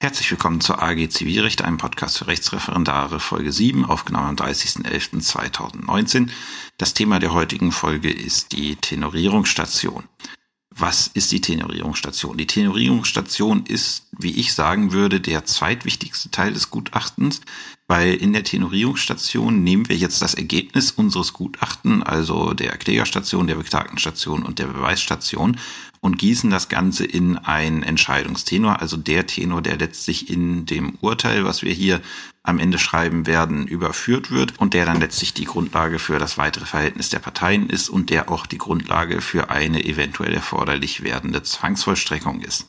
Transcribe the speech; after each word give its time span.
Herzlich 0.00 0.30
willkommen 0.30 0.60
zur 0.60 0.80
AG 0.80 1.08
Zivilrecht, 1.08 1.62
einem 1.62 1.76
Podcast 1.76 2.18
für 2.18 2.28
Rechtsreferendare, 2.28 3.18
Folge 3.18 3.50
7, 3.50 3.84
aufgenommen 3.84 4.28
am 4.28 4.36
30.11.2019. 4.36 6.28
Das 6.76 6.94
Thema 6.94 7.18
der 7.18 7.34
heutigen 7.34 7.72
Folge 7.72 8.08
ist 8.08 8.52
die 8.52 8.76
Tenorierungsstation. 8.76 10.04
Was 10.70 11.08
ist 11.08 11.32
die 11.32 11.40
Tenorierungsstation? 11.40 12.36
Die 12.36 12.46
Tenorierungsstation 12.46 13.66
ist, 13.66 14.06
wie 14.16 14.38
ich 14.38 14.54
sagen 14.54 14.92
würde, 14.92 15.20
der 15.20 15.44
zweitwichtigste 15.44 16.30
Teil 16.30 16.52
des 16.52 16.70
Gutachtens, 16.70 17.40
weil 17.88 18.14
in 18.14 18.32
der 18.32 18.44
Tenorierungsstation 18.44 19.64
nehmen 19.64 19.88
wir 19.88 19.96
jetzt 19.96 20.22
das 20.22 20.34
Ergebnis 20.34 20.92
unseres 20.92 21.32
Gutachten, 21.32 22.04
also 22.04 22.54
der 22.54 22.76
Klägerstation, 22.76 23.48
der 23.48 23.56
Beklagtenstation 23.56 24.44
und 24.44 24.60
der 24.60 24.68
Beweisstation 24.68 25.58
und 26.00 26.18
gießen 26.18 26.50
das 26.50 26.68
Ganze 26.68 27.04
in 27.04 27.36
einen 27.38 27.82
Entscheidungstenor, 27.82 28.80
also 28.80 28.96
der 28.96 29.26
Tenor, 29.26 29.62
der 29.62 29.76
letztlich 29.76 30.30
in 30.30 30.66
dem 30.66 30.94
Urteil, 31.00 31.44
was 31.44 31.62
wir 31.62 31.72
hier 31.72 32.00
am 32.42 32.58
Ende 32.58 32.78
schreiben 32.78 33.26
werden, 33.26 33.66
überführt 33.66 34.30
wird 34.30 34.58
und 34.58 34.74
der 34.74 34.86
dann 34.86 35.00
letztlich 35.00 35.34
die 35.34 35.44
Grundlage 35.44 35.98
für 35.98 36.18
das 36.18 36.38
weitere 36.38 36.64
Verhältnis 36.64 37.10
der 37.10 37.18
Parteien 37.18 37.68
ist 37.68 37.88
und 37.90 38.10
der 38.10 38.30
auch 38.30 38.46
die 38.46 38.58
Grundlage 38.58 39.20
für 39.20 39.50
eine 39.50 39.84
eventuell 39.84 40.32
erforderlich 40.32 41.02
werdende 41.02 41.42
Zwangsvollstreckung 41.42 42.40
ist. 42.40 42.66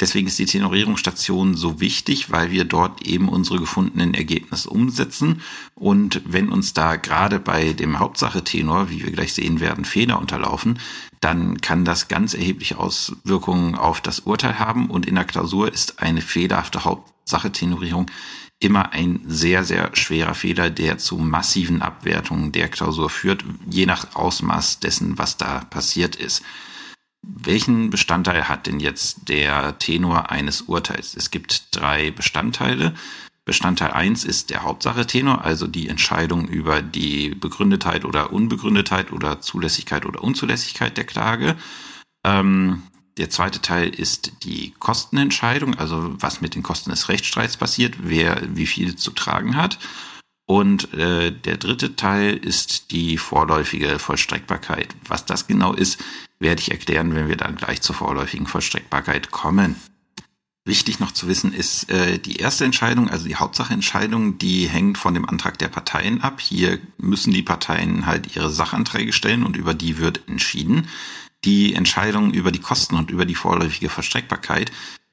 Deswegen 0.00 0.28
ist 0.28 0.38
die 0.38 0.46
Tenorierungsstation 0.46 1.54
so 1.54 1.80
wichtig, 1.80 2.30
weil 2.30 2.50
wir 2.50 2.64
dort 2.64 3.02
eben 3.02 3.28
unsere 3.28 3.58
gefundenen 3.58 4.14
Ergebnisse 4.14 4.70
umsetzen. 4.70 5.42
Und 5.74 6.22
wenn 6.24 6.48
uns 6.48 6.72
da 6.72 6.96
gerade 6.96 7.38
bei 7.38 7.74
dem 7.74 7.98
Hauptsache-Tenor, 7.98 8.88
wie 8.88 9.04
wir 9.04 9.12
gleich 9.12 9.34
sehen 9.34 9.60
werden, 9.60 9.84
Fehler 9.84 10.18
unterlaufen, 10.18 10.78
dann 11.20 11.60
kann 11.60 11.84
das 11.84 12.08
ganz 12.08 12.34
erhebliche 12.34 12.78
Auswirkungen 12.78 13.74
auf 13.74 14.00
das 14.00 14.20
Urteil 14.20 14.58
haben. 14.58 14.90
Und 14.90 15.06
in 15.06 15.14
der 15.14 15.24
Klausur 15.24 15.72
ist 15.72 16.00
eine 16.00 16.22
fehlerhafte 16.22 16.84
Hauptsache-Tenorierung 16.84 18.10
immer 18.60 18.92
ein 18.92 19.22
sehr, 19.26 19.64
sehr 19.64 19.96
schwerer 19.96 20.34
Fehler, 20.34 20.70
der 20.70 20.98
zu 20.98 21.16
massiven 21.16 21.80
Abwertungen 21.80 22.52
der 22.52 22.68
Klausur 22.68 23.08
führt, 23.08 23.42
je 23.68 23.86
nach 23.86 24.14
Ausmaß 24.14 24.80
dessen, 24.80 25.18
was 25.18 25.38
da 25.38 25.60
passiert 25.64 26.14
ist. 26.14 26.42
Welchen 27.22 27.90
Bestandteil 27.90 28.48
hat 28.48 28.66
denn 28.66 28.80
jetzt 28.80 29.28
der 29.28 29.78
Tenor 29.78 30.30
eines 30.30 30.62
Urteils? 30.62 31.14
Es 31.16 31.30
gibt 31.30 31.74
drei 31.74 32.10
Bestandteile. 32.10 32.94
Bestandteil 33.44 33.92
eins 33.92 34.24
ist 34.24 34.50
der 34.50 34.62
Hauptsache-Tenor, 34.62 35.44
also 35.44 35.66
die 35.66 35.88
Entscheidung 35.88 36.46
über 36.46 36.82
die 36.82 37.30
Begründetheit 37.30 38.04
oder 38.04 38.32
Unbegründetheit 38.32 39.12
oder 39.12 39.40
Zulässigkeit 39.40 40.04
oder 40.06 40.22
Unzulässigkeit 40.22 40.96
der 40.96 41.04
Klage. 41.04 41.56
Ähm, 42.24 42.82
der 43.16 43.30
zweite 43.30 43.60
Teil 43.60 43.88
ist 43.88 44.32
die 44.44 44.72
Kostenentscheidung, 44.78 45.74
also 45.74 46.14
was 46.20 46.40
mit 46.40 46.54
den 46.54 46.62
Kosten 46.62 46.90
des 46.90 47.08
Rechtsstreits 47.08 47.56
passiert, 47.56 47.96
wer 48.02 48.42
wie 48.56 48.66
viel 48.66 48.96
zu 48.96 49.10
tragen 49.10 49.56
hat. 49.56 49.78
Und 50.46 50.92
äh, 50.94 51.30
der 51.30 51.58
dritte 51.58 51.96
Teil 51.96 52.36
ist 52.36 52.90
die 52.90 53.18
vorläufige 53.18 53.98
Vollstreckbarkeit. 53.98 54.88
Was 55.06 55.24
das 55.24 55.46
genau 55.46 55.72
ist, 55.72 56.02
werde 56.40 56.60
ich 56.60 56.70
erklären, 56.70 57.14
wenn 57.14 57.28
wir 57.28 57.36
dann 57.36 57.56
gleich 57.56 57.82
zur 57.82 57.94
vorläufigen 57.94 58.46
Vollstreckbarkeit 58.46 59.30
kommen. 59.30 59.76
Wichtig 60.66 61.00
noch 61.00 61.12
zu 61.12 61.26
wissen 61.26 61.54
ist, 61.54 61.90
äh, 61.90 62.18
die 62.18 62.36
erste 62.36 62.66
Entscheidung, 62.66 63.08
also 63.08 63.26
die 63.26 63.36
Hauptsacheentscheidung, 63.36 64.36
die 64.36 64.68
hängt 64.68 64.98
von 64.98 65.14
dem 65.14 65.26
Antrag 65.26 65.58
der 65.58 65.68
Parteien 65.68 66.20
ab. 66.20 66.40
Hier 66.40 66.78
müssen 66.98 67.32
die 67.32 67.42
Parteien 67.42 68.04
halt 68.04 68.36
ihre 68.36 68.50
Sachanträge 68.50 69.12
stellen 69.12 69.42
und 69.42 69.56
über 69.56 69.72
die 69.72 69.98
wird 69.98 70.28
entschieden. 70.28 70.88
Die 71.46 71.74
Entscheidung 71.74 72.32
über 72.32 72.52
die 72.52 72.60
Kosten 72.60 72.96
und 72.96 73.10
über 73.10 73.24
die 73.24 73.34
vorläufige 73.34 73.88
Verstreckbarkeit 73.88 74.70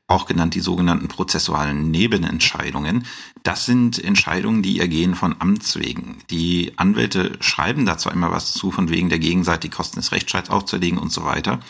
auch 0.08 0.25
genannt 0.25 0.56
die 0.56 0.62
sogenannten 0.62 1.09
prozessualen 1.09 1.92
Nebenentscheidungen. 1.92 3.06
Das 3.48 3.66
sind 3.66 4.03
Entscheidungen, 4.03 4.62
die 4.62 4.81
ergehen 4.81 5.16
von 5.16 5.34
Amts 5.40 5.80
wegen. 5.80 6.17
Die 6.30 6.73
Anwälte 6.76 7.38
schreiben 7.40 7.86
dazu 7.86 8.09
einmal 8.09 8.30
was 8.30 8.52
zu, 8.52 8.72
von 8.72 8.90
wegen 8.90 9.08
der 9.08 9.19
Gegenseite 9.19 9.69
die 9.69 9.74
Kosten 9.74 9.96
des 9.96 10.12
Rechtsstreits 10.12 10.50
aufzulegen 10.50 11.00
und 11.00 11.13
so 11.13 11.24
weiter. 11.24 11.62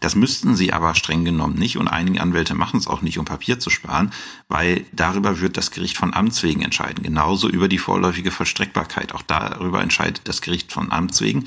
Das 0.00 0.14
müssten 0.14 0.56
sie 0.56 0.72
aber 0.72 0.94
streng 0.94 1.26
genommen 1.26 1.58
nicht 1.58 1.76
und 1.76 1.88
einige 1.88 2.22
Anwälte 2.22 2.54
machen 2.54 2.78
es 2.78 2.86
auch 2.86 3.02
nicht, 3.02 3.18
um 3.18 3.26
Papier 3.26 3.58
zu 3.58 3.68
sparen, 3.68 4.12
weil 4.48 4.86
darüber 4.92 5.38
wird 5.38 5.58
das 5.58 5.70
Gericht 5.72 5.98
von 5.98 6.14
Amts 6.14 6.42
wegen 6.42 6.62
entscheiden. 6.62 7.04
Genauso 7.04 7.50
über 7.50 7.68
die 7.68 7.76
vorläufige 7.76 8.30
Vollstreckbarkeit. 8.30 9.14
Auch 9.14 9.20
darüber 9.20 9.82
entscheidet 9.82 10.22
das 10.24 10.40
Gericht 10.40 10.72
von 10.72 10.90
Amts 10.90 11.20
wegen. 11.20 11.44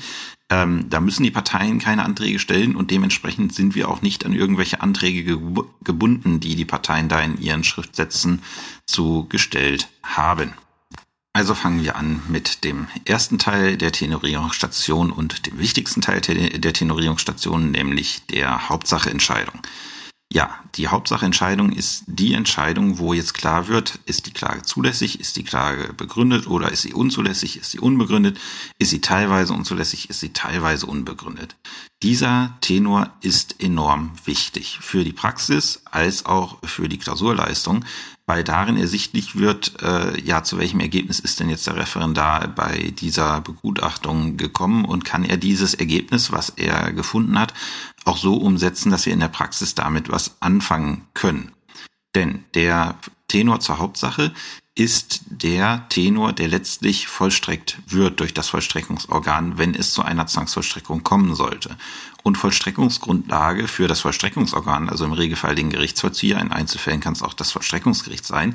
Ähm, 0.52 0.90
da 0.90 1.00
müssen 1.00 1.22
die 1.22 1.30
Parteien 1.30 1.78
keine 1.78 2.04
Anträge 2.04 2.40
stellen 2.40 2.74
und 2.74 2.90
dementsprechend 2.90 3.54
sind 3.54 3.76
wir 3.76 3.88
auch 3.88 4.02
nicht 4.02 4.26
an 4.26 4.32
irgendwelche 4.32 4.80
Anträge 4.80 5.22
ge 5.22 5.38
gebunden, 5.84 6.40
die 6.40 6.56
die 6.56 6.64
Parteien 6.64 7.08
da 7.08 7.20
in 7.20 7.40
ihren 7.40 7.62
Schriftsätzen 7.62 8.42
zugestellt 9.80 9.88
haben. 10.02 10.52
Also 11.32 11.54
fangen 11.54 11.82
wir 11.82 11.94
an 11.96 12.22
mit 12.28 12.64
dem 12.64 12.88
ersten 13.04 13.38
Teil 13.38 13.76
der 13.76 13.92
Tenorierungsstation 13.92 15.12
und 15.12 15.46
dem 15.46 15.58
wichtigsten 15.58 16.00
Teil 16.00 16.20
der 16.20 16.72
Tenorierungsstation, 16.72 17.70
nämlich 17.70 18.26
der 18.26 18.68
Hauptsacheentscheidung. 18.68 19.60
Ja, 20.32 20.60
die 20.76 20.88
Hauptsacheentscheidung 20.88 21.72
ist 21.72 22.04
die 22.06 22.34
Entscheidung, 22.34 22.98
wo 22.98 23.12
jetzt 23.14 23.34
klar 23.34 23.66
wird, 23.66 23.98
ist 24.06 24.26
die 24.26 24.32
Klage 24.32 24.62
zulässig, 24.62 25.18
ist 25.18 25.36
die 25.36 25.42
Klage 25.42 25.92
begründet 25.92 26.46
oder 26.46 26.70
ist 26.70 26.82
sie 26.82 26.92
unzulässig, 26.92 27.56
ist 27.56 27.72
sie 27.72 27.80
unbegründet, 27.80 28.38
ist 28.78 28.90
sie 28.90 29.00
teilweise 29.00 29.52
unzulässig, 29.52 30.08
ist 30.08 30.20
sie 30.20 30.32
teilweise 30.32 30.86
unbegründet. 30.86 31.56
Dieser 32.02 32.56
Tenor 32.60 33.12
ist 33.20 33.60
enorm 33.60 34.12
wichtig 34.24 34.78
für 34.80 35.02
die 35.02 35.12
Praxis 35.12 35.82
als 35.84 36.26
auch 36.26 36.58
für 36.64 36.88
die 36.88 36.98
Klausurleistung, 36.98 37.84
weil 38.30 38.44
darin 38.44 38.76
ersichtlich 38.76 39.34
wird, 39.34 39.82
äh, 39.82 40.20
ja, 40.20 40.44
zu 40.44 40.56
welchem 40.56 40.78
Ergebnis 40.78 41.18
ist 41.18 41.40
denn 41.40 41.50
jetzt 41.50 41.66
der 41.66 41.74
Referendar 41.74 42.46
bei 42.46 42.92
dieser 42.96 43.40
Begutachtung 43.40 44.36
gekommen 44.36 44.84
und 44.84 45.04
kann 45.04 45.24
er 45.24 45.36
dieses 45.36 45.74
Ergebnis, 45.74 46.30
was 46.30 46.50
er 46.50 46.92
gefunden 46.92 47.36
hat, 47.40 47.52
auch 48.04 48.16
so 48.16 48.36
umsetzen, 48.36 48.92
dass 48.92 49.04
wir 49.04 49.12
in 49.12 49.18
der 49.18 49.26
Praxis 49.26 49.74
damit 49.74 50.12
was 50.12 50.36
anfangen 50.38 51.08
können. 51.12 51.50
Denn 52.14 52.44
der 52.54 52.94
Tenor 53.26 53.58
zur 53.58 53.80
Hauptsache 53.80 54.32
ist 54.76 55.22
der 55.26 55.88
Tenor, 55.88 56.32
der 56.32 56.46
letztlich 56.46 57.08
vollstreckt 57.08 57.78
wird 57.88 58.20
durch 58.20 58.32
das 58.32 58.48
Vollstreckungsorgan, 58.48 59.58
wenn 59.58 59.74
es 59.74 59.92
zu 59.92 60.02
einer 60.02 60.28
Zwangsvollstreckung 60.28 61.02
kommen 61.02 61.34
sollte. 61.34 61.76
Und 62.22 62.36
Vollstreckungsgrundlage 62.36 63.66
für 63.66 63.88
das 63.88 64.00
Vollstreckungsorgan, 64.00 64.88
also 64.88 65.04
im 65.04 65.12
Regelfall 65.12 65.54
den 65.54 65.70
Gerichtsvollzieher, 65.70 66.38
in 66.38 66.52
Einzelfällen 66.52 67.00
kann 67.00 67.14
es 67.14 67.22
auch 67.22 67.34
das 67.34 67.52
Vollstreckungsgericht 67.52 68.24
sein, 68.26 68.54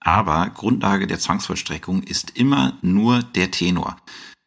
aber 0.00 0.50
Grundlage 0.50 1.06
der 1.06 1.18
Zwangsvollstreckung 1.18 2.02
ist 2.02 2.36
immer 2.36 2.76
nur 2.82 3.22
der 3.22 3.50
Tenor. 3.50 3.96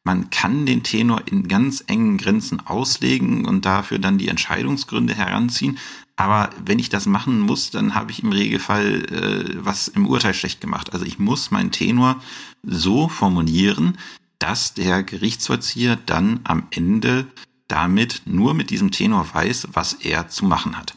Man 0.04 0.30
kann 0.30 0.66
den 0.66 0.84
Tenor 0.84 1.24
in 1.26 1.48
ganz 1.48 1.84
engen 1.88 2.18
Grenzen 2.18 2.66
auslegen 2.66 3.46
und 3.46 3.66
dafür 3.66 3.98
dann 3.98 4.18
die 4.18 4.28
Entscheidungsgründe 4.28 5.16
heranziehen, 5.16 5.80
aber 6.16 6.50
wenn 6.64 6.80
ich 6.80 6.90
das 6.90 7.06
machen 7.08 7.40
muss, 7.40 7.72
dann 7.72 7.94
habe 7.94 8.12
ich 8.12 8.24
im 8.24 8.32
Regelfall 8.32 9.06
äh, 9.12 9.66
was 9.66 9.88
im 9.88 10.08
Urteil 10.08 10.34
schlecht 10.34 10.62
gemacht. 10.62 10.94
Also 10.94 11.06
ich 11.06 11.20
muss 11.20 11.52
meinen 11.52 11.72
Tenor 11.72 12.22
so 12.64 13.10
formulieren, 13.10 13.98
dass 14.40 14.74
der 14.74 15.04
Gerichtsvollzieher 15.04 15.98
dann 16.06 16.40
am 16.44 16.68
Ende 16.72 17.28
damit 17.68 18.22
nur 18.26 18.54
mit 18.54 18.70
diesem 18.70 18.92
Tenor 18.92 19.28
weiß, 19.34 19.70
was 19.74 19.94
er 19.94 20.28
zu 20.30 20.46
machen 20.46 20.78
hat. 20.78 20.96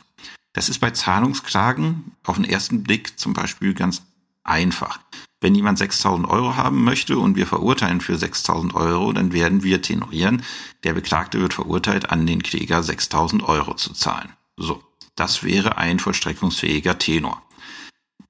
Das 0.52 0.68
ist 0.68 0.78
bei 0.80 0.90
Zahlungsklagen 0.90 2.12
auf 2.24 2.36
den 2.36 2.44
ersten 2.44 2.82
Blick 2.82 3.18
zum 3.18 3.32
Beispiel 3.32 3.74
ganz 3.74 4.02
einfach. 4.44 5.00
Wenn 5.40 5.54
jemand 5.54 5.78
6000 5.78 6.28
Euro 6.28 6.56
haben 6.56 6.82
möchte 6.82 7.18
und 7.18 7.36
wir 7.36 7.46
verurteilen 7.46 8.00
für 8.00 8.18
6000 8.18 8.74
Euro, 8.74 9.12
dann 9.12 9.32
werden 9.32 9.62
wir 9.62 9.82
tenorieren, 9.82 10.42
der 10.82 10.94
Beklagte 10.94 11.40
wird 11.40 11.54
verurteilt, 11.54 12.10
an 12.10 12.26
den 12.26 12.42
Kläger 12.42 12.82
6000 12.82 13.44
Euro 13.44 13.74
zu 13.74 13.92
zahlen. 13.92 14.30
So. 14.56 14.82
Das 15.14 15.42
wäre 15.42 15.76
ein 15.78 15.98
vollstreckungsfähiger 15.98 16.98
Tenor. 16.98 17.42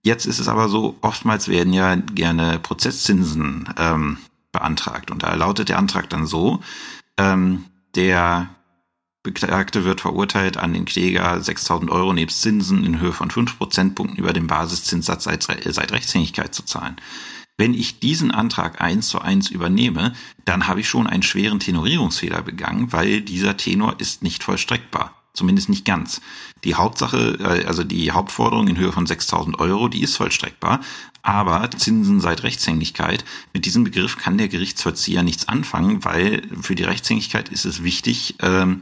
Jetzt 0.02 0.24
ist 0.24 0.38
es 0.38 0.48
aber 0.48 0.70
so, 0.70 0.96
oftmals 1.02 1.48
werden 1.48 1.74
ja 1.74 1.96
gerne 1.96 2.58
Prozesszinsen 2.58 3.68
ähm, 3.76 4.16
beantragt. 4.52 5.10
Und 5.10 5.22
da 5.22 5.34
lautet 5.34 5.68
der 5.68 5.78
Antrag 5.78 6.08
dann 6.08 6.26
so, 6.26 6.60
ähm, 7.18 7.66
der 7.98 8.48
Beklagte 9.24 9.84
wird 9.84 10.00
verurteilt, 10.00 10.56
an 10.56 10.72
den 10.72 10.84
Kläger 10.84 11.34
6.000 11.34 11.90
Euro 11.90 12.12
nebst 12.12 12.40
Zinsen 12.40 12.84
in 12.84 13.00
Höhe 13.00 13.12
von 13.12 13.30
5 13.30 13.58
Prozentpunkten 13.58 14.16
über 14.16 14.32
dem 14.32 14.46
Basiszinssatz 14.46 15.24
seit, 15.24 15.42
seit 15.42 15.92
Rechtshängigkeit 15.92 16.54
zu 16.54 16.64
zahlen. 16.64 16.96
Wenn 17.56 17.74
ich 17.74 17.98
diesen 17.98 18.30
Antrag 18.30 18.80
eins 18.80 19.08
zu 19.08 19.20
eins 19.20 19.50
übernehme, 19.50 20.14
dann 20.44 20.68
habe 20.68 20.78
ich 20.78 20.88
schon 20.88 21.08
einen 21.08 21.24
schweren 21.24 21.58
Tenorierungsfehler 21.58 22.40
begangen, 22.42 22.92
weil 22.92 23.20
dieser 23.20 23.56
Tenor 23.56 23.96
ist 23.98 24.22
nicht 24.22 24.44
vollstreckbar. 24.44 25.14
Zumindest 25.34 25.68
nicht 25.68 25.84
ganz. 25.84 26.20
Die 26.64 26.76
Hauptsache, 26.76 27.36
äh, 27.40 27.66
also 27.66 27.82
die 27.82 28.12
Hauptforderung 28.12 28.68
in 28.68 28.78
Höhe 28.78 28.92
von 28.92 29.06
6000 29.06 29.58
Euro, 29.58 29.88
die 29.88 30.02
ist 30.02 30.16
vollstreckbar. 30.16 30.80
Aber 31.28 31.70
Zinsen 31.70 32.22
seit 32.22 32.42
Rechtshängigkeit, 32.42 33.22
mit 33.52 33.66
diesem 33.66 33.84
Begriff 33.84 34.16
kann 34.16 34.38
der 34.38 34.48
Gerichtsvollzieher 34.48 35.22
nichts 35.22 35.46
anfangen, 35.46 36.02
weil 36.02 36.40
für 36.62 36.74
die 36.74 36.84
Rechtshängigkeit 36.84 37.50
ist 37.50 37.66
es 37.66 37.82
wichtig, 37.82 38.36
ähm, 38.40 38.80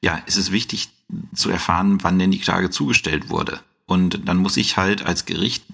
ja, 0.00 0.22
ist 0.26 0.36
es 0.36 0.52
wichtig 0.52 0.90
zu 1.34 1.50
erfahren, 1.50 1.98
wann 2.02 2.16
denn 2.20 2.30
die 2.30 2.38
Klage 2.38 2.70
zugestellt 2.70 3.28
wurde. 3.28 3.58
Und 3.86 4.28
dann 4.28 4.36
muss 4.36 4.56
ich 4.56 4.76
halt 4.76 5.04
als 5.04 5.26
Gericht 5.26 5.64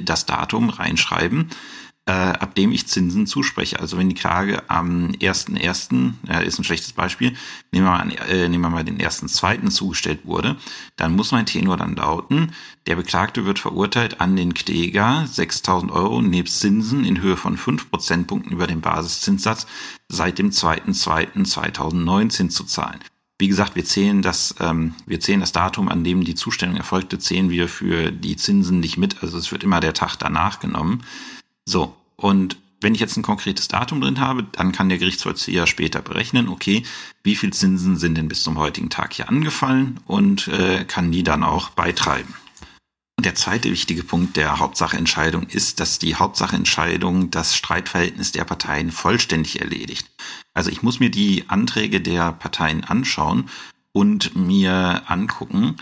das 0.00 0.24
Datum 0.24 0.70
reinschreiben, 0.70 1.50
äh, 2.06 2.12
ab 2.12 2.54
dem 2.54 2.70
ich 2.70 2.86
Zinsen 2.86 3.26
zuspreche. 3.26 3.80
Also 3.80 3.98
wenn 3.98 4.08
die 4.08 4.14
Klage 4.14 4.62
am 4.70 5.10
1.1., 5.10 6.12
ja, 6.28 6.38
ist 6.38 6.58
ein 6.58 6.64
schlechtes 6.64 6.92
Beispiel, 6.92 7.34
nehmen 7.72 7.86
wir, 7.86 7.90
mal, 7.90 8.08
äh, 8.28 8.48
nehmen 8.48 8.62
wir 8.62 8.70
mal 8.70 8.84
den 8.84 8.98
1.2. 8.98 9.68
zugestellt 9.70 10.20
wurde, 10.24 10.56
dann 10.96 11.16
muss 11.16 11.32
mein 11.32 11.46
Tenor 11.46 11.76
dann 11.76 11.96
lauten, 11.96 12.52
der 12.86 12.94
Beklagte 12.94 13.44
wird 13.44 13.58
verurteilt 13.58 14.20
an 14.20 14.36
den 14.36 14.54
Kläger 14.54 15.26
6.000 15.28 15.90
Euro 15.90 16.22
nebst 16.22 16.60
Zinsen 16.60 17.04
in 17.04 17.20
Höhe 17.20 17.36
von 17.36 17.56
5 17.56 17.90
Prozentpunkten 17.90 18.52
über 18.52 18.68
dem 18.68 18.80
Basiszinssatz 18.80 19.66
seit 20.08 20.38
dem 20.38 20.50
2.2.2019 20.50 22.50
zu 22.50 22.62
zahlen. 22.64 23.00
Wie 23.38 23.48
gesagt, 23.48 23.74
wir 23.74 23.84
zählen 23.84 24.22
das, 24.22 24.54
ähm, 24.60 24.94
wir 25.04 25.20
zählen 25.20 25.40
das 25.40 25.52
Datum, 25.52 25.90
an 25.90 26.04
dem 26.04 26.24
die 26.24 26.34
Zustellung 26.34 26.76
erfolgte, 26.76 27.18
zählen 27.18 27.50
wir 27.50 27.68
für 27.68 28.10
die 28.10 28.36
Zinsen 28.36 28.80
nicht 28.80 28.96
mit. 28.96 29.22
Also 29.22 29.36
es 29.36 29.52
wird 29.52 29.62
immer 29.62 29.80
der 29.80 29.92
Tag 29.92 30.16
danach 30.16 30.58
genommen. 30.58 31.02
So, 31.66 31.94
und 32.16 32.56
wenn 32.80 32.94
ich 32.94 33.00
jetzt 33.00 33.16
ein 33.16 33.22
konkretes 33.22 33.68
Datum 33.68 34.00
drin 34.00 34.20
habe, 34.20 34.44
dann 34.44 34.72
kann 34.72 34.88
der 34.88 34.98
Gerichtsvollzieher 34.98 35.66
später 35.66 36.02
berechnen, 36.02 36.48
okay, 36.48 36.84
wie 37.22 37.36
viel 37.36 37.52
Zinsen 37.52 37.96
sind 37.96 38.16
denn 38.16 38.28
bis 38.28 38.42
zum 38.42 38.58
heutigen 38.58 38.90
Tag 38.90 39.14
hier 39.14 39.28
angefallen 39.28 40.00
und 40.06 40.48
äh, 40.48 40.84
kann 40.84 41.10
die 41.10 41.22
dann 41.22 41.42
auch 41.42 41.70
beitreiben. 41.70 42.34
Und 43.16 43.24
der 43.24 43.34
zweite 43.34 43.70
wichtige 43.70 44.04
Punkt 44.04 44.36
der 44.36 44.58
Hauptsacheentscheidung 44.58 45.44
ist, 45.48 45.80
dass 45.80 45.98
die 45.98 46.16
Hauptsacheentscheidung 46.16 47.30
das 47.30 47.56
Streitverhältnis 47.56 48.32
der 48.32 48.44
Parteien 48.44 48.92
vollständig 48.92 49.60
erledigt. 49.60 50.06
Also 50.52 50.70
ich 50.70 50.82
muss 50.82 51.00
mir 51.00 51.10
die 51.10 51.44
Anträge 51.48 52.02
der 52.02 52.32
Parteien 52.32 52.84
anschauen 52.84 53.48
und 53.92 54.36
mir 54.36 55.02
angucken, 55.06 55.76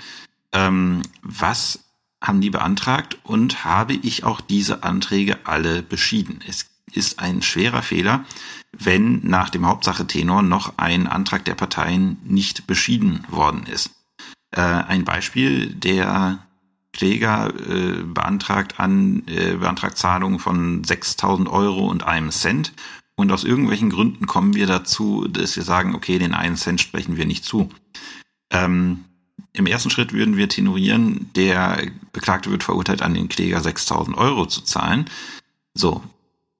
ähm, 0.52 1.02
was 1.22 1.83
haben 2.24 2.40
die 2.40 2.50
beantragt 2.50 3.18
und 3.22 3.64
habe 3.64 3.92
ich 3.92 4.24
auch 4.24 4.40
diese 4.40 4.82
Anträge 4.82 5.38
alle 5.44 5.82
beschieden. 5.82 6.40
Es 6.48 6.66
ist 6.92 7.18
ein 7.18 7.42
schwerer 7.42 7.82
Fehler, 7.82 8.24
wenn 8.72 9.20
nach 9.26 9.50
dem 9.50 9.66
Hauptsache-Tenor 9.66 10.42
noch 10.42 10.78
ein 10.78 11.06
Antrag 11.06 11.44
der 11.44 11.54
Parteien 11.54 12.18
nicht 12.24 12.66
beschieden 12.66 13.24
worden 13.28 13.66
ist. 13.66 13.90
Äh, 14.50 14.60
ein 14.60 15.04
Beispiel, 15.04 15.74
der 15.74 16.38
Kläger 16.92 17.52
äh, 17.68 18.02
beantragt 18.04 18.80
an 18.80 19.24
äh, 19.26 19.56
beantragt 19.56 19.98
Zahlungen 19.98 20.38
von 20.38 20.82
6.000 20.82 21.50
Euro 21.50 21.88
und 21.88 22.04
einem 22.04 22.30
Cent 22.30 22.72
und 23.16 23.32
aus 23.32 23.44
irgendwelchen 23.44 23.90
Gründen 23.90 24.26
kommen 24.26 24.54
wir 24.54 24.66
dazu, 24.66 25.26
dass 25.28 25.56
wir 25.56 25.64
sagen, 25.64 25.94
okay, 25.94 26.18
den 26.18 26.34
einen 26.34 26.56
Cent 26.56 26.80
sprechen 26.80 27.16
wir 27.16 27.26
nicht 27.26 27.44
zu. 27.44 27.68
Ähm, 28.50 29.04
im 29.54 29.66
ersten 29.66 29.88
Schritt 29.88 30.12
würden 30.12 30.36
wir 30.36 30.48
tenorieren, 30.48 31.30
der 31.34 31.86
Beklagte 32.12 32.50
wird 32.50 32.64
verurteilt, 32.64 33.02
an 33.02 33.14
den 33.14 33.28
Kläger 33.28 33.60
6000 33.60 34.16
Euro 34.16 34.46
zu 34.46 34.62
zahlen. 34.62 35.08
So, 35.74 36.02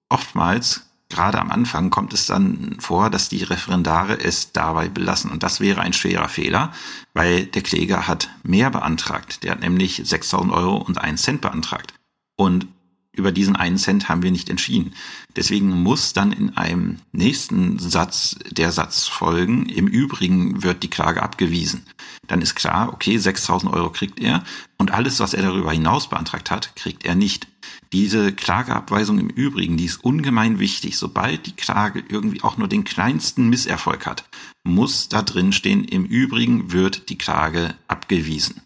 oftmals, 0.09 0.87
gerade 1.09 1.41
am 1.41 1.51
Anfang, 1.51 1.91
kommt 1.91 2.15
es 2.15 2.27
dann 2.27 2.77
vor, 2.79 3.11
dass 3.11 3.29
die 3.29 3.43
Referendare 3.43 4.21
es 4.21 4.53
dabei 4.53 4.89
belassen. 4.89 5.33
Und 5.33 5.43
das 5.43 5.61
wäre 5.61 5.81
ein 5.81 5.93
schwerer 5.93 6.29
Fehler, 6.29 6.73
weil 7.15 7.47
der 7.47 7.63
Kläger 7.63 8.07
hat 8.07 8.31
mehr 8.45 8.71
beantragt. 8.71 9.43
Der 9.43 9.53
hat 9.53 9.61
nämlich 9.61 10.01
6000 10.05 10.53
Euro 10.53 10.77
und 10.77 10.99
einen 10.99 11.17
Cent 11.17 11.41
beantragt. 11.41 11.95
Und 12.37 12.69
über 13.17 13.33
diesen 13.33 13.57
einen 13.57 13.79
Cent 13.79 14.09
haben 14.09 14.23
wir 14.23 14.31
nicht 14.31 14.51
entschieden. 14.51 14.93
Deswegen 15.37 15.71
muss 15.71 16.13
dann 16.13 16.33
in 16.33 16.57
einem 16.57 16.99
nächsten 17.13 17.79
Satz 17.79 18.37
der 18.51 18.73
Satz 18.73 19.07
folgen, 19.07 19.67
im 19.67 19.87
Übrigen 19.87 20.63
wird 20.63 20.83
die 20.83 20.91
Klage 20.91 21.23
abgewiesen. 21.23 21.83
Dann 22.27 22.43
ist 22.43 22.55
klar, 22.55 22.93
okay, 22.93 23.19
6000 23.19 23.73
Euro 23.73 23.91
kriegt 23.91 24.21
er 24.21 24.45
und 24.79 24.93
alles, 24.93 25.21
was 25.21 25.35
er 25.35 25.43
darüber 25.43 25.73
hinaus 25.73 26.09
beantragt 26.09 26.51
hat, 26.51 26.75
kriegt 26.77 27.05
er 27.05 27.15
nicht. 27.15 27.47
Diese 27.93 28.33
Klageabweisung 28.33 29.19
im 29.19 29.29
Übrigen, 29.29 29.77
die 29.77 29.85
ist 29.85 30.03
ungemein 30.03 30.59
wichtig. 30.59 30.99
Sobald 30.99 31.47
die 31.47 31.57
Klage 31.57 32.03
irgendwie 32.09 32.43
auch 32.43 32.57
nur 32.57 32.69
den 32.69 32.85
kleinsten 32.85 33.49
Misserfolg 33.49 34.07
hat, 34.07 34.25
muss 34.65 35.09
da 35.09 35.23
drin 35.23 35.53
stehen, 35.53 35.85
im 35.85 36.05
Übrigen 36.05 36.73
wird 36.73 37.09
die 37.09 37.19
Klage 37.19 37.75
abgewiesen. 37.87 38.61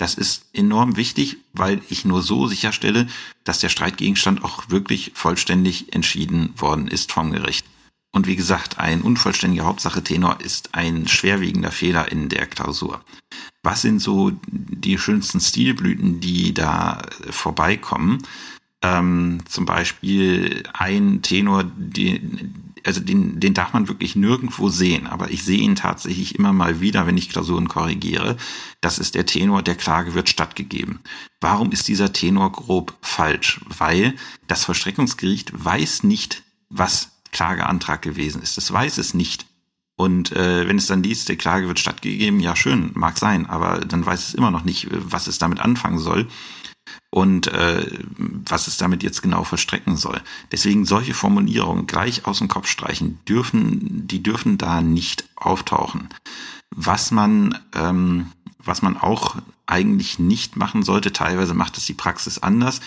Das 0.00 0.14
ist 0.14 0.46
enorm 0.54 0.96
wichtig, 0.96 1.36
weil 1.52 1.82
ich 1.90 2.06
nur 2.06 2.22
so 2.22 2.46
sicherstelle, 2.46 3.06
dass 3.44 3.58
der 3.58 3.68
Streitgegenstand 3.68 4.42
auch 4.42 4.70
wirklich 4.70 5.12
vollständig 5.14 5.92
entschieden 5.92 6.54
worden 6.56 6.88
ist 6.88 7.12
vom 7.12 7.32
Gericht. 7.32 7.66
Und 8.10 8.26
wie 8.26 8.34
gesagt, 8.34 8.78
ein 8.78 9.02
unvollständiger 9.02 9.66
Hauptsache-Tenor 9.66 10.40
ist 10.40 10.74
ein 10.74 11.06
schwerwiegender 11.06 11.70
Fehler 11.70 12.10
in 12.10 12.30
der 12.30 12.46
Klausur. 12.46 13.04
Was 13.62 13.82
sind 13.82 13.98
so 13.98 14.32
die 14.48 14.96
schönsten 14.96 15.38
Stilblüten, 15.38 16.18
die 16.18 16.54
da 16.54 17.02
vorbeikommen? 17.28 18.22
Ähm, 18.80 19.40
zum 19.46 19.66
Beispiel 19.66 20.62
ein 20.72 21.20
Tenor, 21.20 21.64
die, 21.76 22.22
also 22.84 23.00
den, 23.00 23.40
den 23.40 23.54
darf 23.54 23.72
man 23.72 23.88
wirklich 23.88 24.16
nirgendwo 24.16 24.68
sehen, 24.68 25.06
aber 25.06 25.30
ich 25.30 25.44
sehe 25.44 25.60
ihn 25.60 25.76
tatsächlich 25.76 26.34
immer 26.34 26.52
mal 26.52 26.80
wieder, 26.80 27.06
wenn 27.06 27.16
ich 27.16 27.28
Klausuren 27.28 27.68
korrigiere. 27.68 28.36
Das 28.80 28.98
ist 28.98 29.14
der 29.14 29.26
Tenor, 29.26 29.62
der 29.62 29.74
Klage 29.74 30.14
wird 30.14 30.28
stattgegeben. 30.28 31.00
Warum 31.40 31.72
ist 31.72 31.88
dieser 31.88 32.12
Tenor 32.12 32.52
grob 32.52 32.96
falsch? 33.02 33.60
Weil 33.66 34.14
das 34.48 34.64
Vollstreckungsgericht 34.64 35.52
weiß 35.52 36.02
nicht, 36.04 36.42
was 36.68 37.10
Klageantrag 37.32 38.02
gewesen 38.02 38.42
ist. 38.42 38.58
Es 38.58 38.72
weiß 38.72 38.98
es 38.98 39.14
nicht. 39.14 39.46
Und 39.96 40.32
äh, 40.32 40.66
wenn 40.66 40.78
es 40.78 40.86
dann 40.86 41.02
liest, 41.02 41.28
der 41.28 41.36
Klage 41.36 41.68
wird 41.68 41.78
stattgegeben, 41.78 42.40
ja 42.40 42.56
schön, 42.56 42.90
mag 42.94 43.18
sein, 43.18 43.46
aber 43.46 43.80
dann 43.80 44.06
weiß 44.06 44.28
es 44.28 44.34
immer 44.34 44.50
noch 44.50 44.64
nicht, 44.64 44.88
was 44.90 45.26
es 45.26 45.38
damit 45.38 45.60
anfangen 45.60 45.98
soll 45.98 46.26
und 47.10 47.48
äh, 47.48 47.86
was 48.16 48.66
es 48.66 48.76
damit 48.76 49.02
jetzt 49.02 49.22
genau 49.22 49.44
verstrecken 49.44 49.96
soll. 49.96 50.20
Deswegen 50.52 50.84
solche 50.84 51.14
Formulierungen 51.14 51.86
gleich 51.86 52.26
aus 52.26 52.38
dem 52.38 52.48
Kopf 52.48 52.68
streichen 52.68 53.18
dürfen, 53.28 54.06
die 54.06 54.22
dürfen 54.22 54.58
da 54.58 54.80
nicht 54.80 55.24
auftauchen. 55.36 56.08
Was 56.70 57.10
man, 57.10 57.58
ähm, 57.74 58.26
was 58.58 58.82
man 58.82 58.96
auch 58.96 59.36
eigentlich 59.66 60.18
nicht 60.18 60.56
machen 60.56 60.82
sollte, 60.82 61.12
teilweise 61.12 61.54
macht 61.54 61.76
es 61.78 61.86
die 61.86 61.94
Praxis 61.94 62.38
anders. 62.38 62.80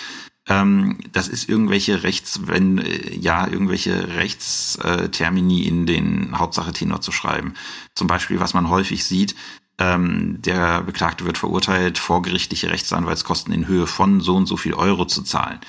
Ähm, 0.48 0.98
das 1.12 1.30
ist 1.30 1.48
irgendwelche 1.48 2.04
Rechts, 2.04 2.42
wenn 2.46 2.78
äh, 2.78 3.16
ja 3.16 3.48
irgendwelche 3.48 4.16
Rechtstermini 4.16 5.62
in 5.62 5.86
den 5.86 6.38
Hauptsache 6.38 6.74
Tenor 6.74 7.02
zu 7.02 7.12
schreiben. 7.12 7.54
Zum 7.96 8.08
Beispiel, 8.08 8.40
was 8.40 8.54
man 8.54 8.70
häufig 8.70 9.06
sieht, 9.06 9.36
ähm, 9.84 10.42
der 10.42 10.82
Beklagte 10.82 11.26
wird 11.26 11.38
verurteilt, 11.38 11.98
vorgerichtliche 11.98 12.70
Rechtsanwaltskosten 12.70 13.54
in 13.54 13.68
Höhe 13.68 13.88
von 13.88 14.22
so 14.22 14.36
und 14.36 14.46
so 14.46 14.56
viel 14.56 14.74
Euro 14.74 15.06
zu 15.06 15.24
zahlen. 15.24 15.60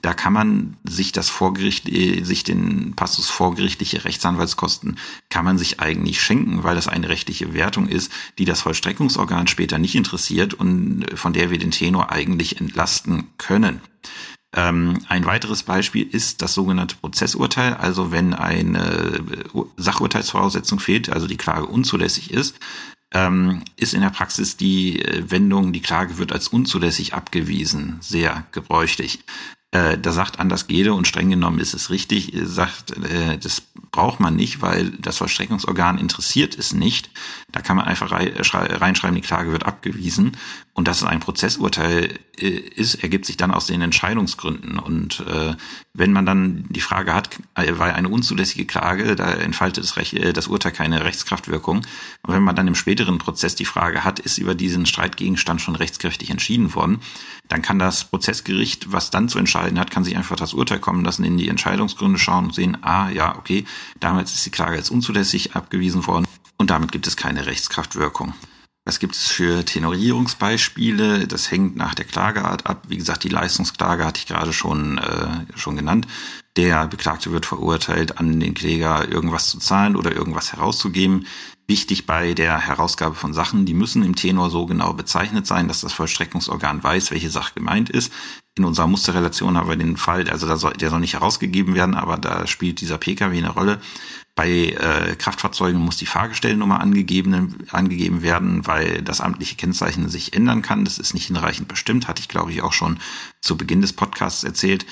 Da 0.00 0.14
kann 0.14 0.32
man 0.32 0.76
sich 0.84 1.12
das 1.12 1.28
Vorgericht, 1.28 1.88
äh, 1.88 2.22
sich 2.22 2.44
den 2.44 2.94
Passus 2.94 3.30
vorgerichtliche 3.30 4.04
Rechtsanwaltskosten 4.04 4.98
kann 5.28 5.44
man 5.44 5.58
sich 5.58 5.80
eigentlich 5.80 6.20
schenken, 6.20 6.62
weil 6.62 6.76
das 6.76 6.88
eine 6.88 7.08
rechtliche 7.08 7.52
Wertung 7.52 7.88
ist, 7.88 8.12
die 8.38 8.44
das 8.44 8.60
Vollstreckungsorgan 8.60 9.48
später 9.48 9.78
nicht 9.78 9.96
interessiert 9.96 10.54
und 10.54 11.06
von 11.14 11.32
der 11.32 11.50
wir 11.50 11.58
den 11.58 11.70
Tenor 11.70 12.12
eigentlich 12.12 12.60
entlasten 12.60 13.28
können. 13.38 13.80
Ähm, 14.54 15.00
ein 15.08 15.24
weiteres 15.24 15.64
Beispiel 15.64 16.06
ist 16.08 16.42
das 16.42 16.54
sogenannte 16.54 16.94
Prozessurteil, 16.96 17.74
also 17.74 18.12
wenn 18.12 18.34
eine 18.34 19.20
Sachurteilsvoraussetzung 19.76 20.78
fehlt, 20.78 21.10
also 21.10 21.26
die 21.26 21.36
Klage 21.36 21.66
unzulässig 21.66 22.30
ist, 22.30 22.56
ist 23.76 23.94
in 23.94 24.00
der 24.00 24.10
Praxis 24.10 24.56
die 24.56 25.00
äh, 25.00 25.30
Wendung, 25.30 25.72
die 25.72 25.82
Klage 25.82 26.18
wird 26.18 26.32
als 26.32 26.48
unzulässig 26.48 27.14
abgewiesen, 27.14 27.98
sehr 28.00 28.46
gebräuchlich. 28.52 29.20
Äh, 29.74 29.98
da 29.98 30.12
sagt 30.12 30.38
Anders 30.38 30.68
Gede 30.68 30.94
und 30.94 31.08
streng 31.08 31.30
genommen 31.30 31.58
ist 31.58 31.74
es 31.74 31.90
richtig, 31.90 32.32
sagt, 32.44 32.96
äh, 32.96 33.36
das 33.38 33.60
braucht 33.90 34.20
man 34.20 34.36
nicht, 34.36 34.62
weil 34.62 34.90
das 34.90 35.18
Vollstreckungsorgan 35.18 35.98
interessiert 35.98 36.56
es 36.56 36.72
nicht. 36.72 37.10
Da 37.50 37.60
kann 37.60 37.76
man 37.76 37.86
einfach 37.86 38.12
reinschreiben, 38.12 39.16
die 39.16 39.20
Klage 39.20 39.50
wird 39.50 39.66
abgewiesen. 39.66 40.36
Und 40.74 40.88
dass 40.88 40.98
es 40.98 41.04
ein 41.04 41.20
Prozessurteil 41.20 42.18
äh, 42.36 42.48
ist, 42.48 42.96
ergibt 43.04 43.26
sich 43.26 43.36
dann 43.36 43.52
aus 43.52 43.66
den 43.66 43.80
Entscheidungsgründen. 43.80 44.80
Und 44.80 45.20
äh, 45.20 45.54
wenn 45.92 46.12
man 46.12 46.26
dann 46.26 46.66
die 46.68 46.80
Frage 46.80 47.14
hat, 47.14 47.30
äh, 47.54 47.72
weil 47.76 47.92
eine 47.92 48.08
unzulässige 48.08 48.66
Klage, 48.66 49.14
da 49.14 49.30
entfaltet 49.30 49.84
das, 49.84 49.96
Recht, 49.96 50.14
äh, 50.14 50.32
das 50.32 50.48
Urteil 50.48 50.72
keine 50.72 51.04
Rechtskraftwirkung. 51.04 51.78
Und 52.22 52.34
wenn 52.34 52.42
man 52.42 52.56
dann 52.56 52.66
im 52.66 52.74
späteren 52.74 53.18
Prozess 53.18 53.54
die 53.54 53.64
Frage 53.64 54.02
hat, 54.02 54.18
ist 54.18 54.38
über 54.38 54.56
diesen 54.56 54.86
Streitgegenstand 54.86 55.60
schon 55.60 55.76
rechtskräftig 55.76 56.30
entschieden 56.30 56.74
worden, 56.74 56.98
dann 57.46 57.62
kann 57.62 57.78
das 57.78 58.04
Prozessgericht, 58.04 58.90
was 58.90 59.10
dann 59.10 59.28
zu 59.28 59.38
entscheiden 59.38 59.63
hat, 59.78 59.90
kann 59.90 60.04
sich 60.04 60.16
einfach 60.16 60.36
das 60.36 60.54
Urteil 60.54 60.78
kommen 60.78 61.04
lassen, 61.04 61.24
in 61.24 61.36
die 61.36 61.48
Entscheidungsgründe 61.48 62.18
schauen 62.18 62.46
und 62.46 62.54
sehen, 62.54 62.78
ah 62.82 63.10
ja, 63.10 63.36
okay, 63.36 63.64
damals 64.00 64.32
ist 64.34 64.46
die 64.46 64.50
Klage 64.50 64.76
als 64.76 64.90
unzulässig 64.90 65.54
abgewiesen 65.56 66.06
worden 66.06 66.26
und 66.58 66.70
damit 66.70 66.92
gibt 66.92 67.06
es 67.06 67.16
keine 67.16 67.46
Rechtskraftwirkung. 67.46 68.34
Was 68.86 68.98
gibt 68.98 69.14
es 69.14 69.28
für 69.28 69.64
Tenorierungsbeispiele? 69.64 71.26
Das 71.26 71.50
hängt 71.50 71.74
nach 71.74 71.94
der 71.94 72.04
Klageart 72.04 72.66
ab. 72.66 72.84
Wie 72.88 72.98
gesagt, 72.98 73.24
die 73.24 73.30
Leistungsklage 73.30 74.04
hatte 74.04 74.18
ich 74.18 74.26
gerade 74.26 74.52
schon, 74.52 74.98
äh, 74.98 75.46
schon 75.56 75.76
genannt. 75.76 76.06
Der 76.56 76.86
Beklagte 76.86 77.32
wird 77.32 77.46
verurteilt, 77.46 78.18
an 78.18 78.38
den 78.38 78.52
Kläger 78.52 79.08
irgendwas 79.08 79.48
zu 79.48 79.58
zahlen 79.58 79.96
oder 79.96 80.12
irgendwas 80.12 80.52
herauszugeben. 80.52 81.26
Wichtig 81.66 82.04
bei 82.04 82.34
der 82.34 82.60
Herausgabe 82.60 83.14
von 83.14 83.32
Sachen, 83.32 83.64
die 83.64 83.72
müssen 83.72 84.04
im 84.04 84.16
Tenor 84.16 84.50
so 84.50 84.66
genau 84.66 84.92
bezeichnet 84.92 85.46
sein, 85.46 85.66
dass 85.66 85.80
das 85.80 85.94
Vollstreckungsorgan 85.94 86.84
weiß, 86.84 87.10
welche 87.10 87.30
Sache 87.30 87.54
gemeint 87.54 87.88
ist. 87.88 88.12
In 88.56 88.64
unserer 88.64 88.86
Musterrelation 88.86 89.56
haben 89.56 89.68
wir 89.68 89.76
den 89.76 89.96
Fall, 89.96 90.28
also 90.30 90.46
der 90.46 90.56
soll, 90.56 90.74
der 90.74 90.90
soll 90.90 91.00
nicht 91.00 91.14
herausgegeben 91.14 91.74
werden, 91.74 91.96
aber 91.96 92.18
da 92.18 92.46
spielt 92.46 92.80
dieser 92.80 92.98
Pkw 92.98 93.36
eine 93.36 93.50
Rolle. 93.50 93.80
Bei 94.36 94.48
äh, 94.48 95.16
Kraftfahrzeugen 95.16 95.80
muss 95.80 95.96
die 95.96 96.06
Fahrgestellnummer 96.06 96.80
angegeben, 96.80 97.66
angegeben 97.70 98.22
werden, 98.22 98.66
weil 98.66 99.02
das 99.02 99.20
amtliche 99.20 99.56
Kennzeichen 99.56 100.08
sich 100.08 100.34
ändern 100.34 100.62
kann. 100.62 100.84
Das 100.84 100.98
ist 100.98 101.14
nicht 101.14 101.26
hinreichend 101.26 101.68
bestimmt, 101.68 102.06
hatte 102.06 102.20
ich 102.20 102.28
glaube 102.28 102.52
ich 102.52 102.62
auch 102.62 102.72
schon 102.72 102.98
zu 103.40 103.56
Beginn 103.56 103.80
des 103.80 103.92
Podcasts 103.92 104.44
erzählt. 104.44 104.86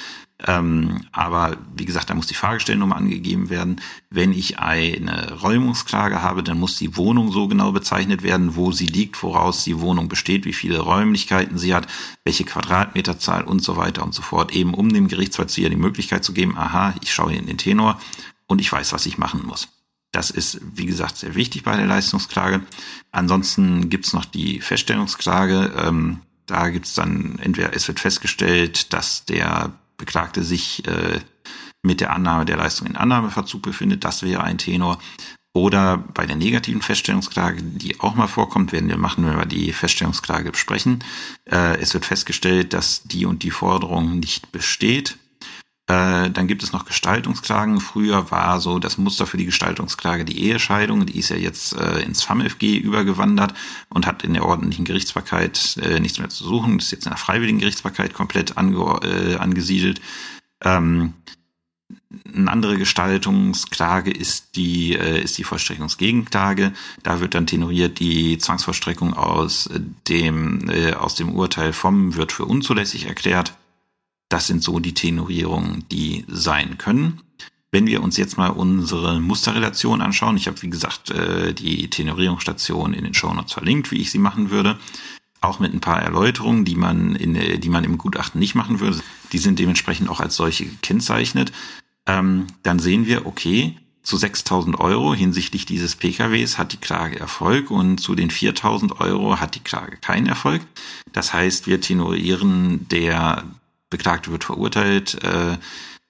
Ähm, 0.46 1.06
aber 1.12 1.56
wie 1.76 1.84
gesagt, 1.84 2.10
da 2.10 2.14
muss 2.14 2.26
die 2.26 2.34
Fahrgestellnummer 2.34 2.96
angegeben 2.96 3.48
werden. 3.50 3.80
Wenn 4.10 4.32
ich 4.32 4.58
eine 4.58 5.40
Räumungsklage 5.40 6.22
habe, 6.22 6.42
dann 6.42 6.58
muss 6.58 6.78
die 6.78 6.96
Wohnung 6.96 7.30
so 7.30 7.46
genau 7.48 7.72
bezeichnet 7.72 8.22
werden, 8.22 8.56
wo 8.56 8.72
sie 8.72 8.86
liegt, 8.86 9.22
woraus 9.22 9.64
die 9.64 9.80
Wohnung 9.80 10.08
besteht, 10.08 10.44
wie 10.44 10.52
viele 10.52 10.80
Räumlichkeiten 10.80 11.58
sie 11.58 11.74
hat, 11.74 11.86
welche 12.24 12.44
Quadratmeterzahl 12.44 13.44
und 13.44 13.62
so 13.62 13.76
weiter 13.76 14.02
und 14.02 14.14
so 14.14 14.22
fort, 14.22 14.52
eben 14.52 14.74
um 14.74 14.92
dem 14.92 15.08
Gerichtsvollzieher 15.08 15.70
die 15.70 15.76
Möglichkeit 15.76 16.24
zu 16.24 16.32
geben, 16.32 16.56
aha, 16.56 16.94
ich 17.00 17.12
schaue 17.12 17.34
in 17.34 17.46
den 17.46 17.58
Tenor 17.58 18.00
und 18.46 18.60
ich 18.60 18.70
weiß, 18.72 18.92
was 18.92 19.06
ich 19.06 19.18
machen 19.18 19.46
muss. 19.46 19.68
Das 20.10 20.30
ist, 20.30 20.60
wie 20.74 20.86
gesagt, 20.86 21.16
sehr 21.16 21.34
wichtig 21.34 21.62
bei 21.62 21.74
der 21.74 21.86
Leistungsklage. 21.86 22.60
Ansonsten 23.12 23.88
gibt's 23.88 24.12
noch 24.12 24.26
die 24.26 24.60
Feststellungsklage. 24.60 25.72
Ähm, 25.76 26.20
da 26.46 26.68
gibt's 26.68 26.92
dann 26.92 27.38
entweder 27.38 27.74
es 27.74 27.88
wird 27.88 27.98
festgestellt, 27.98 28.92
dass 28.92 29.24
der 29.24 29.72
Beklagte 30.02 30.42
sich 30.42 30.84
äh, 30.88 31.20
mit 31.80 32.00
der 32.00 32.12
Annahme 32.12 32.44
der 32.44 32.56
Leistung 32.56 32.88
in 32.88 32.96
Annahmeverzug 32.96 33.62
befindet. 33.62 34.02
Das 34.02 34.24
wäre 34.24 34.42
ein 34.42 34.58
Tenor. 34.58 34.98
Oder 35.54 35.96
bei 35.96 36.26
der 36.26 36.34
negativen 36.34 36.82
Feststellungsklage, 36.82 37.62
die 37.62 38.00
auch 38.00 38.16
mal 38.16 38.26
vorkommt, 38.26 38.72
werden 38.72 38.88
wir 38.88 38.96
machen, 38.96 39.24
wenn 39.24 39.36
wir 39.36 39.46
die 39.46 39.72
Feststellungsklage 39.72 40.50
besprechen. 40.50 41.04
Äh, 41.48 41.78
es 41.78 41.94
wird 41.94 42.04
festgestellt, 42.04 42.72
dass 42.72 43.04
die 43.04 43.26
und 43.26 43.44
die 43.44 43.52
Forderung 43.52 44.18
nicht 44.18 44.50
besteht. 44.50 45.18
Äh, 45.88 46.30
dann 46.30 46.46
gibt 46.46 46.62
es 46.62 46.72
noch 46.72 46.84
Gestaltungsklagen. 46.84 47.80
Früher 47.80 48.30
war 48.30 48.60
so 48.60 48.78
das 48.78 48.98
Muster 48.98 49.26
für 49.26 49.36
die 49.36 49.46
Gestaltungsklage 49.46 50.24
die 50.24 50.44
Ehescheidung. 50.44 51.06
Die 51.06 51.18
ist 51.18 51.30
ja 51.30 51.36
jetzt 51.36 51.74
äh, 51.74 52.02
ins 52.02 52.22
FAMFG 52.22 52.78
übergewandert 52.78 53.52
und 53.88 54.06
hat 54.06 54.22
in 54.22 54.34
der 54.34 54.44
ordentlichen 54.44 54.84
Gerichtsbarkeit 54.84 55.76
äh, 55.82 55.98
nichts 55.98 56.18
mehr 56.18 56.28
zu 56.28 56.44
suchen. 56.44 56.78
Ist 56.78 56.92
jetzt 56.92 57.06
in 57.06 57.10
der 57.10 57.18
freiwilligen 57.18 57.58
Gerichtsbarkeit 57.58 58.14
komplett 58.14 58.56
ange 58.56 59.00
äh, 59.02 59.36
angesiedelt. 59.36 60.00
Ähm, 60.62 61.14
eine 62.32 62.50
andere 62.50 62.78
Gestaltungsklage 62.78 64.10
ist 64.10 64.56
die, 64.56 64.94
äh, 64.94 65.20
ist 65.20 65.36
die 65.38 65.44
Vollstreckungsgegenklage. 65.44 66.72
Da 67.02 67.20
wird 67.20 67.34
dann 67.34 67.46
tenoriert, 67.46 67.98
die 67.98 68.38
Zwangsvollstreckung 68.38 69.14
aus 69.14 69.68
dem, 70.08 70.68
äh, 70.70 70.92
aus 70.92 71.16
dem 71.16 71.34
Urteil 71.34 71.72
vom 71.72 72.14
wird 72.14 72.32
für 72.32 72.44
unzulässig 72.44 73.06
erklärt. 73.06 73.54
Das 74.32 74.46
sind 74.46 74.62
so 74.62 74.80
die 74.80 74.94
Tenorierungen, 74.94 75.84
die 75.92 76.24
sein 76.26 76.78
können. 76.78 77.20
Wenn 77.70 77.86
wir 77.86 78.02
uns 78.02 78.16
jetzt 78.16 78.38
mal 78.38 78.48
unsere 78.48 79.20
Musterrelation 79.20 80.00
anschauen, 80.00 80.38
ich 80.38 80.46
habe 80.46 80.62
wie 80.62 80.70
gesagt 80.70 81.10
äh, 81.10 81.52
die 81.52 81.90
Tenorierungsstation 81.90 82.94
in 82.94 83.04
den 83.04 83.12
Shownotes 83.12 83.52
verlinkt, 83.52 83.90
wie 83.90 84.00
ich 84.00 84.10
sie 84.10 84.18
machen 84.18 84.48
würde, 84.48 84.78
auch 85.42 85.60
mit 85.60 85.74
ein 85.74 85.82
paar 85.82 86.00
Erläuterungen, 86.00 86.64
die 86.64 86.76
man 86.76 87.14
in 87.14 87.34
die 87.60 87.68
man 87.68 87.84
im 87.84 87.98
Gutachten 87.98 88.38
nicht 88.38 88.54
machen 88.54 88.80
würde. 88.80 89.00
Die 89.32 89.38
sind 89.38 89.58
dementsprechend 89.58 90.08
auch 90.08 90.20
als 90.20 90.34
solche 90.34 90.64
gekennzeichnet. 90.64 91.52
Ähm, 92.06 92.46
dann 92.62 92.78
sehen 92.78 93.04
wir, 93.04 93.26
okay, 93.26 93.76
zu 94.02 94.16
6.000 94.16 94.78
Euro 94.78 95.14
hinsichtlich 95.14 95.66
dieses 95.66 95.94
PKWs 95.94 96.56
hat 96.56 96.72
die 96.72 96.78
Klage 96.78 97.20
Erfolg 97.20 97.70
und 97.70 97.98
zu 97.98 98.14
den 98.14 98.30
4.000 98.30 98.98
Euro 98.98 99.40
hat 99.40 99.56
die 99.56 99.60
Klage 99.60 99.98
keinen 99.98 100.26
Erfolg. 100.26 100.62
Das 101.12 101.34
heißt, 101.34 101.66
wir 101.66 101.82
tenorieren 101.82 102.88
der 102.88 103.44
Beklagte 103.92 104.32
wird 104.32 104.42
verurteilt, 104.42 105.22
äh, 105.22 105.56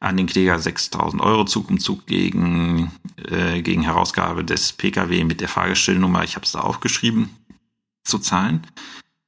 an 0.00 0.16
den 0.16 0.26
Kläger 0.26 0.56
6.000 0.56 1.20
Euro 1.20 1.44
Zug 1.44 1.68
um 1.68 1.78
Zug 1.78 2.06
gegen, 2.06 2.90
äh, 3.28 3.60
gegen 3.62 3.82
Herausgabe 3.82 4.44
des 4.44 4.72
Pkw 4.72 5.24
mit 5.24 5.40
der 5.40 5.48
Fahrgestellnummer, 5.48 6.24
ich 6.24 6.34
habe 6.34 6.46
es 6.46 6.52
da 6.52 6.60
aufgeschrieben, 6.60 7.28
zu 8.04 8.18
zahlen. 8.18 8.66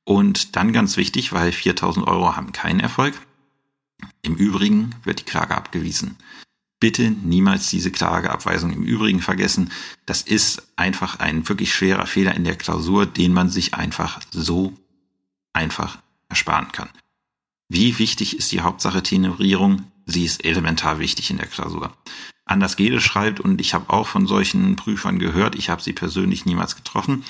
Und 0.04 0.56
dann 0.56 0.72
ganz 0.72 0.96
wichtig, 0.96 1.32
weil 1.32 1.50
4.000 1.50 2.06
Euro 2.06 2.36
haben 2.36 2.52
keinen 2.52 2.80
Erfolg. 2.80 3.14
Im 4.22 4.34
Übrigen 4.34 4.94
wird 5.04 5.20
die 5.20 5.24
Klage 5.24 5.54
abgewiesen. 5.54 6.16
Bitte 6.80 7.10
niemals 7.10 7.70
diese 7.70 7.90
Klageabweisung 7.90 8.72
im 8.72 8.82
Übrigen 8.82 9.20
vergessen. 9.20 9.70
Das 10.06 10.22
ist 10.22 10.62
einfach 10.76 11.18
ein 11.20 11.48
wirklich 11.48 11.72
schwerer 11.72 12.06
Fehler 12.06 12.34
in 12.34 12.44
der 12.44 12.56
Klausur, 12.56 13.06
den 13.06 13.32
man 13.32 13.48
sich 13.48 13.74
einfach 13.74 14.20
so 14.30 14.74
einfach 15.52 15.98
ersparen 16.28 16.72
kann. 16.72 16.90
Wie 17.68 17.98
wichtig 17.98 18.36
ist 18.36 18.52
die 18.52 18.60
Hauptsache 18.60 19.02
Tenorierung? 19.02 19.84
Sie 20.06 20.24
ist 20.24 20.44
elementar 20.44 20.98
wichtig 20.98 21.30
in 21.30 21.38
der 21.38 21.46
Klausur. 21.46 21.96
Anders 22.44 22.76
Gede 22.76 23.00
schreibt, 23.00 23.40
und 23.40 23.60
ich 23.60 23.72
habe 23.72 23.90
auch 23.90 24.06
von 24.06 24.26
solchen 24.26 24.76
Prüfern 24.76 25.18
gehört, 25.18 25.54
ich 25.54 25.70
habe 25.70 25.82
sie 25.82 25.94
persönlich 25.94 26.44
niemals 26.44 26.76
getroffen, 26.76 27.24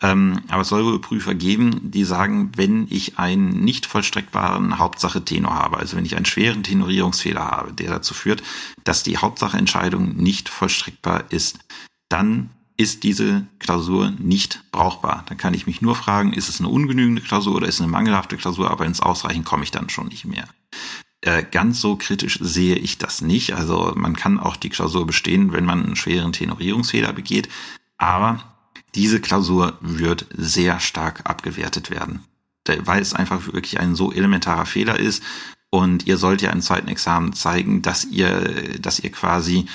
ähm, 0.00 0.40
aber 0.48 0.62
es 0.62 0.68
soll 0.68 0.84
wohl 0.84 1.00
Prüfer 1.00 1.34
geben, 1.34 1.90
die 1.90 2.04
sagen, 2.04 2.52
wenn 2.56 2.86
ich 2.90 3.18
einen 3.18 3.62
nicht 3.62 3.86
vollstreckbaren 3.86 4.78
Hauptsache 4.78 5.24
Tenor 5.24 5.54
habe, 5.54 5.76
also 5.76 5.96
wenn 5.96 6.06
ich 6.06 6.16
einen 6.16 6.24
schweren 6.24 6.62
Tenorierungsfehler 6.62 7.42
habe, 7.42 7.72
der 7.74 7.90
dazu 7.90 8.14
führt, 8.14 8.42
dass 8.84 9.02
die 9.02 9.18
Hauptsacheentscheidung 9.18 10.16
nicht 10.16 10.48
vollstreckbar 10.48 11.24
ist, 11.30 11.58
dann 12.08 12.50
ist 12.76 13.04
diese 13.04 13.46
Klausur 13.58 14.12
nicht 14.18 14.64
brauchbar. 14.72 15.24
Dann 15.28 15.38
kann 15.38 15.54
ich 15.54 15.66
mich 15.66 15.80
nur 15.80 15.94
fragen, 15.94 16.32
ist 16.32 16.48
es 16.48 16.60
eine 16.60 16.68
ungenügende 16.68 17.22
Klausur 17.22 17.54
oder 17.54 17.68
ist 17.68 17.76
es 17.76 17.80
eine 17.80 17.90
mangelhafte 17.90 18.36
Klausur, 18.36 18.70
aber 18.70 18.84
ins 18.84 19.00
Ausreichen 19.00 19.44
komme 19.44 19.62
ich 19.62 19.70
dann 19.70 19.88
schon 19.90 20.08
nicht 20.08 20.24
mehr. 20.24 20.48
Äh, 21.20 21.44
ganz 21.50 21.80
so 21.80 21.96
kritisch 21.96 22.38
sehe 22.42 22.76
ich 22.76 22.98
das 22.98 23.22
nicht. 23.22 23.54
Also 23.54 23.92
man 23.94 24.16
kann 24.16 24.40
auch 24.40 24.56
die 24.56 24.70
Klausur 24.70 25.06
bestehen, 25.06 25.52
wenn 25.52 25.64
man 25.64 25.84
einen 25.84 25.96
schweren 25.96 26.32
Tenorierungsfehler 26.32 27.12
begeht, 27.12 27.48
aber 27.96 28.42
diese 28.94 29.20
Klausur 29.20 29.78
wird 29.80 30.26
sehr 30.36 30.80
stark 30.80 31.28
abgewertet 31.28 31.90
werden, 31.90 32.24
weil 32.66 33.02
es 33.02 33.14
einfach 33.14 33.46
wirklich 33.46 33.80
ein 33.80 33.94
so 33.94 34.12
elementarer 34.12 34.66
Fehler 34.66 34.98
ist 34.98 35.22
und 35.70 36.06
ihr 36.06 36.18
sollt 36.18 36.42
ja 36.42 36.50
im 36.50 36.60
zweiten 36.60 36.88
Examen 36.88 37.32
zeigen, 37.32 37.82
dass 37.82 38.04
ihr, 38.04 38.78
dass 38.78 39.00
ihr 39.00 39.10
quasi 39.10 39.66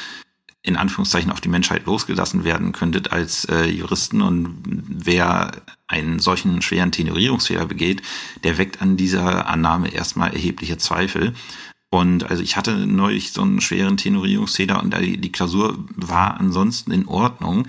in 0.61 0.75
Anführungszeichen 0.75 1.31
auf 1.31 1.41
die 1.41 1.49
Menschheit 1.49 1.85
losgelassen 1.85 2.43
werden 2.43 2.73
könntet 2.73 3.11
als 3.11 3.45
äh, 3.45 3.65
Juristen 3.65 4.21
und 4.21 4.61
wer 4.65 5.51
einen 5.87 6.19
solchen 6.19 6.61
schweren 6.61 6.91
Tenorierungsfehler 6.91 7.65
begeht, 7.65 8.01
der 8.43 8.57
weckt 8.57 8.81
an 8.81 8.97
dieser 8.97 9.47
Annahme 9.47 9.89
erstmal 9.93 10.33
erhebliche 10.33 10.77
Zweifel. 10.77 11.33
Und 11.89 12.29
also 12.29 12.43
ich 12.43 12.55
hatte 12.55 12.85
neulich 12.85 13.31
so 13.31 13.41
einen 13.41 13.61
schweren 13.61 13.97
Tenorierungsfehler 13.97 14.81
und 14.81 14.95
die, 14.95 15.31
Klausur 15.31 15.77
war 15.95 16.39
ansonsten 16.39 16.91
in 16.91 17.07
Ordnung. 17.07 17.65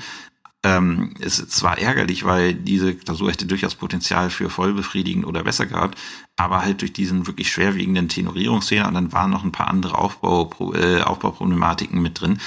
Ähm, 0.62 1.14
es, 1.20 1.38
es 1.38 1.62
war 1.62 1.78
ärgerlich, 1.78 2.24
weil 2.24 2.52
diese 2.52 2.94
Klausur 2.94 3.30
hätte 3.30 3.46
durchaus 3.46 3.76
Potenzial 3.76 4.28
für 4.28 4.50
vollbefriedigend 4.50 5.24
oder 5.24 5.42
besser 5.42 5.64
gehabt, 5.64 5.98
aber 6.36 6.60
halt 6.60 6.82
durch 6.82 6.92
diesen 6.92 7.26
wirklich 7.26 7.50
schwerwiegenden 7.50 8.10
Tenorierungsfehler 8.10 8.86
und 8.86 8.92
dann 8.92 9.12
waren 9.12 9.30
noch 9.30 9.42
ein 9.42 9.52
paar 9.52 9.68
andere 9.68 9.96
Aufbau, 9.96 10.50
äh, 10.74 11.00
Aufbauproblematiken 11.00 12.02
mit 12.02 12.20
drin, 12.20 12.38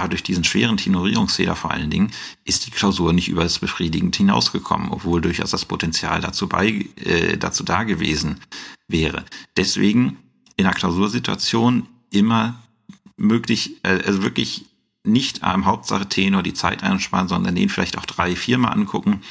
aber 0.00 0.10
durch 0.10 0.22
diesen 0.22 0.44
schweren 0.44 0.76
Tenorierungsfehler 0.76 1.56
vor 1.56 1.70
allen 1.70 1.90
Dingen 1.90 2.10
ist 2.44 2.66
die 2.66 2.70
Klausur 2.70 3.12
nicht 3.12 3.28
über 3.28 3.42
das 3.42 3.58
befriedigend 3.58 4.16
hinausgekommen, 4.16 4.90
obwohl 4.90 5.20
durchaus 5.20 5.50
das 5.50 5.64
Potenzial 5.64 6.20
dazu, 6.20 6.48
bei, 6.48 6.86
äh, 6.96 7.36
dazu 7.36 7.64
da 7.64 7.84
gewesen 7.84 8.40
wäre. 8.88 9.24
Deswegen 9.56 10.16
in 10.56 10.66
einer 10.66 10.74
Klausursituation 10.74 11.86
immer 12.10 12.60
möglich, 13.16 13.76
äh, 13.84 14.02
also 14.04 14.22
wirklich 14.22 14.66
nicht 15.04 15.42
am 15.42 15.66
Hauptsache 15.66 16.08
Tenor 16.08 16.42
die 16.42 16.54
Zeit 16.54 16.82
einsparen, 16.82 17.28
sondern 17.28 17.54
den 17.54 17.68
vielleicht 17.68 17.96
auch 17.96 18.06
drei, 18.06 18.36
viermal 18.36 18.72
angucken, 18.72 19.22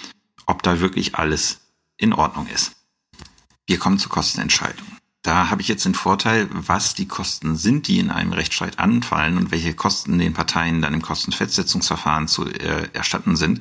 ob 0.45 0.63
da 0.63 0.79
wirklich 0.79 1.15
alles 1.15 1.61
in 1.97 2.13
Ordnung 2.13 2.47
ist. 2.47 2.75
Wir 3.67 3.77
kommen 3.77 3.99
zur 3.99 4.11
Kostenentscheidung. 4.11 4.98
Da 5.21 5.49
habe 5.49 5.61
ich 5.61 5.67
jetzt 5.67 5.85
den 5.85 5.95
Vorteil, 5.95 6.47
was 6.51 6.93
die 6.93 7.07
Kosten 7.07 7.57
sind, 7.57 7.87
die 7.87 7.99
in 7.99 8.09
einem 8.09 8.31
Rechtsstreit 8.31 8.79
anfallen 8.79 9.37
und 9.37 9.51
welche 9.51 9.73
Kosten 9.73 10.17
den 10.17 10.33
Parteien 10.33 10.81
dann 10.81 10.93
im 10.93 11.01
Kostenfestsetzungsverfahren 11.01 12.27
zu 12.27 12.45
äh, 12.45 12.87
erstatten 12.93 13.35
sind. 13.35 13.59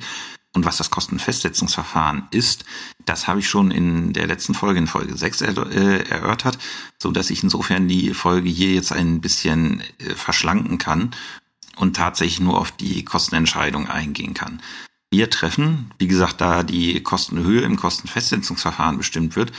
Und 0.53 0.65
was 0.65 0.77
das 0.77 0.89
Kostenfestsetzungsverfahren 0.89 2.27
ist, 2.31 2.65
das 3.05 3.27
habe 3.27 3.39
ich 3.39 3.49
schon 3.49 3.71
in 3.71 4.13
der 4.13 4.25
letzten 4.25 4.55
Folge, 4.55 4.79
in 4.79 4.87
Folge 4.87 5.15
6 5.15 5.41
er, 5.41 5.57
äh, 5.71 6.09
erörtert, 6.09 6.57
so 6.97 7.11
dass 7.11 7.29
ich 7.29 7.43
insofern 7.43 7.87
die 7.87 8.13
Folge 8.13 8.49
hier 8.49 8.73
jetzt 8.73 8.91
ein 8.91 9.21
bisschen 9.21 9.81
äh, 9.99 10.15
verschlanken 10.15 10.77
kann 10.77 11.11
und 11.75 11.95
tatsächlich 11.95 12.39
nur 12.39 12.57
auf 12.57 12.71
die 12.71 13.05
Kostenentscheidung 13.05 13.87
eingehen 13.87 14.33
kann. 14.33 14.61
Wir 15.11 15.29
treffen, 15.29 15.91
wie 15.97 16.07
gesagt, 16.07 16.39
da 16.41 16.63
die 16.63 17.01
Kostenhöhe 17.01 17.61
im 17.61 17.75
Kostenfestsetzungsverfahren 17.75 18.97
bestimmt 18.97 19.35
wird, 19.35 19.51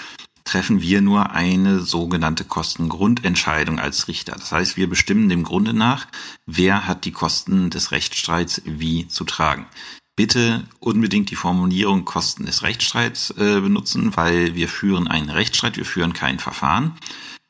treffen 0.50 0.83
wir 0.83 1.00
nur 1.00 1.30
eine 1.30 1.78
sogenannte 1.78 2.42
Kostengrundentscheidung 2.45 3.78
als 3.78 4.09
Richter. 4.09 4.33
Das 4.33 4.50
heißt, 4.50 4.76
wir 4.76 4.88
bestimmen 4.88 5.28
dem 5.28 5.45
Grunde 5.45 5.73
nach, 5.73 6.09
wer 6.45 6.88
hat 6.88 7.04
die 7.04 7.12
Kosten 7.12 7.71
des 7.71 7.92
Rechtsstreits 7.92 8.62
wie 8.64 9.07
zu 9.07 9.23
tragen. 9.23 9.66
Bitte 10.16 10.64
unbedingt 10.80 11.30
die 11.30 11.37
Formulierung 11.37 12.04
Kosten 12.04 12.47
des 12.47 12.64
Rechtsstreits 12.64 13.30
äh, 13.38 13.61
benutzen, 13.61 14.16
weil 14.16 14.57
wir 14.57 14.69
führen 14.69 15.07
einen 15.07 15.30
Rechtsstreit, 15.30 15.76
wir 15.76 15.85
führen 15.85 16.14
kein 16.14 16.40
Verfahren. 16.40 16.95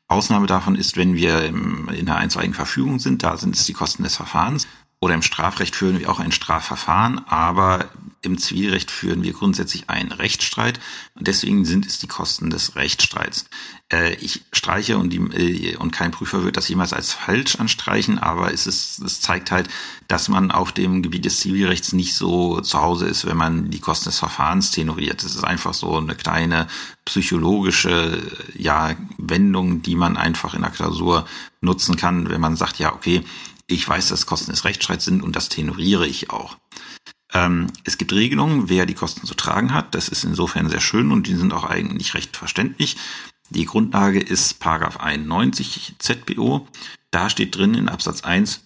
Ausnahme 0.07 0.47
davon 0.47 0.75
ist, 0.75 0.99
wenn 0.99 1.15
wir 1.15 1.45
in 1.45 2.05
der 2.05 2.17
einstweiligen 2.17 2.55
Verfügung 2.55 2.99
sind, 2.99 3.23
da 3.23 3.39
sind 3.39 3.57
es 3.57 3.65
die 3.65 3.73
Kosten 3.73 4.03
des 4.03 4.17
Verfahrens. 4.17 4.67
Oder 5.03 5.15
im 5.15 5.23
Strafrecht 5.23 5.75
führen 5.75 5.99
wir 5.99 6.11
auch 6.11 6.21
ein 6.21 6.31
Strafverfahren, 6.31 7.27
aber 7.27 7.89
im 8.23 8.37
Zivilrecht 8.37 8.91
führen 8.91 9.23
wir 9.23 9.33
grundsätzlich 9.33 9.89
einen 9.89 10.13
Rechtsstreit 10.13 10.79
und 11.15 11.27
deswegen 11.27 11.65
sind 11.65 11.87
es 11.87 11.99
die 11.99 12.07
Kosten 12.07 12.51
des 12.51 12.77
Rechtsstreits. 12.77 13.47
Äh, 13.91 14.17
ich 14.17 14.43
streiche 14.53 14.99
und, 14.99 15.11
die, 15.11 15.17
äh, 15.17 15.77
und 15.77 15.93
kein 15.93 16.11
Prüfer 16.11 16.45
wird 16.45 16.59
das 16.59 16.69
jemals 16.69 16.93
als 16.93 17.15
falsch 17.15 17.57
anstreichen, 17.57 18.19
aber 18.19 18.53
es, 18.53 18.67
ist, 18.67 18.99
es 18.99 19.23
zeigt 19.23 19.51
halt, 19.51 19.71
dass 20.07 20.29
man 20.29 20.51
auf 20.51 20.73
dem 20.73 21.03
Gebiet 21.03 21.25
des 21.25 21.41
Zivilrechts 21.41 21.95
nicht 21.95 22.15
so 22.15 22.61
zu 22.61 22.83
Hause 22.83 23.07
ist, 23.07 23.27
wenn 23.27 23.39
man 23.39 23.71
die 23.71 23.81
Kosten 23.81 24.11
des 24.11 24.19
Verfahrens 24.19 24.71
tenoriert. 24.71 25.25
Das 25.25 25.35
ist 25.35 25.45
einfach 25.45 25.73
so 25.73 25.97
eine 25.97 26.15
kleine 26.15 26.67
psychologische 27.07 28.21
ja, 28.55 28.95
Wendung, 29.17 29.81
die 29.81 29.97
man 29.97 30.19
einfach 30.19 30.53
in 30.53 30.61
der 30.61 30.71
Klausur 30.71 31.27
nutzen 31.63 31.97
kann, 31.97 32.29
wenn 32.29 32.41
man 32.41 32.57
sagt, 32.57 32.79
ja, 32.79 32.93
okay, 32.93 33.25
ich 33.71 33.89
weiß, 33.89 34.09
dass 34.09 34.27
Kosten 34.27 34.51
des 34.51 34.65
Rechtsstreits 34.65 35.05
sind 35.05 35.23
und 35.23 35.37
das 35.37 35.49
tenoriere 35.49 36.07
ich 36.07 36.31
auch. 36.31 36.57
Ähm, 37.33 37.69
es 37.85 37.99
gibt 37.99 38.13
Regelungen, 38.13 38.69
wer 38.69 38.87
die 38.87 38.95
Kosten 38.95 39.27
zu 39.27 39.35
tragen 39.35 39.73
hat. 39.73 39.95
Das 39.95 40.09
ist 40.09 40.25
insofern 40.25 40.69
sehr 40.69 40.81
schön 40.81 41.13
und 41.13 41.27
die 41.27 41.35
sind 41.35 41.53
auch 41.53 41.65
eigentlich 41.65 42.15
recht 42.15 42.37
verständlich. 42.37 42.97
Die 43.51 43.65
Grundlage 43.65 44.21
ist 44.21 44.61
Paragraph 44.61 44.99
91 44.99 45.97
ZBO. 45.99 46.69
Da 47.11 47.31
steht 47.31 47.57
drin 47.57 47.75
in 47.75 47.89
Absatz 47.89 48.23
1, 48.23 48.61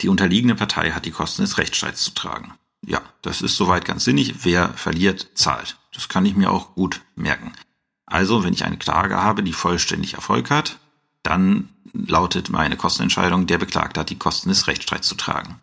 die 0.00 0.08
unterliegende 0.08 0.54
Partei 0.54 0.92
hat 0.92 1.04
die 1.04 1.10
Kosten 1.10 1.42
des 1.42 1.58
Rechtsstreits 1.58 2.02
zu 2.02 2.12
tragen. 2.12 2.54
Ja, 2.86 3.02
das 3.22 3.42
ist 3.42 3.56
soweit 3.56 3.84
ganz 3.84 4.04
sinnig. 4.04 4.44
Wer 4.44 4.72
verliert, 4.74 5.30
zahlt. 5.34 5.76
Das 5.92 6.08
kann 6.08 6.24
ich 6.24 6.36
mir 6.36 6.50
auch 6.50 6.74
gut 6.74 7.00
merken. 7.16 7.52
Also, 8.06 8.44
wenn 8.44 8.54
ich 8.54 8.64
eine 8.64 8.78
Klage 8.78 9.16
habe, 9.16 9.42
die 9.42 9.52
vollständig 9.52 10.14
Erfolg 10.14 10.50
hat, 10.50 10.78
dann 11.24 11.68
lautet 11.92 12.50
meine 12.50 12.76
Kostenentscheidung, 12.76 13.46
der 13.46 13.58
Beklagte 13.58 14.00
hat 14.00 14.10
die 14.10 14.18
Kosten 14.18 14.48
des 14.48 14.66
Rechtsstreits 14.66 15.08
zu 15.08 15.14
tragen. 15.14 15.60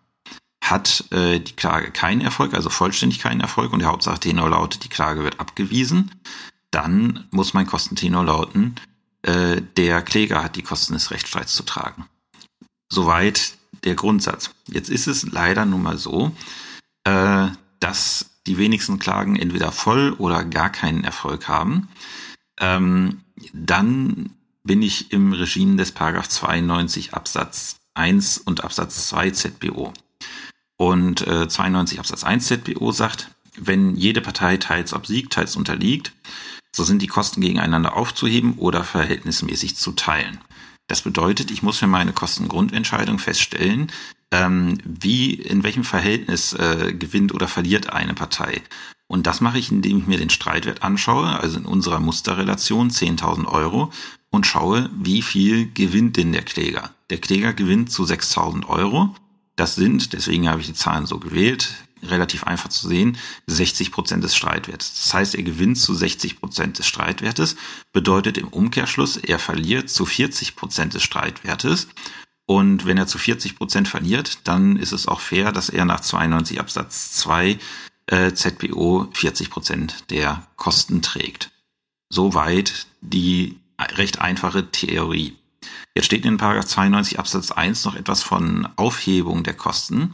Hat 0.64 1.06
äh, 1.12 1.40
die 1.40 1.54
Klage 1.54 1.92
keinen 1.92 2.22
Erfolg, 2.22 2.54
also 2.54 2.70
vollständig 2.70 3.20
keinen 3.20 3.42
Erfolg 3.42 3.74
und 3.74 3.80
der 3.80 3.90
Hauptsache-Tenor 3.90 4.50
lautet, 4.50 4.84
die 4.84 4.90
Klage 4.90 5.24
wird 5.24 5.40
abgewiesen, 5.40 6.12
dann 6.72 7.28
muss 7.32 7.54
mein 7.54 7.68
Kostentenor 7.68 8.26
lauten, 8.26 8.76
äh, 9.22 9.62
der 9.78 10.02
Kläger 10.02 10.44
hat 10.44 10.56
die 10.56 10.62
Kosten 10.62 10.94
des 10.94 11.12
Rechtsstreits 11.12 11.56
zu 11.56 11.64
tragen. 11.64 12.06
Soweit 12.90 13.58
der 13.84 13.96
Grundsatz. 13.96 14.52
Jetzt 14.68 14.90
ist 14.90 15.08
es 15.08 15.24
leider 15.32 15.66
nun 15.66 15.84
mal 15.84 15.98
so, 15.98 16.32
äh, 17.04 17.48
dass 17.80 18.32
die 18.48 18.58
wenigsten 18.58 19.00
Klagen 19.00 19.36
entweder 19.36 19.72
voll 19.72 20.14
oder 20.18 20.44
gar 20.44 20.70
keinen 20.70 21.04
Erfolg 21.04 21.48
haben. 21.48 21.90
Ähm, 22.60 23.22
dann 23.54 24.32
bin 24.66 24.82
ich 24.82 25.12
im 25.12 25.32
Regime 25.32 25.78
des 25.78 25.92
Paragraph 25.92 26.28
92 26.28 27.14
Absatz 27.14 27.78
1 27.94 28.40
und 28.40 28.64
Absatz 28.64 29.08
2 29.08 29.32
ZBO. 29.32 29.94
Und 30.78 31.26
äh, 31.26 31.48
92 31.48 32.00
Absatz 32.00 32.24
1 32.24 32.48
ZBO 32.48 32.92
sagt, 32.92 33.30
wenn 33.58 33.96
jede 33.96 34.20
Partei 34.20 34.58
teils 34.58 34.94
obsiegt, 34.94 35.32
teils 35.32 35.56
unterliegt, 35.56 36.12
so 36.76 36.84
sind 36.84 37.02
die 37.02 37.08
Kosten 37.08 37.40
gegeneinander 37.40 37.96
aufzuheben 37.96 38.56
oder 38.58 38.84
verhältnismäßig 38.84 39.78
zu 39.78 39.94
teilen. 39.94 40.40
Das 40.88 41.02
bedeutet, 41.02 41.52
ich 41.52 41.64
muss 41.64 41.80
für 41.80 41.88
meine 41.88 42.12
Kostengrundentscheidung 42.12 43.18
feststellen, 43.18 43.92
ähm, 44.32 44.78
wie, 44.84 45.36
in 45.36 45.64
welchem 45.64 45.84
Verhältnis 45.84 46.54
äh, 46.54 46.94
gewinnt 46.94 47.34
oder 47.34 47.48
verliert 47.48 47.94
eine 47.94 48.14
Partei. 48.14 48.62
Und 49.08 49.28
das 49.28 49.42
mache 49.42 49.60
ich, 49.60 49.72
indem 49.72 50.00
ich 50.00 50.08
mir 50.08 50.18
den 50.18 50.30
Streitwert 50.30 50.82
anschaue, 50.82 51.40
also 51.40 51.60
in 51.60 51.66
unserer 51.66 52.00
Musterrelation 52.00 52.90
10.000 52.90 53.46
Euro 53.46 53.92
und 54.32 54.48
schaue, 54.48 54.90
wie 54.98 55.22
viel 55.22 55.72
gewinnt 55.72 56.18
denn 56.18 56.32
der 56.32 56.42
Kläger. 56.42 56.92
Der 57.10 57.20
Kläger 57.20 57.54
gewinnt 57.54 57.92
zu 57.92 58.04
6.000 58.04 58.68
Euro. 58.68 59.16
Das 59.56 59.76
sind, 59.76 60.14
deswegen 60.14 60.50
habe 60.50 60.62
ich 60.62 60.68
die 60.68 60.74
Zahlen 60.74 61.06
so 61.06 61.20
gewählt, 61.20 61.86
relativ 62.02 62.44
einfach 62.44 62.70
zu 62.70 62.88
sehen, 62.88 63.18
60 63.48 63.92
Prozent 63.92 64.24
des 64.24 64.36
Streitwertes. 64.36 64.94
Das 65.04 65.14
heißt, 65.14 65.36
er 65.36 65.44
gewinnt 65.44 65.78
zu 65.78 65.94
60 65.94 66.40
Prozent 66.40 66.80
des 66.80 66.88
Streitwertes, 66.88 67.56
bedeutet 67.94 68.38
im 68.38 68.48
Umkehrschluss, 68.48 69.18
er 69.18 69.40
verliert 69.40 69.90
zu 69.90 70.06
40 70.06 70.56
Prozent 70.56 70.94
des 70.94 71.04
Streitwertes. 71.04 71.88
Und 72.48 72.86
wenn 72.86 72.98
er 72.98 73.08
zu 73.08 73.18
40 73.18 73.56
Prozent 73.56 73.88
verliert, 73.88 74.40
dann 74.44 74.76
ist 74.76 74.92
es 74.92 75.08
auch 75.08 75.20
fair, 75.20 75.52
dass 75.52 75.70
er 75.70 75.86
nach 75.86 76.02
92 76.02 76.60
Absatz 76.60 77.14
2 77.14 77.58
äh, 78.08 78.34
ZBO 78.34 79.08
40 79.14 79.50
Prozent 79.50 80.12
der 80.12 80.46
Kosten 80.56 81.02
trägt. 81.02 81.52
Soweit 82.10 82.88
die 83.02 83.60
recht 83.80 84.20
einfache 84.22 84.70
Theorie. 84.72 85.36
Jetzt 85.96 86.06
steht 86.06 86.26
in 86.26 86.38
Paragraph 86.38 86.66
92 86.66 87.20
Absatz 87.20 87.52
1 87.52 87.86
noch 87.86 87.96
etwas 87.96 88.22
von 88.24 88.68
Aufhebung 88.76 89.44
der 89.44 89.54
Kosten. 89.54 90.14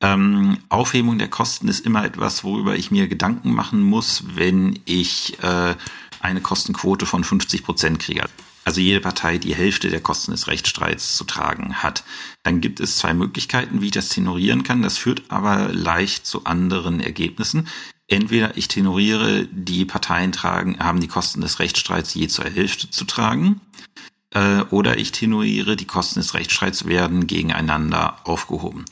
Ähm, 0.00 0.58
Aufhebung 0.68 1.18
der 1.18 1.28
Kosten 1.28 1.68
ist 1.68 1.86
immer 1.86 2.04
etwas, 2.04 2.44
worüber 2.44 2.76
ich 2.76 2.90
mir 2.90 3.08
Gedanken 3.08 3.52
machen 3.52 3.82
muss, 3.82 4.24
wenn 4.34 4.78
ich 4.84 5.42
äh, 5.42 5.74
eine 6.20 6.40
Kostenquote 6.40 7.06
von 7.06 7.24
50 7.24 7.64
Prozent 7.64 8.00
kriege. 8.00 8.24
Also 8.64 8.80
jede 8.80 9.00
Partei 9.00 9.38
die 9.38 9.54
Hälfte 9.54 9.90
der 9.90 10.00
Kosten 10.00 10.32
des 10.32 10.46
Rechtsstreits 10.48 11.16
zu 11.16 11.24
tragen 11.24 11.82
hat. 11.82 12.04
Dann 12.42 12.60
gibt 12.60 12.80
es 12.80 12.98
zwei 12.98 13.12
Möglichkeiten, 13.12 13.80
wie 13.80 13.86
ich 13.86 13.92
das 13.92 14.08
tenorieren 14.08 14.62
kann. 14.62 14.82
Das 14.82 14.96
führt 14.96 15.22
aber 15.28 15.72
leicht 15.72 16.26
zu 16.26 16.44
anderen 16.44 17.00
Ergebnissen. 17.00 17.68
Entweder 18.08 18.56
ich 18.56 18.68
tenoriere, 18.68 19.46
die 19.50 19.84
Parteien 19.84 20.32
tragen, 20.32 20.78
haben 20.78 21.00
die 21.00 21.08
Kosten 21.08 21.40
des 21.40 21.58
Rechtsstreits 21.58 22.14
je 22.14 22.28
zur 22.28 22.44
Hälfte 22.44 22.90
zu 22.90 23.04
tragen, 23.04 23.60
äh, 24.34 24.62
oder 24.70 24.98
ich 24.98 25.12
tenoriere, 25.12 25.76
die 25.76 25.86
Kosten 25.86 26.20
des 26.20 26.34
Rechtsstreits 26.34 26.86
werden 26.86 27.26
gegeneinander 27.26 28.18
aufgehoben. 28.24 28.84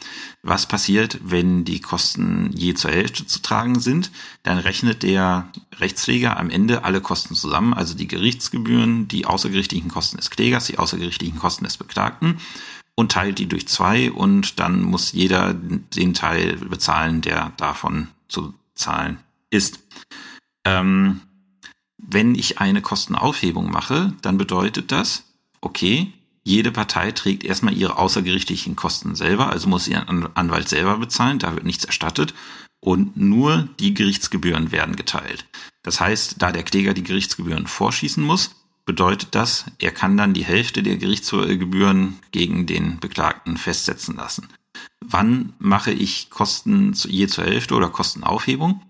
Was 0.42 0.66
passiert, 0.66 1.18
wenn 1.22 1.64
die 1.64 1.80
Kosten 1.80 2.50
je 2.54 2.74
zur 2.74 2.90
Hälfte 2.90 3.26
zu 3.26 3.42
tragen 3.42 3.78
sind? 3.80 4.10
Dann 4.44 4.58
rechnet 4.58 5.02
der 5.02 5.48
Rechtspfleger 5.76 6.38
am 6.38 6.48
Ende 6.48 6.84
alle 6.84 7.00
Kosten 7.00 7.34
zusammen, 7.34 7.74
also 7.74 7.94
die 7.94 8.08
Gerichtsgebühren, 8.08 9.08
die 9.08 9.26
außergerichtlichen 9.26 9.90
Kosten 9.90 10.16
des 10.16 10.30
Klägers, 10.30 10.66
die 10.66 10.78
außergerichtlichen 10.78 11.38
Kosten 11.38 11.64
des 11.64 11.76
Beklagten 11.76 12.38
und 12.94 13.12
teilt 13.12 13.38
die 13.38 13.48
durch 13.48 13.66
zwei 13.68 14.10
und 14.10 14.60
dann 14.60 14.82
muss 14.82 15.12
jeder 15.12 15.54
den 15.54 16.14
Teil 16.14 16.56
bezahlen, 16.56 17.20
der 17.20 17.52
davon 17.56 18.08
zu 18.28 18.54
Zahlen 18.74 19.18
ist. 19.50 19.80
Ähm, 20.64 21.20
wenn 21.98 22.34
ich 22.34 22.58
eine 22.58 22.82
Kostenaufhebung 22.82 23.70
mache, 23.70 24.12
dann 24.22 24.36
bedeutet 24.36 24.92
das, 24.92 25.31
okay, 25.62 26.12
jede 26.44 26.72
Partei 26.72 27.12
trägt 27.12 27.44
erstmal 27.44 27.74
ihre 27.74 27.96
außergerichtlichen 27.96 28.76
Kosten 28.76 29.14
selber, 29.14 29.50
also 29.50 29.68
muss 29.68 29.88
ihren 29.88 30.36
Anwalt 30.36 30.68
selber 30.68 30.98
bezahlen, 30.98 31.38
da 31.38 31.54
wird 31.54 31.64
nichts 31.64 31.84
erstattet 31.84 32.34
und 32.80 33.16
nur 33.16 33.68
die 33.78 33.94
Gerichtsgebühren 33.94 34.72
werden 34.72 34.96
geteilt. 34.96 35.46
Das 35.82 36.00
heißt, 36.00 36.36
da 36.38 36.52
der 36.52 36.64
Kläger 36.64 36.94
die 36.94 37.04
Gerichtsgebühren 37.04 37.66
vorschießen 37.66 38.22
muss, 38.22 38.56
bedeutet 38.84 39.34
das, 39.36 39.66
er 39.78 39.92
kann 39.92 40.16
dann 40.16 40.34
die 40.34 40.44
Hälfte 40.44 40.82
der 40.82 40.96
Gerichtsgebühren 40.96 42.18
gegen 42.32 42.66
den 42.66 42.98
Beklagten 42.98 43.56
festsetzen 43.56 44.16
lassen. 44.16 44.48
Wann 45.00 45.52
mache 45.58 45.92
ich 45.92 46.30
Kosten 46.30 46.92
je 46.92 47.28
zur 47.28 47.44
Hälfte 47.44 47.74
oder 47.74 47.88
Kostenaufhebung? 47.88 48.82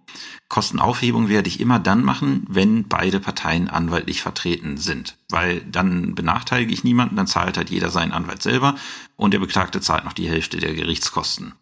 Kostenaufhebung 0.53 1.31
werde 1.31 1.49
ich 1.49 1.61
immer 1.61 1.79
dann 1.79 2.05
machen, 2.05 2.45
wenn 2.47 2.87
beide 2.87 3.21
Parteien 3.21 3.71
anwaltlich 3.71 4.21
vertreten 4.21 4.77
sind. 4.77 5.17
Weil 5.31 5.63
dann 5.63 6.15
benachteilige 6.15 6.75
ich 6.75 6.85
niemanden, 6.85 7.17
dann 7.17 7.27
zahlt 7.27 7.57
halt 7.57 7.71
jeder 7.71 7.89
seinen 7.89 8.13
Anwalt 8.13 8.43
selber 8.43 8.75
und 9.17 9.33
der 9.33 9.39
Beklagte 9.39 9.81
zahlt 9.81 10.05
noch 10.05 10.13
die 10.13 10.29
Hälfte 10.29 10.59
der 10.59 10.75
Gerichtskosten. 10.75 11.55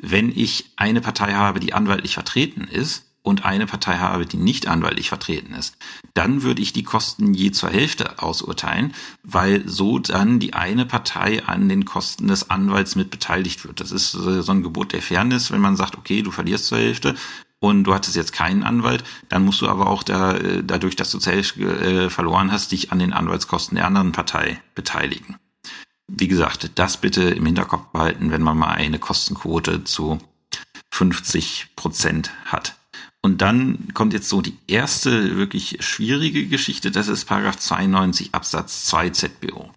Wenn 0.00 0.30
ich 0.30 0.70
eine 0.76 1.00
Partei 1.00 1.34
habe, 1.34 1.58
die 1.58 1.72
anwaltlich 1.72 2.14
vertreten 2.14 2.68
ist, 2.68 3.06
und 3.22 3.44
eine 3.44 3.66
Partei 3.66 3.98
habe, 3.98 4.24
die 4.24 4.38
nicht 4.38 4.66
anwaltlich 4.66 5.10
vertreten 5.10 5.52
ist, 5.52 5.76
dann 6.14 6.42
würde 6.42 6.62
ich 6.62 6.72
die 6.72 6.84
Kosten 6.84 7.34
je 7.34 7.50
zur 7.50 7.68
Hälfte 7.68 8.22
ausurteilen, 8.22 8.94
weil 9.22 9.68
so 9.68 9.98
dann 9.98 10.38
die 10.38 10.54
eine 10.54 10.86
Partei 10.86 11.44
an 11.44 11.68
den 11.68 11.84
Kosten 11.84 12.28
des 12.28 12.48
Anwalts 12.48 12.96
mit 12.96 13.10
beteiligt 13.10 13.66
wird. 13.66 13.80
Das 13.80 13.92
ist 13.92 14.12
so 14.12 14.52
ein 14.52 14.62
Gebot 14.62 14.94
der 14.94 15.02
Fairness, 15.02 15.50
wenn 15.50 15.60
man 15.60 15.76
sagt, 15.76 15.98
okay, 15.98 16.22
du 16.22 16.30
verlierst 16.30 16.64
zur 16.64 16.78
Hälfte 16.78 17.14
und 17.60 17.84
du 17.84 17.94
hattest 17.94 18.16
jetzt 18.16 18.32
keinen 18.32 18.62
Anwalt, 18.62 19.04
dann 19.28 19.44
musst 19.44 19.60
du 19.60 19.68
aber 19.68 19.88
auch 19.88 20.02
da, 20.02 20.34
dadurch, 20.62 20.96
dass 20.96 21.10
du 21.10 21.20
Hälfte 21.20 21.62
äh, 21.62 22.10
verloren 22.10 22.50
hast, 22.50 22.72
dich 22.72 22.90
an 22.90 22.98
den 22.98 23.12
Anwaltskosten 23.12 23.76
der 23.76 23.86
anderen 23.86 24.12
Partei 24.12 24.60
beteiligen. 24.74 25.36
Wie 26.08 26.28
gesagt, 26.28 26.72
das 26.74 26.96
bitte 26.96 27.22
im 27.22 27.46
Hinterkopf 27.46 27.92
behalten, 27.92 28.32
wenn 28.32 28.42
man 28.42 28.58
mal 28.58 28.72
eine 28.72 28.98
Kostenquote 28.98 29.84
zu 29.84 30.18
50 30.90 31.68
Prozent 31.76 32.32
hat. 32.46 32.76
Und 33.22 33.42
dann 33.42 33.88
kommt 33.92 34.14
jetzt 34.14 34.30
so 34.30 34.40
die 34.40 34.56
erste 34.66 35.36
wirklich 35.36 35.76
schwierige 35.80 36.46
Geschichte, 36.46 36.90
das 36.90 37.08
ist 37.08 37.26
Paragraph 37.26 37.58
92 37.58 38.34
Absatz 38.34 38.86
2 38.86 39.10
ZBO. 39.10 39.70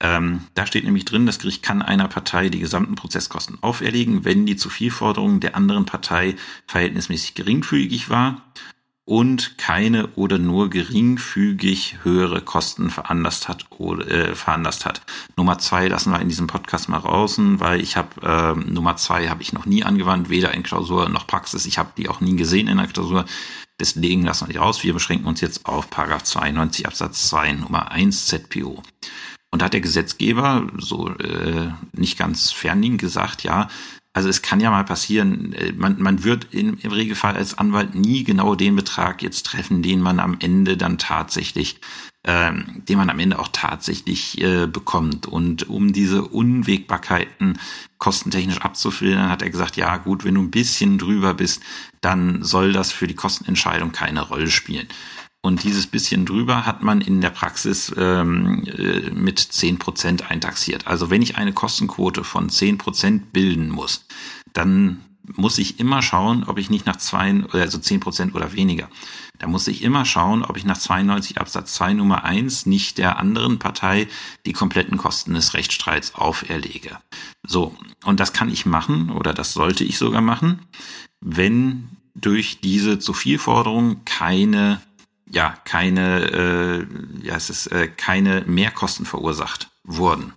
Ähm, 0.00 0.42
da 0.54 0.66
steht 0.66 0.84
nämlich 0.84 1.04
drin, 1.04 1.26
das 1.26 1.40
Gericht 1.40 1.62
kann 1.62 1.82
einer 1.82 2.06
Partei 2.08 2.48
die 2.48 2.60
gesamten 2.60 2.94
Prozesskosten 2.94 3.58
auferlegen, 3.62 4.24
wenn 4.24 4.46
die 4.46 4.56
Zuvielforderung 4.56 5.40
der 5.40 5.56
anderen 5.56 5.86
Partei 5.86 6.36
verhältnismäßig 6.66 7.34
geringfügig 7.34 8.08
war 8.08 8.42
und 9.08 9.56
keine 9.56 10.08
oder 10.16 10.38
nur 10.38 10.68
geringfügig 10.68 12.00
höhere 12.02 12.42
Kosten 12.42 12.90
veranlasst 12.90 13.48
hat 13.48 13.64
oder 13.70 14.06
äh, 14.06 14.34
veranlasst 14.34 14.84
hat. 14.84 15.00
Nummer 15.34 15.58
zwei 15.58 15.88
lassen 15.88 16.12
wir 16.12 16.20
in 16.20 16.28
diesem 16.28 16.46
Podcast 16.46 16.90
mal 16.90 17.00
draußen, 17.00 17.58
weil 17.58 17.80
ich 17.80 17.96
habe 17.96 18.20
äh, 18.22 18.70
Nummer 18.70 18.96
zwei 18.96 19.28
habe 19.28 19.40
ich 19.40 19.54
noch 19.54 19.64
nie 19.64 19.82
angewandt, 19.82 20.28
weder 20.28 20.52
in 20.52 20.62
Klausur 20.62 21.08
noch 21.08 21.26
Praxis. 21.26 21.64
Ich 21.64 21.78
habe 21.78 21.92
die 21.96 22.10
auch 22.10 22.20
nie 22.20 22.36
gesehen 22.36 22.68
in 22.68 22.76
der 22.76 22.86
Klausur. 22.86 23.24
Deswegen 23.80 24.24
lassen 24.24 24.46
wir 24.46 24.52
die 24.52 24.58
raus. 24.58 24.82
Wir 24.84 24.92
beschränken 24.92 25.26
uns 25.26 25.40
jetzt 25.40 25.64
auf 25.64 25.88
Paragraph 25.88 26.24
92 26.24 26.86
Absatz 26.86 27.30
2 27.30 27.52
Nummer 27.52 27.90
1 27.90 28.26
ZPO. 28.26 28.82
Und 29.50 29.62
da 29.62 29.66
hat 29.66 29.72
der 29.72 29.80
Gesetzgeber 29.80 30.66
so 30.76 31.08
äh, 31.08 31.70
nicht 31.92 32.18
ganz 32.18 32.52
fernliegend 32.52 33.00
gesagt, 33.00 33.44
ja, 33.44 33.68
also 34.18 34.28
es 34.28 34.42
kann 34.42 34.58
ja 34.58 34.70
mal 34.70 34.84
passieren, 34.84 35.52
äh, 35.52 35.72
man, 35.72 36.02
man 36.02 36.24
wird 36.24 36.48
im, 36.52 36.76
im 36.82 36.90
Regelfall 36.90 37.36
als 37.36 37.56
Anwalt 37.56 37.94
nie 37.94 38.24
genau 38.24 38.56
den 38.56 38.74
Betrag 38.74 39.22
jetzt 39.22 39.46
treffen, 39.46 39.80
den 39.80 40.00
man 40.00 40.18
am 40.18 40.36
Ende 40.40 40.76
dann 40.76 40.98
tatsächlich, 40.98 41.80
ähm, 42.24 42.82
den 42.88 42.98
man 42.98 43.10
am 43.10 43.20
Ende 43.20 43.38
auch 43.38 43.48
tatsächlich 43.52 44.40
äh, 44.40 44.66
bekommt. 44.66 45.26
Und 45.26 45.68
um 45.68 45.92
diese 45.92 46.24
Unwägbarkeiten 46.24 47.60
kostentechnisch 47.98 48.60
abzufiltern, 48.60 49.28
hat 49.28 49.42
er 49.42 49.50
gesagt, 49.50 49.76
ja 49.76 49.96
gut, 49.98 50.24
wenn 50.24 50.34
du 50.34 50.42
ein 50.42 50.50
bisschen 50.50 50.98
drüber 50.98 51.34
bist, 51.34 51.62
dann 52.00 52.42
soll 52.42 52.72
das 52.72 52.90
für 52.90 53.06
die 53.06 53.14
Kostenentscheidung 53.14 53.92
keine 53.92 54.22
Rolle 54.22 54.50
spielen. 54.50 54.88
Und 55.40 55.62
dieses 55.62 55.86
bisschen 55.86 56.26
drüber 56.26 56.66
hat 56.66 56.82
man 56.82 57.00
in 57.00 57.20
der 57.20 57.30
Praxis 57.30 57.94
ähm, 57.96 58.64
äh, 58.66 59.10
mit 59.10 59.38
zehn 59.38 59.78
Prozent 59.78 60.30
eintaxiert. 60.30 60.86
Also 60.86 61.10
wenn 61.10 61.22
ich 61.22 61.36
eine 61.36 61.52
Kostenquote 61.52 62.24
von 62.24 62.48
zehn 62.48 62.76
Prozent 62.76 63.32
bilden 63.32 63.70
muss, 63.70 64.04
dann 64.52 65.04
muss 65.36 65.58
ich 65.58 65.78
immer 65.78 66.02
schauen, 66.02 66.44
ob 66.44 66.58
ich 66.58 66.70
nicht 66.70 66.86
nach 66.86 66.96
zwei, 66.96 67.42
also 67.52 67.78
zehn 67.78 68.00
Prozent 68.00 68.34
oder 68.34 68.52
weniger. 68.52 68.88
Da 69.38 69.46
muss 69.46 69.68
ich 69.68 69.82
immer 69.82 70.04
schauen, 70.04 70.44
ob 70.44 70.56
ich 70.56 70.64
nach 70.64 70.78
92 70.78 71.40
Absatz 71.40 71.74
2 71.74 71.94
Nummer 71.94 72.24
1 72.24 72.66
nicht 72.66 72.98
der 72.98 73.18
anderen 73.18 73.58
Partei 73.58 74.08
die 74.46 74.52
kompletten 74.52 74.98
Kosten 74.98 75.34
des 75.34 75.54
Rechtsstreits 75.54 76.14
auferlege. 76.14 76.98
So, 77.46 77.76
und 78.04 78.18
das 78.18 78.32
kann 78.32 78.50
ich 78.50 78.66
machen 78.66 79.10
oder 79.10 79.32
das 79.32 79.52
sollte 79.52 79.84
ich 79.84 79.98
sogar 79.98 80.22
machen, 80.22 80.60
wenn 81.20 81.88
durch 82.14 82.60
diese 82.60 82.98
zu 82.98 83.12
viel 83.12 83.38
Forderung 83.38 84.04
keine 84.04 84.80
ja 85.30 85.54
keine, 85.64 86.86
äh, 87.22 87.26
ja, 87.26 87.36
es 87.36 87.50
ist 87.50 87.68
äh, 87.68 87.88
keine 87.88 88.44
Mehrkosten 88.46 89.06
verursacht 89.06 89.68
wurden. 89.84 90.32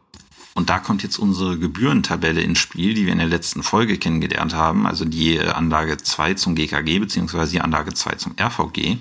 Und 0.53 0.69
da 0.69 0.79
kommt 0.79 1.01
jetzt 1.03 1.17
unsere 1.17 1.57
Gebührentabelle 1.57 2.41
ins 2.41 2.59
Spiel, 2.59 2.93
die 2.93 3.05
wir 3.05 3.13
in 3.13 3.19
der 3.19 3.27
letzten 3.27 3.63
Folge 3.63 3.97
kennengelernt 3.97 4.53
haben, 4.53 4.85
also 4.85 5.05
die 5.05 5.37
äh, 5.37 5.47
Anlage 5.47 5.97
2 5.97 6.33
zum 6.33 6.55
GKG 6.55 6.99
beziehungsweise 6.99 7.53
die 7.53 7.61
Anlage 7.61 7.93
2 7.93 8.15
zum 8.15 8.35
RVG. 8.39 8.97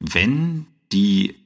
Wenn 0.00 0.66
die 0.92 1.36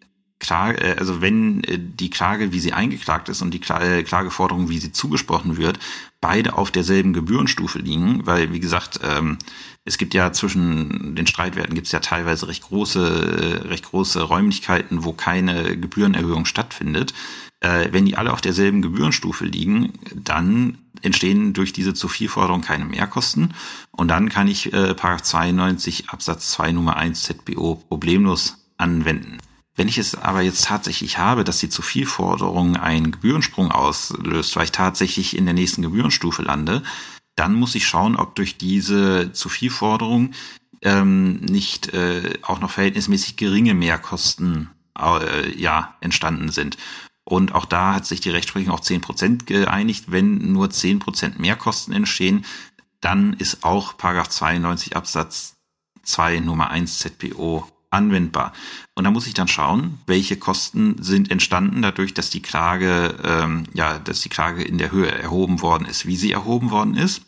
Klage, 0.45 0.81
äh, 0.81 0.97
also 0.99 1.21
wenn 1.21 1.65
äh, 1.65 1.79
die 1.79 2.11
Klage, 2.11 2.53
wie 2.53 2.61
sie 2.61 2.73
eingeklagt 2.73 3.29
ist 3.29 3.43
und 3.43 3.53
die 3.53 3.61
Klageforderung, 3.61 4.69
wie 4.69 4.79
sie 4.79 4.93
zugesprochen 4.93 5.57
wird, 5.57 5.79
beide 6.21 6.57
auf 6.57 6.71
derselben 6.71 7.13
Gebührenstufe 7.13 7.79
liegen, 7.79 8.27
weil 8.27 8.53
wie 8.53 8.61
gesagt, 8.61 9.01
ähm, 9.03 9.39
es 9.85 9.99
gibt 9.99 10.15
ja 10.15 10.33
zwischen 10.33 11.15
den 11.15 11.27
Streitwerten 11.27 11.75
gibt 11.75 11.87
es 11.87 11.93
ja 11.93 12.01
teilweise 12.01 12.49
recht 12.49 12.63
große, 12.63 13.67
recht 13.69 13.85
große 13.85 14.23
Räumlichkeiten, 14.23 15.05
wo 15.05 15.13
keine 15.13 15.77
Gebührenerhöhung 15.77 16.47
stattfindet. 16.47 17.13
Äh, 17.61 17.89
wenn 17.93 18.07
die 18.07 18.17
alle 18.17 18.33
auf 18.33 18.41
derselben 18.41 18.83
Gebührenstufe 18.83 19.45
liegen, 19.45 19.93
dann 20.15 20.79
entstehen 21.03 21.53
durch 21.53 21.73
diese 21.73 21.95
zu 21.95 22.09
viel 22.09 22.29
Forderung 22.29 22.63
keine 22.63 22.85
Mehrkosten. 22.85 23.55
Und 23.91 24.09
dann 24.09 24.29
kann 24.29 24.49
ich 24.49 24.73
äh, 24.73 24.95
Paragraph 24.95 25.23
92 25.23 26.11
Absatz 26.11 26.51
2 26.53 26.73
Nummer 26.73 26.97
1 26.97 27.23
ZBO 27.23 27.77
problemlos 27.89 28.65
anwenden. 28.77 29.39
Wenn 29.77 29.89
ich 29.89 29.99
es 29.99 30.15
aber 30.15 30.41
jetzt 30.41 30.65
tatsächlich 30.67 31.19
habe, 31.19 31.43
dass 31.43 31.59
die 31.59 31.69
zu 31.69 31.83
viel 31.83 32.07
Forderung 32.07 32.77
einen 32.77 33.11
Gebührensprung 33.11 33.73
auslöst, 33.73 34.55
weil 34.55 34.65
ich 34.65 34.73
tatsächlich 34.73 35.37
in 35.37 35.47
der 35.47 35.55
nächsten 35.55 35.83
Gebührenstufe 35.83 36.43
lande, 36.43 36.83
dann 37.35 37.55
muss 37.55 37.75
ich 37.75 37.87
schauen, 37.87 38.15
ob 38.15 38.37
durch 38.37 38.57
diese 38.57 39.33
zu 39.33 39.49
viel 39.49 39.71
Forderung 39.71 40.31
ähm, 40.83 41.41
nicht 41.41 41.93
äh, 41.93 42.35
auch 42.43 42.61
noch 42.61 42.71
verhältnismäßig 42.71 43.37
geringe 43.37 43.75
Mehrkosten 43.75 44.71
äh, 44.97 45.59
ja 45.59 45.97
entstanden 46.01 46.51
sind. 46.51 46.77
Und 47.25 47.55
auch 47.55 47.65
da 47.65 47.95
hat 47.95 48.07
sich 48.07 48.21
die 48.21 48.31
Rechtsprechung 48.31 48.73
auf 48.73 48.83
zehn 48.83 49.01
Prozent 49.01 49.47
geeinigt. 49.47 50.05
Wenn 50.09 50.53
nur 50.53 50.71
zehn 50.71 50.99
Prozent 51.01 51.41
Mehrkosten 51.41 51.95
entstehen, 51.95 52.45
dann 53.01 53.33
ist 53.33 53.65
auch 53.65 53.97
Paragraph 53.97 54.29
92 54.29 54.95
Absatz 54.95 55.57
2 56.05 56.41
Nummer 56.41 56.71
1 56.71 56.99
ZPO 56.99 57.67
anwendbar. 57.95 58.53
Und 58.95 59.05
da 59.05 59.11
muss 59.11 59.27
ich 59.27 59.35
dann 59.35 59.49
schauen, 59.49 59.99
welche 60.07 60.37
Kosten 60.37 60.97
sind 61.03 61.31
entstanden 61.31 61.83
dadurch, 61.83 62.15
dass 62.15 62.31
die 62.31 62.43
Klage, 62.43 63.15
ähm, 63.25 63.65
ja, 63.73 63.99
dass 63.99 64.21
die 64.21 64.29
Klage 64.29 64.63
in 64.63 64.79
der 64.79 64.93
Höhe 64.93 65.11
erhoben 65.11 65.63
worden 65.63 65.87
ist, 65.87 66.07
wie 66.07 66.17
sie 66.17 66.33
erhoben 66.33 66.71
worden 66.71 66.97
ist. 66.97 67.23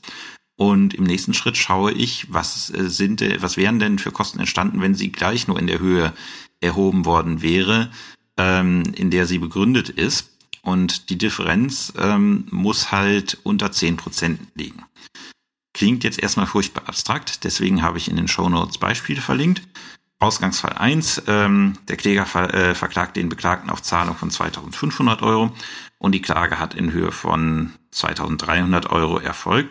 Und 0.59 0.94
im 0.94 1.05
nächsten 1.05 1.35
Schritt 1.35 1.57
schaue 1.57 1.92
ich, 1.92 2.33
was 2.33 2.70
äh, 2.70 2.88
sind, 2.88 3.22
was 3.40 3.57
wären 3.57 3.79
denn 3.79 3.98
für 3.98 4.11
Kosten 4.11 4.40
entstanden, 4.40 4.81
wenn 4.81 4.94
sie 4.94 5.12
gleich 5.12 5.48
nur 5.48 5.59
in 5.59 5.66
der 5.66 5.81
Höhe 5.81 6.12
erhoben 6.61 7.05
worden 7.05 7.42
wäre, 7.42 7.90
ähm, 8.38 8.83
in 8.94 9.11
der 9.11 9.26
sie 9.26 9.38
begründet 9.38 9.88
ist. 9.88 10.31
Und 10.62 11.11
die 11.11 11.18
Differenz 11.18 11.92
ähm, 11.96 12.46
muss 12.50 12.90
halt 12.90 13.38
unter 13.44 13.70
zehn 13.70 13.96
Prozent 13.96 14.40
liegen. 14.55 14.85
Klingt 15.74 16.05
jetzt 16.05 16.18
erstmal 16.18 16.46
furchtbar 16.46 16.88
abstrakt, 16.88 17.44
deswegen 17.44 17.83
habe 17.83 17.98
ich 17.98 18.09
in 18.09 18.16
den 18.16 18.29
Show 18.29 18.48
Notes 18.48 18.79
Beispiele 18.79 19.20
verlinkt. 19.20 19.62
Ausgangsfall 20.18 20.72
1, 20.72 21.24
ähm, 21.26 21.74
der 21.88 21.96
Kläger 21.96 22.24
ver, 22.24 22.52
äh, 22.55 22.74
verklagt 22.74 23.16
den 23.16 23.29
Beklagten 23.29 23.68
auf 23.68 23.83
Zahlung 23.83 24.16
von 24.16 24.31
2500 24.31 25.22
Euro 25.22 25.52
und 25.98 26.12
die 26.12 26.22
Klage 26.22 26.59
hat 26.59 26.74
in 26.74 26.92
Höhe 26.92 27.12
von 27.12 27.72
2300 27.90 28.90
Euro 28.90 29.18
erfolgt. 29.18 29.70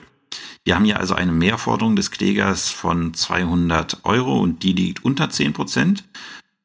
Wir 0.63 0.75
haben 0.75 0.85
hier 0.85 0.99
also 0.99 1.15
eine 1.15 1.31
Mehrforderung 1.31 1.95
des 1.95 2.11
Klägers 2.11 2.69
von 2.69 3.13
200 3.13 3.99
Euro 4.03 4.39
und 4.39 4.63
die 4.63 4.73
liegt 4.73 5.03
unter 5.03 5.29
10 5.29 5.53
Prozent. 5.53 6.03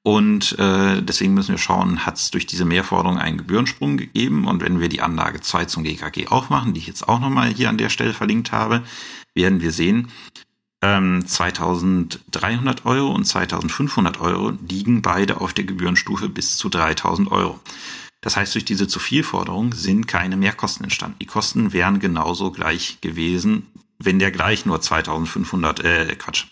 Und 0.02 0.58
äh, 0.58 1.02
deswegen 1.02 1.34
müssen 1.34 1.50
wir 1.50 1.58
schauen, 1.58 2.06
hat 2.06 2.16
es 2.16 2.30
durch 2.30 2.46
diese 2.46 2.64
Mehrforderung 2.64 3.18
einen 3.18 3.36
Gebührensprung 3.36 3.98
gegeben? 3.98 4.46
Und 4.46 4.62
wenn 4.62 4.80
wir 4.80 4.88
die 4.88 5.02
Anlage 5.02 5.42
2 5.42 5.66
zum 5.66 5.84
GKG 5.84 6.28
aufmachen, 6.28 6.72
die 6.72 6.80
ich 6.80 6.86
jetzt 6.86 7.06
auch 7.06 7.20
nochmal 7.20 7.48
hier 7.48 7.68
an 7.68 7.76
der 7.76 7.90
Stelle 7.90 8.14
verlinkt 8.14 8.50
habe, 8.50 8.82
werden 9.34 9.60
wir 9.60 9.72
sehen, 9.72 10.08
ähm, 10.82 11.26
2300 11.26 12.86
Euro 12.86 13.12
und 13.12 13.24
2500 13.24 14.20
Euro 14.20 14.52
liegen 14.68 15.02
beide 15.02 15.40
auf 15.40 15.52
der 15.52 15.64
Gebührenstufe 15.64 16.28
bis 16.28 16.56
zu 16.56 16.68
3000 16.68 17.30
Euro. 17.30 17.60
Das 18.22 18.36
heißt, 18.36 18.54
durch 18.54 18.64
diese 18.64 18.88
Zuvielforderung 18.88 19.72
sind 19.72 20.06
keine 20.06 20.36
Mehrkosten 20.36 20.84
entstanden. 20.84 21.18
Die 21.20 21.26
Kosten 21.26 21.72
wären 21.72 22.00
genauso 22.00 22.50
gleich 22.50 23.00
gewesen, 23.00 23.66
wenn 23.98 24.18
der 24.18 24.30
gleich 24.30 24.66
nur 24.66 24.80
2500, 24.80 25.80
äh, 25.80 26.16
Quatsch, 26.16 26.46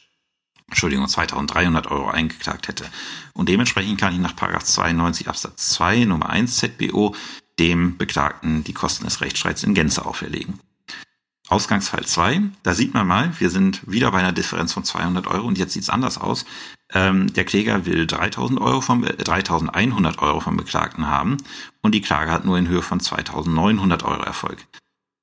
Entschuldigung, 0.68 1.08
2300 1.08 1.90
Euro 1.90 2.08
eingeklagt 2.08 2.68
hätte. 2.68 2.84
Und 3.32 3.48
dementsprechend 3.48 4.00
kann 4.00 4.12
ich 4.12 4.20
nach 4.20 4.34
92 4.34 5.28
Absatz 5.28 5.70
2 5.70 6.04
Nummer 6.04 6.28
1 6.28 6.56
ZBO 6.56 7.14
dem 7.58 7.96
Beklagten 7.96 8.64
die 8.64 8.74
Kosten 8.74 9.04
des 9.04 9.20
Rechtsstreits 9.20 9.62
in 9.62 9.74
Gänze 9.74 10.04
auferlegen. 10.04 10.60
Ausgangsfall 11.48 12.04
2, 12.04 12.42
da 12.62 12.74
sieht 12.74 12.94
man 12.94 13.06
mal, 13.06 13.32
wir 13.38 13.50
sind 13.50 13.80
wieder 13.90 14.10
bei 14.10 14.18
einer 14.18 14.32
Differenz 14.32 14.72
von 14.72 14.84
200 14.84 15.26
Euro 15.26 15.46
und 15.46 15.58
jetzt 15.58 15.72
sieht's 15.72 15.90
anders 15.90 16.18
aus. 16.18 16.44
Ähm, 16.92 17.32
der 17.32 17.44
Kläger 17.44 17.86
will 17.86 18.06
3000 18.06 18.60
Euro 18.60 18.80
vom, 18.80 19.04
äh, 19.04 19.12
3100 19.12 20.18
Euro 20.20 20.40
vom 20.40 20.56
Beklagten 20.56 21.06
haben 21.06 21.38
und 21.82 21.94
die 21.94 22.00
Klage 22.00 22.30
hat 22.30 22.44
nur 22.44 22.58
in 22.58 22.68
Höhe 22.68 22.82
von 22.82 23.00
2900 23.00 24.02
Euro 24.04 24.22
Erfolg. 24.22 24.66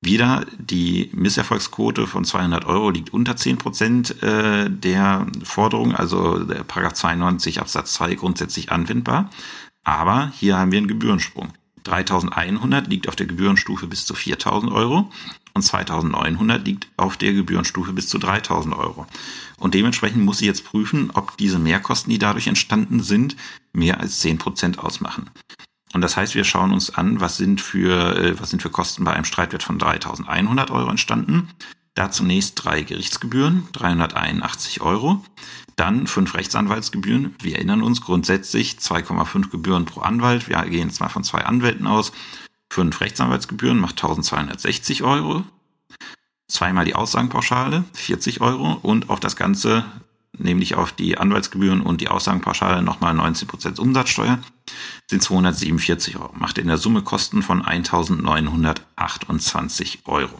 Wieder 0.01 0.45
die 0.59 1.09
Misserfolgsquote 1.13 2.05
von 2.05 2.25
200 2.25 2.65
Euro 2.65 2.91
liegt 2.91 3.11
unter 3.11 3.35
10 3.35 3.57
Prozent 3.57 4.21
äh, 4.21 4.69
der 4.69 5.25
Forderung, 5.43 5.95
also 5.95 6.43
der 6.43 6.63
Paragraph 6.63 6.93
92 6.93 7.59
Absatz 7.59 7.93
2 7.93 8.15
grundsätzlich 8.15 8.71
anwendbar. 8.71 9.31
Aber 9.83 10.31
hier 10.35 10.57
haben 10.57 10.71
wir 10.71 10.77
einen 10.77 10.87
Gebührensprung. 10.87 11.53
3100 11.85 12.87
liegt 12.87 13.07
auf 13.07 13.15
der 13.15 13.25
Gebührenstufe 13.25 13.87
bis 13.87 14.05
zu 14.05 14.13
4000 14.13 14.71
Euro 14.71 15.09
und 15.53 15.61
2900 15.61 16.65
liegt 16.65 16.87
auf 16.97 17.17
der 17.17 17.33
Gebührenstufe 17.33 17.93
bis 17.93 18.09
zu 18.09 18.17
3000 18.17 18.75
Euro. 18.75 19.07
Und 19.57 19.73
dementsprechend 19.73 20.23
muss 20.23 20.39
sie 20.39 20.45
jetzt 20.45 20.65
prüfen, 20.65 21.11
ob 21.13 21.37
diese 21.37 21.59
Mehrkosten, 21.59 22.11
die 22.11 22.19
dadurch 22.19 22.47
entstanden 22.47 23.01
sind, 23.01 23.35
mehr 23.71 23.99
als 24.01 24.19
10 24.19 24.37
Prozent 24.37 24.79
ausmachen. 24.79 25.29
Und 25.93 26.01
das 26.01 26.17
heißt, 26.17 26.35
wir 26.35 26.43
schauen 26.43 26.73
uns 26.73 26.93
an, 26.93 27.21
was 27.21 27.37
sind 27.37 27.61
für, 27.61 28.17
äh, 28.17 28.39
was 28.39 28.49
sind 28.49 28.61
für 28.61 28.69
Kosten 28.69 29.05
bei 29.05 29.13
einem 29.13 29.23
Streitwert 29.23 29.63
von 29.63 29.79
3100 29.79 30.69
Euro 30.71 30.89
entstanden. 30.89 31.47
Da 31.93 32.11
zunächst 32.11 32.61
drei 32.61 32.83
Gerichtsgebühren, 32.83 33.69
381 33.71 34.81
Euro. 34.81 35.23
Dann 35.75 36.07
fünf 36.07 36.35
Rechtsanwaltsgebühren. 36.35 37.35
Wir 37.41 37.55
erinnern 37.55 37.81
uns 37.81 38.01
grundsätzlich 38.01 38.75
2,5 38.75 39.49
Gebühren 39.49 39.85
pro 39.85 40.01
Anwalt. 40.01 40.47
Wir 40.47 40.61
gehen 40.63 40.87
jetzt 40.87 41.01
mal 41.01 41.09
von 41.09 41.23
zwei 41.23 41.45
Anwälten 41.45 41.85
aus. 41.85 42.13
Fünf 42.69 43.01
Rechtsanwaltsgebühren 43.01 43.79
macht 43.79 43.97
1260 43.97 45.03
Euro. 45.03 45.43
Zweimal 46.47 46.85
die 46.85 46.95
Aussagenpauschale, 46.95 47.83
40 47.93 48.39
Euro. 48.39 48.79
Und 48.81 49.09
auf 49.09 49.19
das 49.19 49.35
Ganze, 49.35 49.83
nämlich 50.37 50.75
auf 50.75 50.93
die 50.93 51.17
Anwaltsgebühren 51.17 51.81
und 51.81 51.99
die 51.99 52.07
Aussagenpauschale 52.07 52.81
nochmal 52.81 53.13
19% 53.13 53.77
Umsatzsteuer, 53.79 54.39
sind 55.09 55.23
247 55.23 56.15
Euro. 56.17 56.31
Macht 56.35 56.57
in 56.57 56.67
der 56.67 56.77
Summe 56.77 57.01
Kosten 57.01 57.43
von 57.43 57.61
1928 57.61 60.03
Euro. 60.05 60.39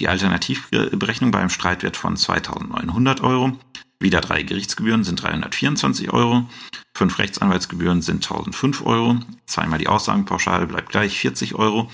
Die 0.00 0.08
Alternativberechnung 0.08 1.30
beim 1.30 1.48
Streitwert 1.48 1.96
von 1.96 2.16
2900 2.16 3.20
Euro 3.20 3.56
wieder 4.00 4.20
drei 4.20 4.42
Gerichtsgebühren 4.42 5.04
sind 5.04 5.22
324 5.22 6.12
Euro, 6.12 6.48
fünf 6.96 7.18
Rechtsanwaltsgebühren 7.18 8.02
sind 8.02 8.24
1005 8.24 8.84
Euro, 8.86 9.18
zweimal 9.46 9.78
die 9.78 9.88
Aussagenpauschale 9.88 10.66
bleibt 10.66 10.90
gleich 10.90 11.18
40 11.18 11.54
Euro 11.54 11.90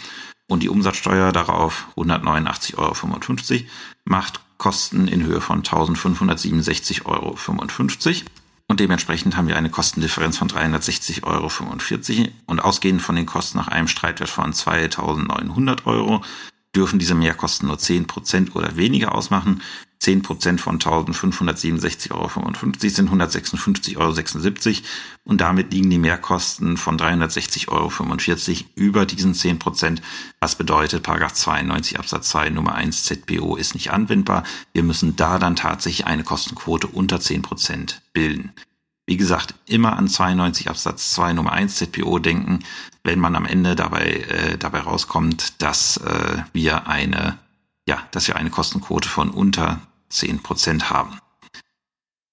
und 0.46 0.62
die 0.62 0.68
Umsatzsteuer 0.68 1.32
darauf 1.32 1.86
189,55 1.96 2.76
Euro 2.78 2.94
macht 4.04 4.40
Kosten 4.58 5.08
in 5.08 5.24
Höhe 5.24 5.40
von 5.40 5.62
1567,55 5.62 7.04
Euro. 7.06 7.36
Und 8.66 8.80
dementsprechend 8.80 9.36
haben 9.36 9.48
wir 9.48 9.56
eine 9.56 9.68
Kostendifferenz 9.70 10.38
von 10.38 10.48
360,45 10.48 11.24
Euro. 11.24 11.50
Und 12.46 12.60
ausgehend 12.60 13.02
von 13.02 13.16
den 13.16 13.26
Kosten 13.26 13.58
nach 13.58 13.68
einem 13.68 13.88
Streitwert 13.88 14.30
von 14.30 14.52
2900 14.52 15.86
Euro 15.86 16.22
dürfen 16.74 16.98
diese 16.98 17.14
Mehrkosten 17.14 17.68
nur 17.68 17.76
10% 17.76 18.54
oder 18.54 18.76
weniger 18.76 19.14
ausmachen. 19.14 19.62
10% 20.02 20.58
von 20.58 20.78
1567,55 20.78 22.10
Euro 22.12 22.28
sind 22.88 23.10
156,76 23.10 23.96
Euro 23.96 24.84
und 25.24 25.40
damit 25.40 25.72
liegen 25.72 25.90
die 25.90 25.98
Mehrkosten 25.98 26.76
von 26.76 26.98
360,45 26.98 27.68
Euro 27.68 27.90
über 28.74 29.06
diesen 29.06 29.34
10%, 29.34 30.00
was 30.40 30.56
bedeutet, 30.56 31.02
Paragraph 31.02 31.34
92 31.34 31.98
Absatz 31.98 32.28
2 32.30 32.50
Nummer 32.50 32.74
1 32.74 33.04
ZPO 33.04 33.56
ist 33.56 33.74
nicht 33.74 33.90
anwendbar. 33.92 34.44
Wir 34.72 34.82
müssen 34.82 35.16
da 35.16 35.38
dann 35.38 35.56
tatsächlich 35.56 36.06
eine 36.06 36.24
Kostenquote 36.24 36.86
unter 36.86 37.16
10% 37.16 37.96
bilden. 38.12 38.52
Wie 39.06 39.16
gesagt, 39.18 39.54
immer 39.66 39.96
an 39.96 40.08
92 40.08 40.70
Absatz 40.70 41.12
2 41.12 41.34
Nummer 41.34 41.52
1 41.52 41.76
ZPO 41.76 42.18
denken, 42.18 42.60
wenn 43.02 43.18
man 43.18 43.36
am 43.36 43.44
Ende 43.44 43.76
dabei, 43.76 44.06
äh, 44.06 44.56
dabei 44.56 44.80
rauskommt, 44.80 45.60
dass 45.60 45.98
äh, 45.98 46.38
wir 46.54 46.86
eine, 46.86 47.38
ja, 47.88 48.02
dass 48.10 48.28
wir 48.28 48.36
eine 48.36 48.50
Kostenquote 48.50 49.08
von 49.08 49.30
unter 49.30 49.80
10 50.08 50.42
Prozent 50.42 50.90
haben. 50.90 51.18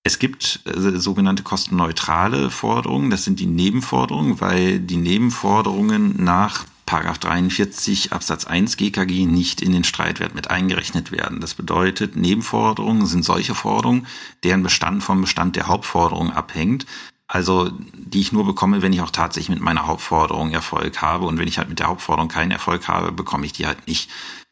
Es 0.04 0.18
gibt 0.18 0.62
äh, 0.66 0.98
sogenannte 0.98 1.44
kostenneutrale 1.44 2.50
Forderungen, 2.50 3.12
das 3.12 3.24
sind 3.24 3.40
die 3.40 3.46
Nebenforderungen, 3.46 4.42
weil 4.42 4.80
die 4.80 4.98
Nebenforderungen 4.98 6.24
nach 6.24 6.66
43 6.86 8.12
Absatz 8.12 8.46
1 8.46 8.76
GKG 8.76 9.26
nicht 9.26 9.62
in 9.62 9.72
den 9.72 9.86
Streitwert 9.86 10.36
mit 10.36 10.50
eingerechnet 10.52 11.12
werden. 11.12 11.40
Das 11.40 11.54
bedeutet, 11.54 12.18
Nebenforderungen 12.18 13.06
sind 13.06 13.24
solche 13.24 13.56
Forderungen, 13.56 14.08
deren 14.44 14.64
Bestand 14.64 15.02
vom 15.04 15.22
Bestand 15.22 15.56
der 15.56 15.68
Hauptforderung 15.68 16.32
abhängt. 16.32 16.86
Also 17.28 17.72
die 17.94 18.20
ich 18.20 18.34
nur 18.34 18.46
bekomme, 18.46 18.82
wenn 18.82 18.92
ich 18.92 19.00
auch 19.00 19.10
tatsächlich 19.10 19.56
mit 19.56 19.62
meiner 19.62 19.88
Hauptforderung 19.88 20.52
Erfolg 20.52 21.02
habe. 21.02 21.26
Und 21.26 21.40
wenn 21.40 21.48
ich 21.48 21.60
halt 21.60 21.70
mit 21.70 21.80
der 21.80 21.88
Hauptforderung 21.88 22.28
keinen 22.28 22.52
Erfolg 22.52 22.90
habe, 22.90 23.14
bekomme 23.14 23.46
ich 23.46 23.54
die 23.54 23.68
halt 23.68 23.88
nicht. 23.88 24.10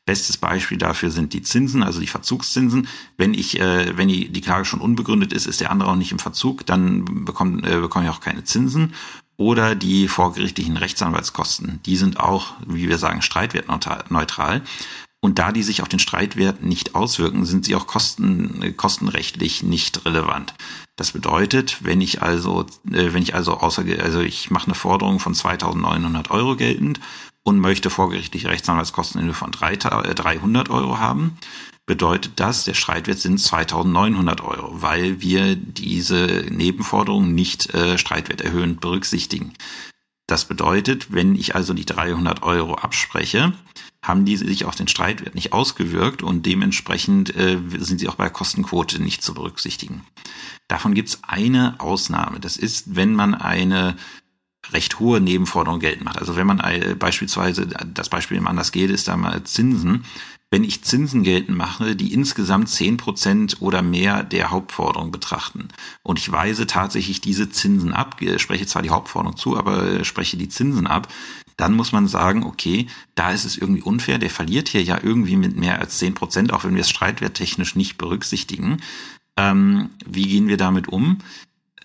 Bestes 0.09 0.37
Beispiel 0.37 0.79
dafür 0.79 1.11
sind 1.11 1.33
die 1.33 1.43
Zinsen, 1.43 1.83
also 1.83 1.99
die 1.99 2.07
Verzugszinsen. 2.07 2.87
Wenn 3.17 3.35
ich, 3.35 3.59
äh, 3.59 3.95
wenn 3.95 4.07
die, 4.07 4.29
die 4.29 4.41
Klage 4.41 4.65
schon 4.65 4.81
unbegründet 4.81 5.33
ist, 5.33 5.45
ist 5.45 5.61
der 5.61 5.69
andere 5.69 5.91
auch 5.91 5.95
nicht 5.95 6.11
im 6.11 6.17
Verzug, 6.17 6.65
dann 6.65 7.25
bekomme, 7.25 7.61
äh, 7.61 7.79
bekomme 7.79 8.05
ich 8.05 8.11
auch 8.11 8.19
keine 8.19 8.43
Zinsen 8.43 8.95
oder 9.37 9.75
die 9.75 10.07
vorgerichtlichen 10.07 10.77
Rechtsanwaltskosten. 10.77 11.79
Die 11.85 11.95
sind 11.95 12.19
auch, 12.19 12.53
wie 12.65 12.89
wir 12.89 12.97
sagen, 12.97 13.21
streitwertneutral. 13.21 14.63
Und 15.21 15.37
da 15.37 15.51
die 15.51 15.61
sich 15.61 15.83
auf 15.83 15.89
den 15.89 15.99
Streitwert 15.99 16.63
nicht 16.63 16.95
auswirken, 16.95 17.45
sind 17.45 17.65
sie 17.65 17.75
auch 17.75 17.85
kosten, 17.85 18.75
kostenrechtlich 18.77 19.61
nicht 19.61 20.05
relevant. 20.05 20.55
Das 20.95 21.11
bedeutet, 21.11 21.77
wenn 21.81 22.01
ich 22.01 22.23
also, 22.23 22.65
äh, 22.91 23.13
wenn 23.13 23.21
ich 23.21 23.35
also 23.35 23.57
außer, 23.57 23.83
also 24.01 24.21
ich 24.21 24.49
mache 24.49 24.65
eine 24.65 24.75
Forderung 24.75 25.19
von 25.19 25.35
2.900 25.35 26.31
Euro 26.31 26.55
geltend 26.55 26.99
und 27.43 27.59
möchte 27.59 27.89
vorgerichtliche 27.89 28.49
Rechtsanwaltskosten 28.49 29.21
in 29.21 29.27
Höhe 29.27 29.33
von 29.33 29.51
300 29.51 30.69
Euro 30.69 30.99
haben, 30.99 31.37
bedeutet 31.85 32.33
das, 32.35 32.65
der 32.65 32.75
Streitwert 32.75 33.17
sind 33.17 33.39
2.900 33.39 34.43
Euro, 34.43 34.81
weil 34.81 35.21
wir 35.21 35.55
diese 35.55 36.45
Nebenforderungen 36.49 37.33
nicht 37.33 37.73
äh, 37.73 37.97
streitwerterhöhend 37.97 38.79
berücksichtigen. 38.79 39.53
Das 40.27 40.45
bedeutet, 40.45 41.11
wenn 41.11 41.33
ich 41.33 41.55
also 41.55 41.73
die 41.73 41.85
300 41.85 42.43
Euro 42.43 42.75
abspreche, 42.75 43.53
haben 44.03 44.23
die 44.23 44.37
sich 44.37 44.65
auf 44.65 44.75
den 44.75 44.87
Streitwert 44.87 45.33
nicht 45.33 45.51
ausgewirkt 45.51 46.21
und 46.21 46.45
dementsprechend 46.45 47.35
äh, 47.35 47.57
sind 47.79 47.99
sie 47.99 48.07
auch 48.07 48.15
bei 48.15 48.29
Kostenquote 48.29 49.01
nicht 49.01 49.23
zu 49.23 49.33
berücksichtigen. 49.33 50.05
Davon 50.67 50.93
gibt 50.93 51.09
es 51.09 51.23
eine 51.23 51.79
Ausnahme. 51.79 52.39
Das 52.39 52.55
ist, 52.55 52.95
wenn 52.95 53.15
man 53.15 53.33
eine 53.33 53.97
recht 54.73 54.99
hohe 54.99 55.21
Nebenforderung 55.21 55.79
geltend 55.79 56.05
macht. 56.05 56.19
Also 56.19 56.35
wenn 56.35 56.47
man 56.47 56.59
äh, 56.59 56.95
beispielsweise, 56.97 57.67
das 57.67 58.09
Beispiel 58.09 58.37
im 58.37 58.47
anders 58.47 58.71
geht, 58.71 58.89
ist 58.89 59.07
da 59.07 59.17
mal 59.17 59.43
Zinsen 59.43 60.05
wenn 60.51 60.63
ich 60.63 60.83
Zinsen 60.83 61.23
geltend 61.23 61.57
mache, 61.57 61.95
die 61.95 62.13
insgesamt 62.13 62.69
zehn 62.69 62.97
Prozent 62.97 63.57
oder 63.59 63.81
mehr 63.81 64.23
der 64.23 64.49
Hauptforderung 64.49 65.11
betrachten. 65.11 65.67
Und 66.03 66.17
ich 66.17 66.31
weise 66.31 66.65
tatsächlich 66.65 67.21
diese 67.21 67.49
Zinsen 67.49 67.93
ab, 67.93 68.19
spreche 68.37 68.65
zwar 68.65 68.81
die 68.81 68.89
Hauptforderung 68.89 69.37
zu, 69.37 69.57
aber 69.57 70.03
spreche 70.03 70.37
die 70.37 70.49
Zinsen 70.49 70.87
ab, 70.87 71.07
dann 71.55 71.75
muss 71.75 71.91
man 71.91 72.07
sagen, 72.07 72.43
okay, 72.43 72.87
da 73.15 73.31
ist 73.31 73.45
es 73.45 73.57
irgendwie 73.57 73.81
unfair, 73.81 74.17
der 74.17 74.29
verliert 74.29 74.69
hier 74.69 74.81
ja 74.81 74.97
irgendwie 75.01 75.35
mit 75.35 75.57
mehr 75.57 75.79
als 75.79 75.97
zehn 75.97 76.13
Prozent, 76.13 76.53
auch 76.53 76.63
wenn 76.63 76.73
wir 76.73 76.81
es 76.81 76.89
streitwerttechnisch 76.89 77.75
nicht 77.75 77.97
berücksichtigen. 77.97 78.81
Ähm, 79.37 79.89
wie 80.05 80.27
gehen 80.27 80.47
wir 80.47 80.57
damit 80.57 80.87
um? 80.87 81.19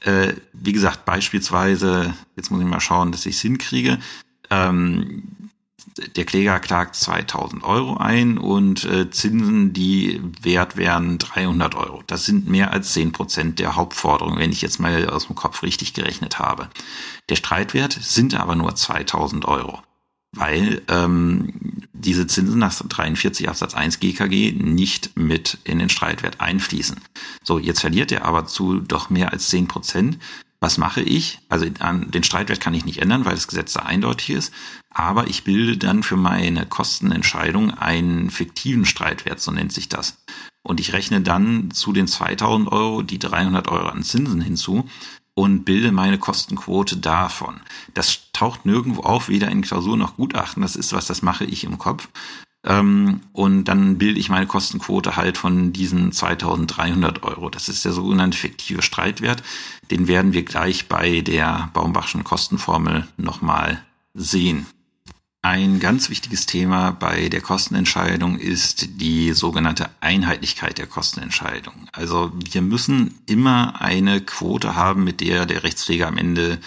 Äh, 0.04 0.34
wie 0.52 0.72
gesagt, 0.72 1.04
beispielsweise, 1.04 2.14
jetzt 2.36 2.50
muss 2.50 2.60
ich 2.60 2.66
mal 2.66 2.80
schauen, 2.80 3.12
dass 3.12 3.26
ich 3.26 3.36
es 3.36 3.42
hinkriege, 3.42 3.98
ähm, 4.50 5.22
der 6.16 6.24
Kläger 6.24 6.58
klagt 6.58 6.96
2000 6.96 7.62
Euro 7.62 7.96
ein 7.96 8.36
und 8.38 8.84
äh, 8.84 9.10
Zinsen, 9.10 9.72
die 9.72 10.20
wert 10.42 10.76
wären 10.76 11.18
300 11.18 11.74
Euro. 11.76 12.02
Das 12.06 12.24
sind 12.24 12.48
mehr 12.48 12.72
als 12.72 12.92
10 12.94 13.12
Prozent 13.12 13.58
der 13.60 13.76
Hauptforderung, 13.76 14.38
wenn 14.38 14.50
ich 14.50 14.60
jetzt 14.60 14.80
mal 14.80 15.08
aus 15.08 15.26
dem 15.26 15.36
Kopf 15.36 15.62
richtig 15.62 15.94
gerechnet 15.94 16.38
habe. 16.38 16.68
Der 17.28 17.36
Streitwert 17.36 17.92
sind 17.92 18.34
aber 18.34 18.56
nur 18.56 18.74
2000 18.74 19.44
Euro, 19.44 19.80
weil 20.36 20.82
ähm, 20.88 21.82
diese 21.92 22.26
Zinsen 22.26 22.58
nach 22.58 22.74
43 22.74 23.48
Absatz 23.48 23.74
1 23.74 24.00
GKG 24.00 24.52
nicht 24.52 25.16
mit 25.16 25.58
in 25.64 25.78
den 25.78 25.88
Streitwert 25.88 26.40
einfließen. 26.40 27.00
So, 27.42 27.58
jetzt 27.58 27.80
verliert 27.80 28.12
er 28.12 28.24
aber 28.24 28.46
zu 28.46 28.80
doch 28.80 29.10
mehr 29.10 29.32
als 29.32 29.48
10 29.48 29.68
Prozent. 29.68 30.18
Was 30.60 30.78
mache 30.78 31.02
ich? 31.02 31.40
Also 31.48 31.66
an 31.80 32.10
den 32.10 32.24
Streitwert 32.24 32.60
kann 32.60 32.74
ich 32.74 32.86
nicht 32.86 33.02
ändern, 33.02 33.24
weil 33.24 33.34
das 33.34 33.48
Gesetz 33.48 33.74
da 33.74 33.80
eindeutig 33.80 34.30
ist. 34.30 34.52
Aber 34.90 35.26
ich 35.26 35.44
bilde 35.44 35.76
dann 35.76 36.02
für 36.02 36.16
meine 36.16 36.64
Kostenentscheidung 36.66 37.72
einen 37.72 38.30
fiktiven 38.30 38.86
Streitwert, 38.86 39.40
so 39.40 39.50
nennt 39.50 39.72
sich 39.72 39.88
das. 39.88 40.24
Und 40.62 40.80
ich 40.80 40.94
rechne 40.94 41.20
dann 41.20 41.70
zu 41.70 41.92
den 41.92 42.06
2000 42.06 42.72
Euro 42.72 43.02
die 43.02 43.18
300 43.18 43.68
Euro 43.68 43.88
an 43.88 44.02
Zinsen 44.02 44.40
hinzu 44.40 44.88
und 45.34 45.64
bilde 45.64 45.92
meine 45.92 46.18
Kostenquote 46.18 46.96
davon. 46.96 47.60
Das 47.92 48.30
taucht 48.32 48.66
nirgendwo 48.66 49.02
auf, 49.02 49.28
weder 49.28 49.50
in 49.50 49.62
Klausur 49.62 49.96
noch 49.96 50.16
Gutachten. 50.16 50.62
Das 50.62 50.76
ist 50.76 50.92
was, 50.92 51.06
das 51.06 51.22
mache 51.22 51.44
ich 51.44 51.64
im 51.64 51.78
Kopf. 51.78 52.08
Ähm, 52.64 53.20
und 53.32 53.64
dann 53.64 53.98
bilde 53.98 54.18
ich 54.18 54.30
meine 54.30 54.46
Kostenquote 54.46 55.16
halt 55.16 55.36
von 55.36 55.72
diesen 55.72 56.12
2300 56.12 57.22
Euro. 57.22 57.50
Das 57.50 57.68
ist 57.68 57.84
der 57.84 57.92
sogenannte 57.92 58.38
fiktive 58.38 58.82
Streitwert. 58.82 59.42
Den 59.90 60.08
werden 60.08 60.32
wir 60.32 60.44
gleich 60.44 60.88
bei 60.88 61.20
der 61.20 61.70
Baumbachschen 61.74 62.24
Kostenformel 62.24 63.06
nochmal 63.16 63.82
sehen. 64.14 64.66
Ein 65.44 65.78
ganz 65.78 66.08
wichtiges 66.08 66.46
Thema 66.46 66.92
bei 66.92 67.28
der 67.28 67.42
Kostenentscheidung 67.42 68.38
ist 68.38 68.98
die 68.98 69.34
sogenannte 69.34 69.90
Einheitlichkeit 70.00 70.78
der 70.78 70.86
Kostenentscheidung. 70.86 71.86
Also 71.92 72.32
wir 72.34 72.62
müssen 72.62 73.18
immer 73.26 73.78
eine 73.78 74.22
Quote 74.22 74.74
haben, 74.74 75.04
mit 75.04 75.20
der 75.20 75.44
der 75.44 75.62
Rechtspfleger 75.62 76.06
am 76.08 76.16
Ende 76.16 76.60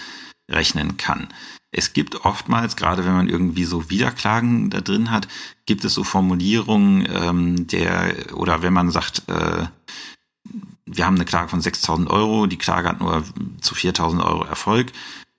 rechnen 0.48 0.96
kann. 0.96 1.26
Es 1.72 1.92
gibt 1.92 2.24
oftmals, 2.24 2.76
gerade 2.76 3.04
wenn 3.04 3.14
man 3.14 3.28
irgendwie 3.28 3.64
so 3.64 3.90
Wiederklagen 3.90 4.70
da 4.70 4.80
drin 4.80 5.10
hat, 5.10 5.26
gibt 5.66 5.84
es 5.84 5.94
so 5.94 6.04
Formulierungen 6.04 7.04
ähm, 7.12 7.66
der, 7.66 8.32
oder 8.34 8.62
wenn 8.62 8.74
man 8.74 8.92
sagt, 8.92 9.24
äh, 9.26 9.66
wir 10.86 11.04
haben 11.04 11.16
eine 11.16 11.24
Klage 11.24 11.48
von 11.48 11.60
6.000 11.60 12.06
Euro, 12.06 12.46
die 12.46 12.58
Klage 12.58 12.90
hat 12.90 13.00
nur 13.00 13.24
zu 13.60 13.74
4.000 13.74 14.24
Euro 14.24 14.44
Erfolg, 14.44 14.92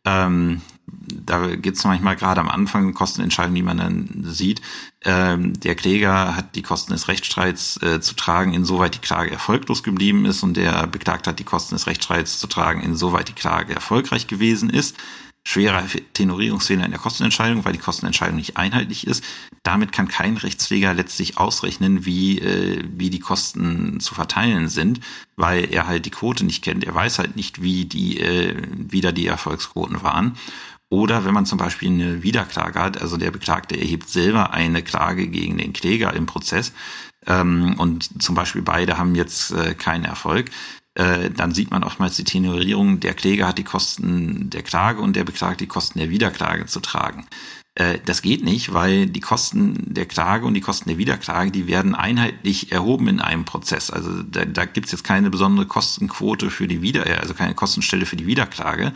ähm, 0.04 0.62
da 0.92 1.56
gibt 1.56 1.78
es 1.78 1.84
manchmal 1.84 2.16
gerade 2.16 2.42
am 2.42 2.50
Anfang 2.50 2.94
Kostenentscheidungen, 2.94 3.56
die 3.56 3.64
man 3.64 3.78
dann 3.78 4.24
sieht. 4.26 4.62
Ähm, 5.06 5.60
der 5.60 5.76
Kläger 5.76 6.36
hat 6.36 6.56
die 6.56 6.62
Kosten 6.62 6.94
des 6.94 7.08
Rechtsstreits 7.08 7.82
äh, 7.82 8.02
zu 8.02 8.16
tragen, 8.16 8.54
insoweit 8.54 8.96
die 8.96 9.00
Klage 9.00 9.32
erfolglos 9.32 9.84
geblieben 9.84 10.26
ist 10.26 10.44
und 10.44 10.56
der 10.58 10.88
Beklagte 10.88 11.30
hat 11.30 11.40
die 11.40 11.44
Kosten 11.46 11.76
des 11.76 11.88
Rechtsstreits 11.88 12.40
zu 12.40 12.48
tragen, 12.48 12.82
insoweit 12.82 13.30
die 13.30 13.34
Klage 13.34 13.74
erfolgreich 13.74 14.28
gewesen 14.28 14.70
ist 14.70 14.96
schwerer 15.50 15.84
Tenorierungsfehler 16.14 16.86
in 16.86 16.92
der 16.92 17.00
Kostenentscheidung, 17.00 17.66
weil 17.66 17.74
die 17.74 17.80
Kostenentscheidung 17.80 18.36
nicht 18.36 18.58
einheitlich 18.58 19.08
ist. 19.08 19.24
Damit 19.64 19.92
kann 19.92 20.08
kein 20.08 20.38
Rechtspfleger 20.38 20.94
letztlich 20.94 21.38
ausrechnen, 21.38 22.06
wie, 22.06 22.40
äh, 22.40 22.84
wie 22.96 23.10
die 23.10 23.20
Kosten 23.20 24.00
zu 24.00 24.14
verteilen 24.14 24.70
sind, 24.70 25.00
weil 25.38 25.66
er 25.74 25.88
halt 25.88 26.06
die 26.06 26.12
Quote 26.12 26.46
nicht 26.46 26.64
kennt. 26.64 26.84
Er 26.84 26.94
weiß 26.94 27.18
halt 27.20 27.36
nicht, 27.36 27.62
wie 27.62 27.86
die, 27.86 28.20
äh, 28.20 28.62
wie 28.72 29.02
da 29.02 29.12
die 29.12 29.26
Erfolgsquoten 29.26 30.04
waren. 30.04 30.36
Oder 30.90 31.24
wenn 31.24 31.34
man 31.34 31.46
zum 31.46 31.60
Beispiel 31.60 31.90
eine 31.90 32.24
Wiederklage 32.24 32.80
hat, 32.80 33.02
also 33.02 33.18
der 33.18 33.32
Beklagte 33.32 33.80
erhebt 33.80 34.10
selber 34.10 34.54
eine 34.54 34.82
Klage 34.82 35.28
gegen 35.28 35.58
den 35.58 35.74
Kläger 35.74 36.14
im 36.14 36.26
Prozess, 36.26 36.74
ähm, 37.28 37.76
und 37.78 38.22
zum 38.22 38.36
Beispiel 38.36 38.62
beide 38.62 38.98
haben 38.98 39.16
jetzt 39.16 39.52
äh, 39.52 39.76
keinen 39.76 40.06
Erfolg, 40.06 40.50
äh, 40.96 41.30
dann 41.30 41.54
sieht 41.54 41.70
man 41.72 41.84
oftmals 41.84 42.16
die 42.16 42.24
Tenorierung, 42.24 43.00
der 43.00 43.14
Kläger 43.14 43.48
hat 43.48 43.58
die 43.58 43.64
Kosten 43.64 44.50
der 44.50 44.64
Klage 44.64 45.02
und 45.02 45.16
der 45.16 45.24
Beklagte 45.24 45.66
die 45.66 45.68
Kosten 45.68 46.00
der 46.00 46.10
Wiederklage 46.10 46.66
zu 46.66 46.80
tragen. 46.80 47.28
Äh, 47.76 48.00
das 48.06 48.22
geht 48.22 48.44
nicht, 48.44 48.74
weil 48.74 49.08
die 49.08 49.20
Kosten 49.20 49.94
der 49.94 50.06
Klage 50.06 50.46
und 50.46 50.54
die 50.54 50.62
Kosten 50.62 50.90
der 50.90 50.98
Wiederklage, 50.98 51.52
die 51.52 51.68
werden 51.68 51.96
einheitlich 51.96 52.72
erhoben 52.72 53.08
in 53.08 53.20
einem 53.20 53.46
Prozess. 53.46 53.90
Also 53.92 54.24
da, 54.24 54.46
da 54.46 54.66
gibt 54.66 54.88
es 54.88 54.92
jetzt 54.92 55.04
keine 55.04 55.30
besondere 55.30 55.66
Kostenquote 55.66 56.50
für 56.50 56.68
die 56.68 56.82
Wieder, 56.82 57.06
also 57.20 57.34
keine 57.34 57.56
Kostenstelle 57.56 58.06
für 58.06 58.16
die 58.16 58.28
Wiederklage. 58.28 58.94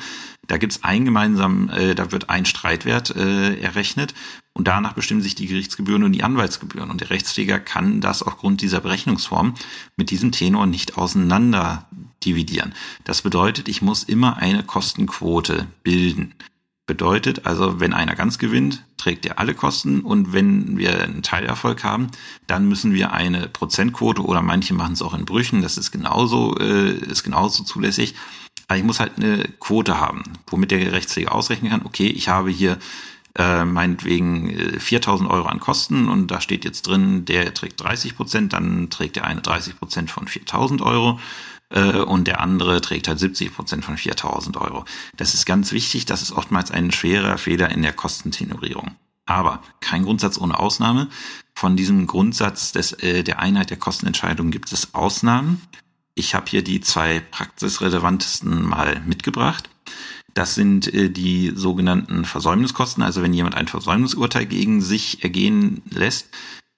Da 0.47 0.57
gibt 0.57 0.73
es 0.73 0.83
ein 0.83 1.05
gemeinsam, 1.05 1.69
äh, 1.69 1.95
da 1.95 2.11
wird 2.11 2.29
ein 2.29 2.45
Streitwert 2.45 3.15
äh, 3.15 3.55
errechnet 3.59 4.13
und 4.53 4.67
danach 4.67 4.93
bestimmen 4.93 5.21
sich 5.21 5.35
die 5.35 5.47
Gerichtsgebühren 5.47 6.03
und 6.03 6.11
die 6.11 6.23
Anwaltsgebühren. 6.23 6.91
Und 6.91 7.01
der 7.01 7.09
Rechtspfleger 7.09 7.59
kann 7.59 8.01
das 8.01 8.21
aufgrund 8.21 8.61
dieser 8.61 8.81
Berechnungsform 8.81 9.55
mit 9.95 10.09
diesem 10.09 10.31
Tenor 10.31 10.65
nicht 10.65 10.97
auseinander 10.97 11.87
dividieren. 12.25 12.73
Das 13.03 13.21
bedeutet, 13.21 13.67
ich 13.67 13.81
muss 13.81 14.03
immer 14.03 14.37
eine 14.37 14.63
Kostenquote 14.63 15.67
bilden. 15.83 16.35
Bedeutet 16.85 17.45
also, 17.45 17.79
wenn 17.79 17.93
einer 17.93 18.13
ganz 18.13 18.37
gewinnt, 18.37 18.83
trägt 18.97 19.25
er 19.25 19.39
alle 19.39 19.53
Kosten 19.53 20.01
und 20.01 20.33
wenn 20.33 20.77
wir 20.77 21.01
einen 21.01 21.23
Teilerfolg 21.23 21.85
haben, 21.85 22.07
dann 22.45 22.67
müssen 22.67 22.93
wir 22.93 23.13
eine 23.13 23.47
Prozentquote 23.47 24.21
oder 24.21 24.41
manche 24.41 24.73
machen 24.73 24.93
es 24.93 25.01
auch 25.01 25.13
in 25.13 25.23
Brüchen, 25.23 25.61
das 25.61 25.77
ist 25.77 25.91
genauso, 25.91 26.57
äh, 26.57 26.91
ist 26.91 27.23
genauso 27.23 27.63
zulässig. 27.63 28.15
Aber 28.67 28.77
ich 28.77 28.83
muss 28.83 28.99
halt 28.99 29.13
eine 29.15 29.45
Quote 29.59 29.97
haben, 29.99 30.23
womit 30.47 30.71
der 30.71 30.91
Rechtspfleger 30.91 31.33
ausrechnen 31.33 31.71
kann, 31.71 31.85
okay, 31.85 32.07
ich 32.07 32.27
habe 32.27 32.49
hier 32.49 32.77
äh, 33.35 33.63
meinetwegen 33.63 34.79
4000 34.79 35.29
äh, 35.29 35.33
Euro 35.33 35.47
an 35.47 35.59
Kosten 35.61 36.09
und 36.09 36.27
da 36.27 36.41
steht 36.41 36.65
jetzt 36.65 36.83
drin, 36.83 37.23
der 37.23 37.53
trägt 37.53 37.81
30 37.81 38.15
Prozent, 38.15 38.53
dann 38.53 38.89
trägt 38.89 39.15
der 39.15 39.25
eine 39.25 39.41
30 39.41 39.79
Prozent 39.79 40.11
von 40.11 40.27
4000 40.27 40.81
Euro 40.81 41.19
äh, 41.73 41.99
und 41.99 42.27
der 42.27 42.39
andere 42.39 42.79
trägt 42.81 43.07
halt 43.07 43.19
70 43.19 43.53
Prozent 43.53 43.83
von 43.83 43.97
4000 43.97 44.57
Euro. 44.57 44.85
Das 45.17 45.33
ist 45.33 45.45
ganz 45.45 45.71
wichtig, 45.71 46.05
das 46.05 46.21
ist 46.21 46.31
oftmals 46.31 46.71
ein 46.71 46.91
schwerer 46.91 47.37
Fehler 47.37 47.69
in 47.71 47.81
der 47.81 47.93
Kostentenorierung. 47.93 48.95
Aber 49.25 49.61
kein 49.79 50.03
Grundsatz 50.03 50.37
ohne 50.37 50.59
Ausnahme. 50.59 51.09
Von 51.55 51.75
diesem 51.75 52.07
Grundsatz 52.07 52.71
des, 52.71 52.93
äh, 52.93 53.23
der 53.23 53.39
Einheit 53.39 53.69
der 53.69 53.77
Kostenentscheidung 53.77 54.51
gibt 54.51 54.71
es 54.71 54.93
Ausnahmen. 54.93 55.61
Ich 56.15 56.35
habe 56.35 56.45
hier 56.47 56.63
die 56.63 56.81
zwei 56.81 57.19
praxisrelevantesten 57.19 58.61
mal 58.61 59.01
mitgebracht. 59.05 59.69
Das 60.33 60.55
sind 60.55 60.93
äh, 60.93 61.09
die 61.09 61.53
sogenannten 61.55 62.25
Versäumniskosten. 62.25 63.01
Also 63.01 63.21
wenn 63.21 63.33
jemand 63.33 63.55
ein 63.55 63.67
Versäumnisurteil 63.67 64.45
gegen 64.45 64.81
sich 64.81 65.23
ergehen 65.23 65.81
lässt, 65.89 66.29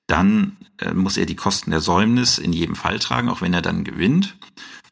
dann 0.08 0.56
äh, 0.78 0.94
muss 0.94 1.18
er 1.18 1.26
die 1.26 1.36
Kosten 1.36 1.72
der 1.72 1.82
Säumnis 1.82 2.38
in 2.38 2.54
jedem 2.54 2.76
Fall 2.76 3.00
tragen, 3.00 3.30
auch 3.30 3.42
wenn 3.42 3.54
er 3.54 3.62
dann 3.62 3.84
gewinnt. 3.84 4.36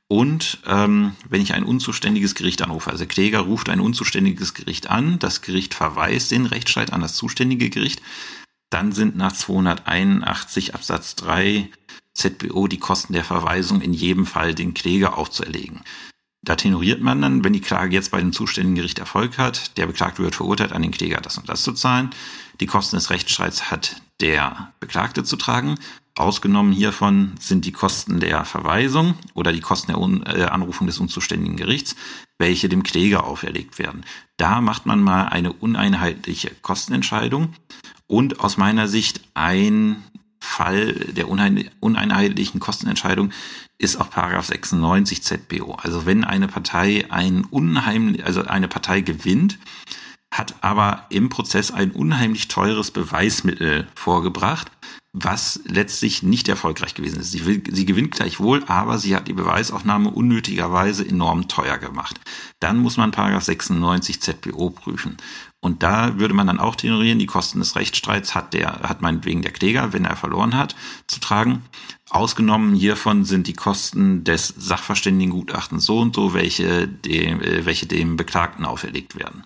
Und 0.09 0.59
ähm, 0.67 1.15
wenn 1.27 1.41
ich 1.41 1.53
ein 1.53 1.63
unzuständiges 1.63 2.35
Gericht 2.35 2.61
anrufe, 2.61 2.91
also 2.91 3.05
Kläger 3.05 3.39
ruft 3.39 3.69
ein 3.69 3.79
unzuständiges 3.79 4.53
Gericht 4.53 4.89
an, 4.89 5.17
das 5.19 5.41
Gericht 5.41 5.73
verweist 5.73 6.31
den 6.31 6.45
Rechtsstreit 6.45 6.93
an 6.93 7.01
das 7.01 7.15
zuständige 7.15 7.69
Gericht, 7.69 8.01
dann 8.69 8.91
sind 8.91 9.15
nach 9.15 9.33
281 9.33 10.75
Absatz 10.75 11.15
3 11.15 11.69
ZBO 12.13 12.67
die 12.67 12.79
Kosten 12.79 13.13
der 13.13 13.23
Verweisung 13.23 13.81
in 13.81 13.93
jedem 13.93 14.25
Fall 14.25 14.53
den 14.53 14.73
Kläger 14.73 15.17
aufzuerlegen. 15.17 15.81
Da 16.45 16.57
tenoriert 16.57 17.01
man 17.01 17.21
dann, 17.21 17.43
wenn 17.43 17.53
die 17.53 17.61
Klage 17.61 17.95
jetzt 17.95 18.11
bei 18.11 18.19
dem 18.19 18.33
zuständigen 18.33 18.75
Gericht 18.75 18.99
Erfolg 18.99 19.37
hat, 19.37 19.77
der 19.77 19.87
Beklagte 19.87 20.21
wird 20.21 20.35
verurteilt, 20.35 20.73
an 20.73 20.81
den 20.81 20.91
Kläger 20.91 21.21
das 21.21 21.37
und 21.37 21.47
das 21.47 21.63
zu 21.63 21.71
zahlen. 21.71 22.09
Die 22.59 22.65
Kosten 22.65 22.97
des 22.97 23.09
Rechtsstreits 23.09 23.71
hat 23.71 24.01
der 24.21 24.73
Beklagte 24.79 25.23
zu 25.23 25.35
tragen. 25.35 25.75
Ausgenommen 26.15 26.73
hiervon 26.73 27.33
sind 27.39 27.65
die 27.65 27.71
Kosten 27.71 28.19
der 28.19 28.45
Verweisung 28.45 29.15
oder 29.33 29.51
die 29.51 29.61
Kosten 29.61 29.91
der 29.91 30.35
äh, 30.35 30.43
Anrufung 30.43 30.85
des 30.85 30.99
unzuständigen 30.99 31.57
Gerichts, 31.57 31.95
welche 32.37 32.69
dem 32.69 32.83
Kläger 32.83 33.23
auferlegt 33.23 33.79
werden. 33.79 34.05
Da 34.37 34.61
macht 34.61 34.85
man 34.85 35.01
mal 35.01 35.25
eine 35.25 35.53
uneinheitliche 35.53 36.51
Kostenentscheidung 36.61 37.53
und 38.05 38.41
aus 38.41 38.57
meiner 38.57 38.87
Sicht 38.87 39.21
ein 39.33 40.03
Fall 40.39 40.93
der 40.93 41.29
uneinheitlichen 41.29 42.59
Kostenentscheidung 42.59 43.31
ist 43.77 43.95
auch 43.95 44.09
Paragraph 44.09 44.45
96 44.45 45.23
ZBO. 45.23 45.75
Also 45.75 46.05
wenn 46.05 46.23
eine 46.23 46.47
Partei 46.47 47.05
ein 47.09 47.45
unheimlich, 47.45 48.25
also 48.25 48.43
eine 48.43 48.67
Partei 48.67 49.01
gewinnt, 49.01 49.57
hat 50.33 50.55
aber 50.61 51.05
im 51.09 51.29
Prozess 51.29 51.71
ein 51.71 51.91
unheimlich 51.91 52.47
teures 52.47 52.91
Beweismittel 52.91 53.87
vorgebracht, 53.95 54.71
was 55.13 55.59
letztlich 55.65 56.23
nicht 56.23 56.49
erfolgreich 56.49 56.95
gewesen 56.95 57.19
ist. 57.19 57.31
Sie, 57.31 57.45
will, 57.45 57.61
sie 57.71 57.85
gewinnt 57.85 58.11
gleichwohl, 58.11 58.63
aber 58.65 58.97
sie 58.97 59.15
hat 59.15 59.27
die 59.27 59.33
Beweisaufnahme 59.33 60.09
unnötigerweise 60.09 61.07
enorm 61.07 61.47
teuer 61.47 61.77
gemacht. 61.77 62.19
Dann 62.59 62.79
muss 62.79 62.97
man 62.97 63.11
Paragraph 63.11 63.43
96 63.43 64.21
ZBO 64.21 64.71
prüfen. 64.71 65.17
Und 65.61 65.83
da 65.83 66.17
würde 66.17 66.33
man 66.33 66.47
dann 66.47 66.59
auch 66.59 66.75
tenorieren, 66.75 67.19
die 67.19 67.27
Kosten 67.27 67.59
des 67.59 67.75
Rechtsstreits 67.75 68.33
hat 68.33 68.53
der, 68.53 68.81
hat 68.81 69.01
meinetwegen 69.01 69.43
der 69.43 69.53
Kläger, 69.53 69.93
wenn 69.93 70.03
er 70.03 70.15
verloren 70.15 70.57
hat, 70.57 70.75
zu 71.07 71.19
tragen. 71.19 71.61
Ausgenommen 72.09 72.75
hiervon 72.75 73.23
sind 73.23 73.47
die 73.47 73.53
Kosten 73.53 74.23
des 74.23 74.47
Sachverständigengutachtens 74.57 75.85
so 75.85 75.99
und 75.99 76.15
so, 76.15 76.33
welche 76.33 76.87
dem, 76.87 77.39
äh, 77.39 77.65
welche 77.65 77.85
dem 77.85 78.17
Beklagten 78.17 78.65
auferlegt 78.65 79.15
werden. 79.15 79.43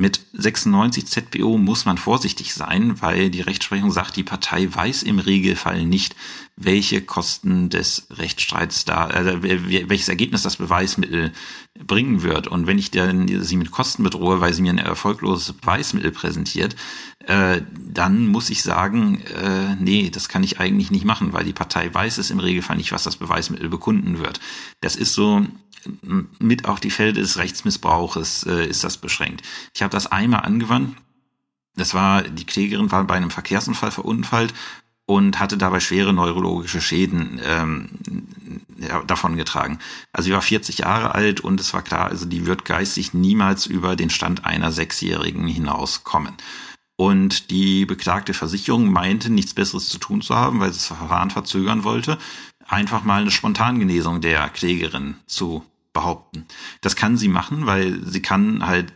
Mit 0.00 0.20
96 0.32 1.08
ZBO 1.08 1.58
muss 1.58 1.84
man 1.84 1.98
vorsichtig 1.98 2.54
sein, 2.54 3.02
weil 3.02 3.30
die 3.30 3.40
Rechtsprechung 3.40 3.90
sagt, 3.90 4.14
die 4.14 4.22
Partei 4.22 4.72
weiß 4.72 5.02
im 5.02 5.18
Regelfall 5.18 5.84
nicht, 5.84 6.14
welche 6.54 7.02
Kosten 7.02 7.68
des 7.68 8.06
Rechtsstreits 8.10 8.84
da, 8.84 9.08
also 9.08 9.42
welches 9.42 10.08
Ergebnis 10.08 10.42
das 10.42 10.54
Beweismittel 10.54 11.32
bringen 11.74 12.22
wird. 12.22 12.46
Und 12.46 12.68
wenn 12.68 12.78
ich 12.78 12.92
dann 12.92 13.42
sie 13.42 13.56
mit 13.56 13.72
Kosten 13.72 14.04
bedrohe, 14.04 14.40
weil 14.40 14.54
sie 14.54 14.62
mir 14.62 14.72
ein 14.72 14.78
erfolgloses 14.78 15.54
Beweismittel 15.54 16.12
präsentiert, 16.12 16.76
äh, 17.26 17.62
dann 17.76 18.28
muss 18.28 18.50
ich 18.50 18.62
sagen, 18.62 19.20
äh, 19.22 19.74
nee, 19.80 20.10
das 20.10 20.28
kann 20.28 20.44
ich 20.44 20.60
eigentlich 20.60 20.92
nicht 20.92 21.04
machen, 21.06 21.32
weil 21.32 21.44
die 21.44 21.52
Partei 21.52 21.92
weiß 21.92 22.18
es 22.18 22.30
im 22.30 22.38
Regelfall 22.38 22.76
nicht, 22.76 22.92
was 22.92 23.02
das 23.02 23.16
Beweismittel 23.16 23.68
bekunden 23.68 24.20
wird. 24.20 24.38
Das 24.80 24.94
ist 24.94 25.14
so 25.14 25.44
mit 26.38 26.66
auch 26.66 26.78
die 26.78 26.90
Fälle 26.90 27.12
des 27.12 27.38
Rechtsmissbrauches 27.38 28.44
äh, 28.44 28.66
ist 28.66 28.84
das 28.84 28.96
beschränkt. 28.96 29.42
Ich 29.74 29.82
habe 29.82 29.92
das 29.92 30.06
einmal 30.06 30.40
angewandt. 30.40 30.96
Das 31.76 31.94
war, 31.94 32.22
die 32.22 32.44
Klägerin 32.44 32.90
war 32.90 33.04
bei 33.04 33.14
einem 33.14 33.30
Verkehrsunfall 33.30 33.90
verunfallt 33.90 34.52
und 35.06 35.40
hatte 35.40 35.56
dabei 35.56 35.80
schwere 35.80 36.12
neurologische 36.12 36.80
Schäden 36.80 37.40
ähm, 37.42 37.88
ja, 38.78 39.02
davongetragen. 39.04 39.78
Also 40.12 40.26
sie 40.26 40.32
war 40.32 40.42
40 40.42 40.78
Jahre 40.78 41.14
alt 41.14 41.40
und 41.40 41.60
es 41.60 41.72
war 41.72 41.82
klar, 41.82 42.06
also 42.08 42.26
die 42.26 42.46
wird 42.46 42.64
geistig 42.64 43.14
niemals 43.14 43.66
über 43.66 43.96
den 43.96 44.10
Stand 44.10 44.44
einer 44.44 44.70
Sechsjährigen 44.70 45.46
hinauskommen. 45.46 46.34
Und 46.96 47.50
die 47.50 47.86
beklagte 47.86 48.34
Versicherung 48.34 48.92
meinte, 48.92 49.30
nichts 49.30 49.54
Besseres 49.54 49.88
zu 49.88 49.98
tun 49.98 50.20
zu 50.20 50.34
haben, 50.34 50.60
weil 50.60 50.72
sie 50.72 50.78
das 50.78 50.86
Verfahren 50.88 51.30
verzögern 51.30 51.84
wollte, 51.84 52.18
einfach 52.68 53.02
mal 53.04 53.22
eine 53.22 53.30
Spontangenesung 53.30 54.20
der 54.20 54.48
Klägerin 54.48 55.16
zu 55.26 55.64
behaupten. 55.92 56.46
Das 56.80 56.94
kann 56.94 57.16
sie 57.16 57.28
machen, 57.28 57.66
weil 57.66 58.04
sie 58.04 58.22
kann 58.22 58.64
halt, 58.64 58.92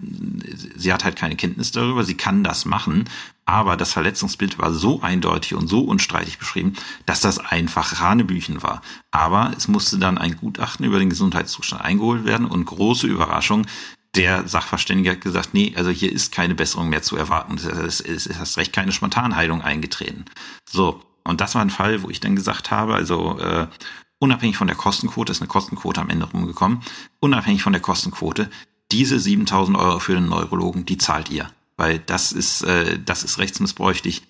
sie 0.77 0.93
hat 0.93 1.05
halt 1.05 1.17
keine 1.17 1.35
Kenntnis 1.35 1.73
darüber, 1.73 2.05
sie 2.05 2.17
kann 2.17 2.45
das 2.45 2.65
machen, 2.65 3.09
aber 3.45 3.77
das 3.77 3.93
Verletzungsbild 3.93 4.59
war 4.59 4.73
so 4.73 5.03
eindeutig 5.03 5.55
und 5.55 5.67
so 5.67 5.81
unstreitig 5.81 6.39
beschrieben, 6.39 6.75
dass 7.07 7.21
das 7.21 7.39
einfach 7.39 7.99
Hanebüchen 7.99 8.63
war. 8.63 8.83
Aber 9.11 9.53
es 9.57 9.67
musste 9.67 9.99
dann 9.99 10.17
ein 10.17 10.37
Gutachten 10.37 10.87
über 10.87 11.01
den 11.01 11.11
Gesundheitszustand 11.11 11.83
eingeholt 11.83 12.25
werden 12.25 12.47
und 12.47 12.67
große 12.67 13.09
Überraschung, 13.09 13.67
der 14.15 14.47
Sachverständige 14.47 15.13
hat 15.13 15.23
gesagt, 15.23 15.55
nee, 15.55 15.73
also 15.75 15.91
hier 15.91 16.13
ist 16.13 16.33
keine 16.33 16.55
Besserung 16.55 16.91
mehr 16.91 17.03
zu 17.03 17.17
erwarten. 17.17 17.57
Es 17.57 18.01
ist 18.01 18.27
erst 18.27 18.59
recht 18.59 18.73
keine 18.73 18.93
Spontanheilung 18.93 19.63
eingetreten. 19.63 20.27
So, 20.71 21.03
und 21.25 21.41
das 21.41 21.55
war 21.55 21.63
ein 21.63 21.71
Fall, 21.71 22.03
wo 22.03 22.11
ich 22.11 22.21
dann 22.21 22.37
gesagt 22.37 22.71
habe, 22.71 22.95
also 22.95 23.39
äh, 23.39 23.67
unabhängig 24.19 24.57
von 24.57 24.67
der 24.67 24.77
Kostenquote, 24.77 25.33
ist 25.33 25.41
eine 25.41 25.49
Kostenquote 25.49 26.01
am 26.01 26.11
Ende 26.11 26.27
rumgekommen, 26.27 26.83
unabhängig 27.21 27.63
von 27.63 27.73
der 27.73 27.83
Kostenquote, 27.83 28.51
diese 28.93 29.19
7000 29.19 29.77
Euro 29.77 29.99
für 29.99 30.15
den 30.15 30.29
Neurologen, 30.29 30.85
die 30.85 30.99
zahlt 30.99 31.31
ihr. 31.31 31.51
Weil 31.77 31.99
das 31.99 32.33
ist, 32.33 32.63
äh, 32.63 32.99
das 33.05 33.25
ist 33.25 33.39
rechtsmissbräuchlich. 33.39 34.23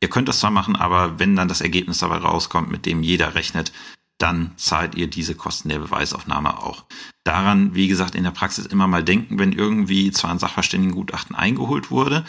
Ihr 0.00 0.08
könnt 0.08 0.28
das 0.28 0.40
zwar 0.40 0.50
machen, 0.50 0.76
aber 0.76 1.18
wenn 1.18 1.36
dann 1.36 1.48
das 1.48 1.60
Ergebnis 1.60 1.98
dabei 1.98 2.18
rauskommt, 2.18 2.70
mit 2.70 2.86
dem 2.86 3.02
jeder 3.02 3.34
rechnet, 3.34 3.72
dann 4.18 4.52
zahlt 4.56 4.94
ihr 4.94 5.08
diese 5.08 5.34
Kosten 5.34 5.70
der 5.70 5.78
Beweisaufnahme 5.78 6.58
auch. 6.58 6.84
Daran, 7.24 7.74
wie 7.74 7.88
gesagt, 7.88 8.14
in 8.14 8.24
der 8.24 8.30
Praxis 8.30 8.66
immer 8.66 8.86
mal 8.86 9.02
denken, 9.02 9.38
wenn 9.38 9.52
irgendwie 9.52 10.10
zwar 10.10 10.30
ein 10.30 10.38
Sachverständigengutachten 10.38 11.34
eingeholt 11.34 11.90
wurde, 11.90 12.24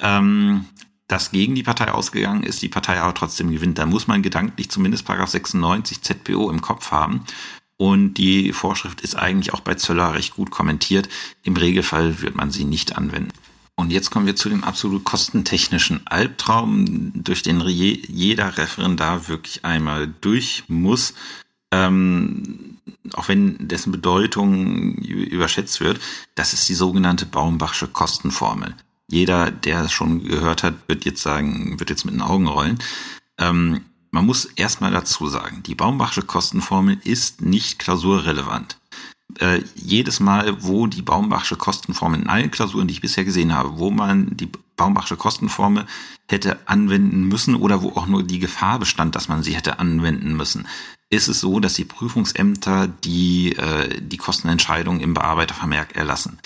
ähm, 0.00 0.66
das 1.12 1.30
gegen 1.30 1.54
die 1.54 1.62
Partei 1.62 1.92
ausgegangen 1.92 2.42
ist, 2.42 2.62
die 2.62 2.68
Partei 2.68 3.00
aber 3.00 3.14
trotzdem 3.14 3.50
gewinnt. 3.50 3.78
Da 3.78 3.86
muss 3.86 4.06
man 4.06 4.22
gedanklich 4.22 4.70
zumindest 4.70 5.04
Paragraph 5.04 5.28
96 5.28 6.00
ZPO 6.00 6.50
im 6.50 6.62
Kopf 6.62 6.90
haben. 6.90 7.24
Und 7.76 8.14
die 8.14 8.52
Vorschrift 8.52 9.00
ist 9.02 9.16
eigentlich 9.16 9.52
auch 9.52 9.60
bei 9.60 9.74
Zöller 9.74 10.14
recht 10.14 10.36
gut 10.36 10.50
kommentiert. 10.50 11.08
Im 11.42 11.56
Regelfall 11.56 12.22
wird 12.22 12.34
man 12.34 12.50
sie 12.50 12.64
nicht 12.64 12.96
anwenden. 12.96 13.32
Und 13.74 13.90
jetzt 13.90 14.10
kommen 14.10 14.26
wir 14.26 14.36
zu 14.36 14.48
dem 14.48 14.64
absolut 14.64 15.04
kostentechnischen 15.04 16.06
Albtraum, 16.06 17.12
durch 17.14 17.42
den 17.42 17.60
jeder 17.60 18.56
Referendar 18.56 19.28
wirklich 19.28 19.64
einmal 19.64 20.12
durch 20.20 20.64
muss. 20.68 21.14
Ähm, 21.72 22.78
auch 23.14 23.28
wenn 23.28 23.56
dessen 23.68 23.92
Bedeutung 23.92 24.94
überschätzt 24.94 25.80
wird, 25.80 26.00
das 26.34 26.52
ist 26.52 26.68
die 26.68 26.74
sogenannte 26.74 27.26
Baumbachsche 27.26 27.88
Kostenformel. 27.88 28.76
Jeder, 29.12 29.50
der 29.50 29.82
es 29.82 29.92
schon 29.92 30.24
gehört 30.24 30.62
hat, 30.62 30.88
wird 30.88 31.04
jetzt 31.04 31.20
sagen, 31.20 31.78
wird 31.78 31.90
jetzt 31.90 32.06
mit 32.06 32.14
den 32.14 32.22
Augen 32.22 32.48
rollen. 32.48 32.78
Ähm, 33.38 33.82
man 34.10 34.24
muss 34.24 34.46
erstmal 34.46 34.90
dazu 34.90 35.26
sagen, 35.26 35.62
die 35.64 35.74
Baumbachsche 35.74 36.22
Kostenformel 36.22 36.98
ist 37.04 37.42
nicht 37.42 37.78
klausurrelevant. 37.78 38.78
Äh, 39.38 39.64
jedes 39.74 40.18
Mal, 40.18 40.62
wo 40.62 40.86
die 40.86 41.02
Baumbachsche 41.02 41.56
Kostenformel 41.56 42.22
in 42.22 42.28
allen 42.30 42.50
Klausuren, 42.50 42.88
die 42.88 42.94
ich 42.94 43.02
bisher 43.02 43.26
gesehen 43.26 43.52
habe, 43.52 43.78
wo 43.78 43.90
man 43.90 44.34
die 44.34 44.48
Baumbachsche 44.76 45.18
Kostenformel 45.18 45.84
hätte 46.30 46.66
anwenden 46.66 47.28
müssen 47.28 47.54
oder 47.54 47.82
wo 47.82 47.90
auch 47.90 48.06
nur 48.06 48.22
die 48.22 48.38
Gefahr 48.38 48.78
bestand, 48.78 49.14
dass 49.14 49.28
man 49.28 49.42
sie 49.42 49.54
hätte 49.54 49.78
anwenden 49.78 50.38
müssen, 50.38 50.66
ist 51.10 51.28
es 51.28 51.40
so, 51.40 51.60
dass 51.60 51.74
die 51.74 51.84
Prüfungsämter 51.84 52.86
die, 52.88 53.56
äh, 53.56 54.00
die 54.00 54.16
Kostenentscheidung 54.16 55.00
im 55.00 55.12
Bearbeitervermerk 55.12 55.96
erlassen. 55.96 56.38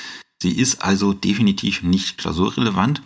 Sie 0.42 0.52
ist 0.52 0.82
also 0.82 1.12
definitiv 1.12 1.82
nicht 1.82 2.18
klausurrelevant 2.18 3.02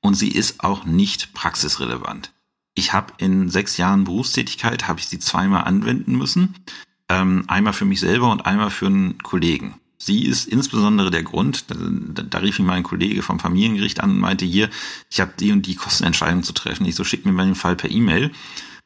und 0.00 0.14
sie 0.14 0.30
ist 0.30 0.62
auch 0.62 0.84
nicht 0.84 1.32
praxisrelevant. 1.32 2.32
Ich 2.74 2.92
habe 2.92 3.12
in 3.18 3.48
sechs 3.48 3.76
Jahren 3.76 4.04
Berufstätigkeit, 4.04 4.88
habe 4.88 4.98
ich 4.98 5.06
sie 5.06 5.18
zweimal 5.18 5.64
anwenden 5.64 6.16
müssen. 6.16 6.56
Ähm, 7.08 7.44
einmal 7.46 7.72
für 7.72 7.84
mich 7.84 8.00
selber 8.00 8.30
und 8.32 8.46
einmal 8.46 8.70
für 8.70 8.86
einen 8.86 9.18
Kollegen. 9.18 9.74
Sie 9.98 10.24
ist 10.24 10.48
insbesondere 10.48 11.10
der 11.10 11.22
Grund, 11.22 11.70
da, 11.70 11.76
da 12.22 12.38
rief 12.38 12.58
mich 12.58 12.66
mein 12.66 12.82
Kollege 12.82 13.22
vom 13.22 13.38
Familiengericht 13.38 14.00
an 14.00 14.10
und 14.10 14.18
meinte, 14.18 14.44
hier, 14.44 14.68
ich 15.10 15.20
habe 15.20 15.32
die 15.38 15.52
und 15.52 15.66
die 15.66 15.76
Kostenentscheidung 15.76 16.42
zu 16.42 16.52
treffen. 16.52 16.84
Ich 16.84 16.94
so, 16.94 17.04
schick 17.04 17.24
mir 17.24 17.32
mal 17.32 17.46
den 17.46 17.54
Fall 17.54 17.76
per 17.76 17.90
E-Mail. 17.90 18.30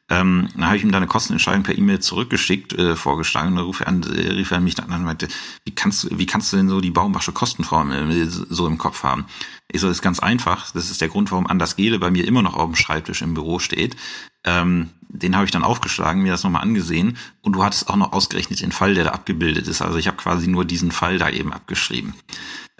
Ähm, 0.09 0.49
dann 0.55 0.65
habe 0.65 0.77
ich 0.77 0.83
ihm 0.83 0.91
da 0.91 0.97
eine 0.97 1.07
Kostenentscheidung 1.07 1.63
per 1.63 1.77
E-Mail 1.77 1.99
zurückgeschickt, 1.99 2.73
äh, 2.73 2.95
vorgeschlagen. 2.95 3.49
Und 3.49 3.55
dann 3.57 3.65
rief 3.65 3.79
er, 3.81 3.87
an, 3.87 4.03
äh, 4.03 4.31
rief 4.31 4.51
er 4.51 4.59
mich 4.59 4.75
dann 4.75 4.91
an 4.91 5.01
und 5.01 5.05
meinte, 5.05 5.27
wie 5.65 5.75
kannst, 5.75 6.03
du, 6.03 6.17
wie 6.17 6.25
kannst 6.25 6.51
du 6.51 6.57
denn 6.57 6.69
so 6.69 6.81
die 6.81 6.91
Baumbachsche 6.91 7.31
Kostenformel 7.31 8.11
äh, 8.11 8.25
so 8.25 8.67
im 8.67 8.77
Kopf 8.77 9.03
haben? 9.03 9.25
Ich 9.71 9.81
so, 9.81 9.87
das 9.87 9.97
ist 9.97 10.01
ganz 10.01 10.19
einfach. 10.19 10.71
Das 10.71 10.89
ist 10.89 11.01
der 11.01 11.09
Grund, 11.09 11.31
warum 11.31 11.45
Anders 11.45 11.75
Gele 11.75 11.99
bei 11.99 12.09
mir 12.09 12.27
immer 12.27 12.41
noch 12.41 12.55
auf 12.55 12.65
dem 12.65 12.75
Schreibtisch 12.75 13.21
im 13.21 13.35
Büro 13.35 13.59
steht. 13.59 13.95
Ähm, 14.43 14.89
den 15.09 15.35
habe 15.35 15.45
ich 15.45 15.51
dann 15.51 15.63
aufgeschlagen, 15.63 16.21
mir 16.21 16.31
das 16.31 16.43
nochmal 16.43 16.61
angesehen 16.61 17.17
und 17.41 17.53
du 17.53 17.63
hattest 17.63 17.89
auch 17.89 17.95
noch 17.95 18.13
ausgerechnet 18.13 18.61
den 18.61 18.71
Fall, 18.71 18.93
der 18.93 19.03
da 19.03 19.11
abgebildet 19.11 19.67
ist. 19.67 19.81
Also 19.81 19.97
ich 19.97 20.07
habe 20.07 20.17
quasi 20.17 20.47
nur 20.47 20.65
diesen 20.65 20.91
Fall 20.91 21.17
da 21.17 21.29
eben 21.29 21.51
abgeschrieben. 21.51 22.13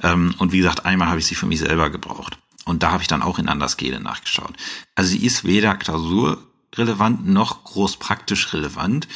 Ähm, 0.01 0.35
und 0.37 0.51
wie 0.51 0.59
gesagt, 0.59 0.85
einmal 0.85 1.09
habe 1.09 1.19
ich 1.19 1.25
sie 1.25 1.35
für 1.35 1.47
mich 1.47 1.59
selber 1.59 1.89
gebraucht. 1.89 2.39
Und 2.65 2.83
da 2.83 2.91
habe 2.91 3.01
ich 3.01 3.07
dann 3.07 3.23
auch 3.23 3.39
in 3.39 3.49
Anders 3.49 3.77
Gele 3.77 3.99
nachgeschaut. 3.99 4.53
Also 4.95 5.11
sie 5.11 5.25
ist 5.25 5.43
weder 5.43 5.75
Klausur 5.75 6.37
relevant 6.75 7.27
noch 7.27 7.63
groß 7.63 7.97
praktisch 7.97 8.53
relevant. 8.53 9.07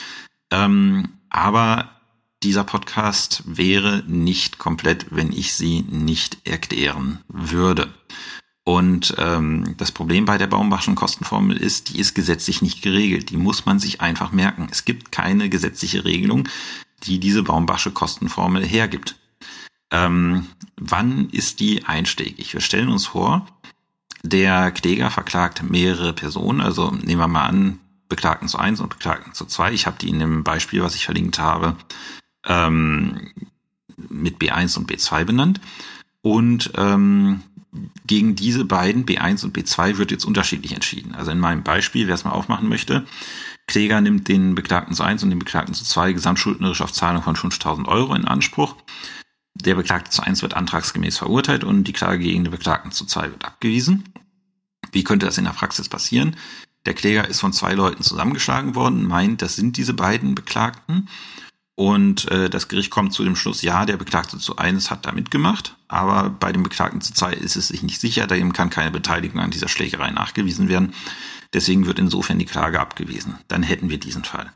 Ähm, 0.51 1.10
aber 1.30 1.89
dieser 2.43 2.64
Podcast 2.64 3.43
wäre 3.45 4.04
nicht 4.06 4.58
komplett, 4.58 5.08
wenn 5.10 5.32
ich 5.32 5.54
sie 5.54 5.82
nicht 5.82 6.45
erklären 6.45 7.20
würde. 7.28 7.93
Und 8.66 9.16
ähm, 9.18 9.76
das 9.78 9.91
Problem 9.91 10.26
bei 10.26 10.38
der 10.38 10.47
Baumbachschen 10.47 10.95
Kostenformel 10.95 11.58
ist, 11.58 11.89
die 11.89 11.99
ist 11.99 12.14
gesetzlich 12.14 12.62
nicht 12.62 12.82
geregelt. 12.82 13.30
Die 13.30 13.38
muss 13.38 13.66
man 13.66 13.80
sich 13.80 13.99
einfach 14.01 14.32
merken. 14.32 14.68
Es 14.72 14.86
gibt 14.86 15.12
keine 15.12 15.49
gesetzliche 15.49 16.06
Regelung, 16.06 16.47
die 17.04 17.20
diese 17.20 17.43
Baumbachsche 17.43 17.91
Kostenformel 17.91 18.66
hergibt. 18.66 19.16
Ähm, 19.91 20.47
wann 20.78 21.30
ist 21.30 21.60
die 21.60 21.86
einschlägig? 21.86 22.54
Wir 22.54 22.62
stellen 22.62 22.89
uns 22.89 23.08
vor, 23.08 23.45
der 24.24 24.71
Kläger 24.71 25.11
verklagt 25.11 25.61
mehrere 25.63 26.13
Personen, 26.13 26.61
also 26.61 26.91
nehmen 26.91 27.21
wir 27.21 27.28
mal 27.28 27.45
an, 27.45 27.80
Beklagten 28.09 28.47
zu 28.47 28.57
eins 28.57 28.80
und 28.80 28.89
Beklagten 28.89 29.34
zu 29.34 29.45
zwei. 29.45 29.71
Ich 29.74 29.86
habe 29.86 29.97
die 29.99 30.09
in 30.09 30.19
dem 30.19 30.43
Beispiel, 30.43 30.82
was 30.82 30.95
ich 30.95 31.05
verlinkt 31.05 31.39
habe, 31.39 31.76
ähm, 32.45 33.32
mit 34.09 34.38
B1 34.38 34.78
und 34.78 34.89
B2 34.89 35.26
benannt. 35.26 35.61
Und 36.21 36.71
ähm, 36.78 37.41
gegen 38.05 38.36
diese 38.36 38.65
beiden, 38.65 39.05
B1 39.05 39.43
und 39.43 39.57
B2, 39.57 39.97
wird 39.97 40.11
jetzt 40.11 40.26
unterschiedlich 40.26 40.74
entschieden. 40.74 41.15
Also 41.15 41.32
in 41.32 41.39
meinem 41.39 41.63
Beispiel, 41.63 42.07
wer 42.07 42.15
es 42.15 42.24
mal 42.24 42.32
aufmachen 42.32 42.69
möchte, 42.69 43.05
Kläger 43.67 43.99
nimmt 44.01 44.28
den 44.28 44.55
Beklagten 44.55 44.93
zu 44.93 45.03
eins 45.03 45.24
und 45.24 45.30
den 45.30 45.39
Beklagten 45.39 45.74
zu 45.74 45.84
zwei 45.84 46.13
gesamtschuldnerisch 46.13 46.82
auf 46.82 46.93
Zahlung 46.93 47.24
von 47.24 47.36
5000 47.36 47.88
Euro 47.88 48.13
in 48.13 48.26
Anspruch. 48.26 48.76
Der 49.55 49.76
Beklagte 49.76 50.11
zu 50.11 50.21
eins 50.24 50.41
wird 50.41 50.55
antragsgemäß 50.55 51.17
verurteilt 51.17 51.63
und 51.63 51.86
die 51.86 51.93
Klage 51.93 52.19
gegen 52.19 52.43
den 52.43 52.51
Beklagten 52.51 52.91
zu 52.91 53.05
zwei 53.05 53.30
wird 53.32 53.45
abgewiesen. 53.45 54.12
Wie 54.93 55.03
könnte 55.03 55.25
das 55.25 55.37
in 55.37 55.45
der 55.45 55.51
Praxis 55.51 55.89
passieren? 55.89 56.37
Der 56.85 56.93
Kläger 56.93 57.27
ist 57.27 57.39
von 57.39 57.53
zwei 57.53 57.73
Leuten 57.73 58.03
zusammengeschlagen 58.03 58.75
worden, 58.75 59.07
meint, 59.07 59.41
das 59.41 59.55
sind 59.55 59.77
diese 59.77 59.93
beiden 59.93 60.35
Beklagten. 60.35 61.09
Und 61.75 62.29
äh, 62.29 62.49
das 62.49 62.67
Gericht 62.67 62.91
kommt 62.91 63.13
zu 63.13 63.23
dem 63.23 63.35
Schluss, 63.35 63.63
ja, 63.63 63.85
der 63.85 63.97
Beklagte 63.97 64.37
zu 64.37 64.57
eins 64.57 64.91
hat 64.91 65.07
da 65.07 65.11
mitgemacht, 65.11 65.75
aber 65.87 66.29
bei 66.29 66.51
dem 66.51 66.61
Beklagten 66.61 67.01
zu 67.01 67.13
zwei 67.13 67.33
ist 67.33 67.55
es 67.55 67.69
sich 67.69 67.81
nicht 67.81 67.99
sicher, 67.99 68.27
da 68.27 68.35
ihm 68.35 68.53
kann 68.53 68.69
keine 68.69 68.91
Beteiligung 68.91 69.39
an 69.39 69.49
dieser 69.49 69.67
Schlägerei 69.67 70.11
nachgewiesen 70.11 70.69
werden. 70.69 70.93
Deswegen 71.51 71.87
wird 71.87 71.97
insofern 71.97 72.37
die 72.37 72.45
Klage 72.45 72.79
abgewiesen. 72.79 73.39
Dann 73.47 73.63
hätten 73.63 73.89
wir 73.89 73.99
diesen 73.99 74.23
Fall. 74.23 74.53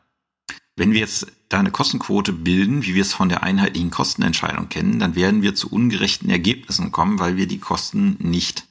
Wenn 0.75 0.91
wir 0.91 0.99
jetzt 0.99 1.25
da 1.49 1.59
eine 1.59 1.71
Kostenquote 1.71 2.33
bilden, 2.33 2.83
wie 2.83 2.93
wir 2.93 3.01
es 3.01 3.13
von 3.13 3.29
der 3.29 3.41
einheitlichen 3.41 3.89
Kostenentscheidung 3.89 4.69
kennen, 4.69 4.99
dann 4.99 5.15
werden 5.15 5.41
wir 5.41 5.55
zu 5.55 5.71
ungerechten 5.71 6.29
Ergebnissen 6.29 6.91
kommen, 6.91 7.17
weil 7.17 7.35
wir 7.35 7.47
die 7.47 7.59
Kosten 7.59 8.17
nicht 8.19 8.65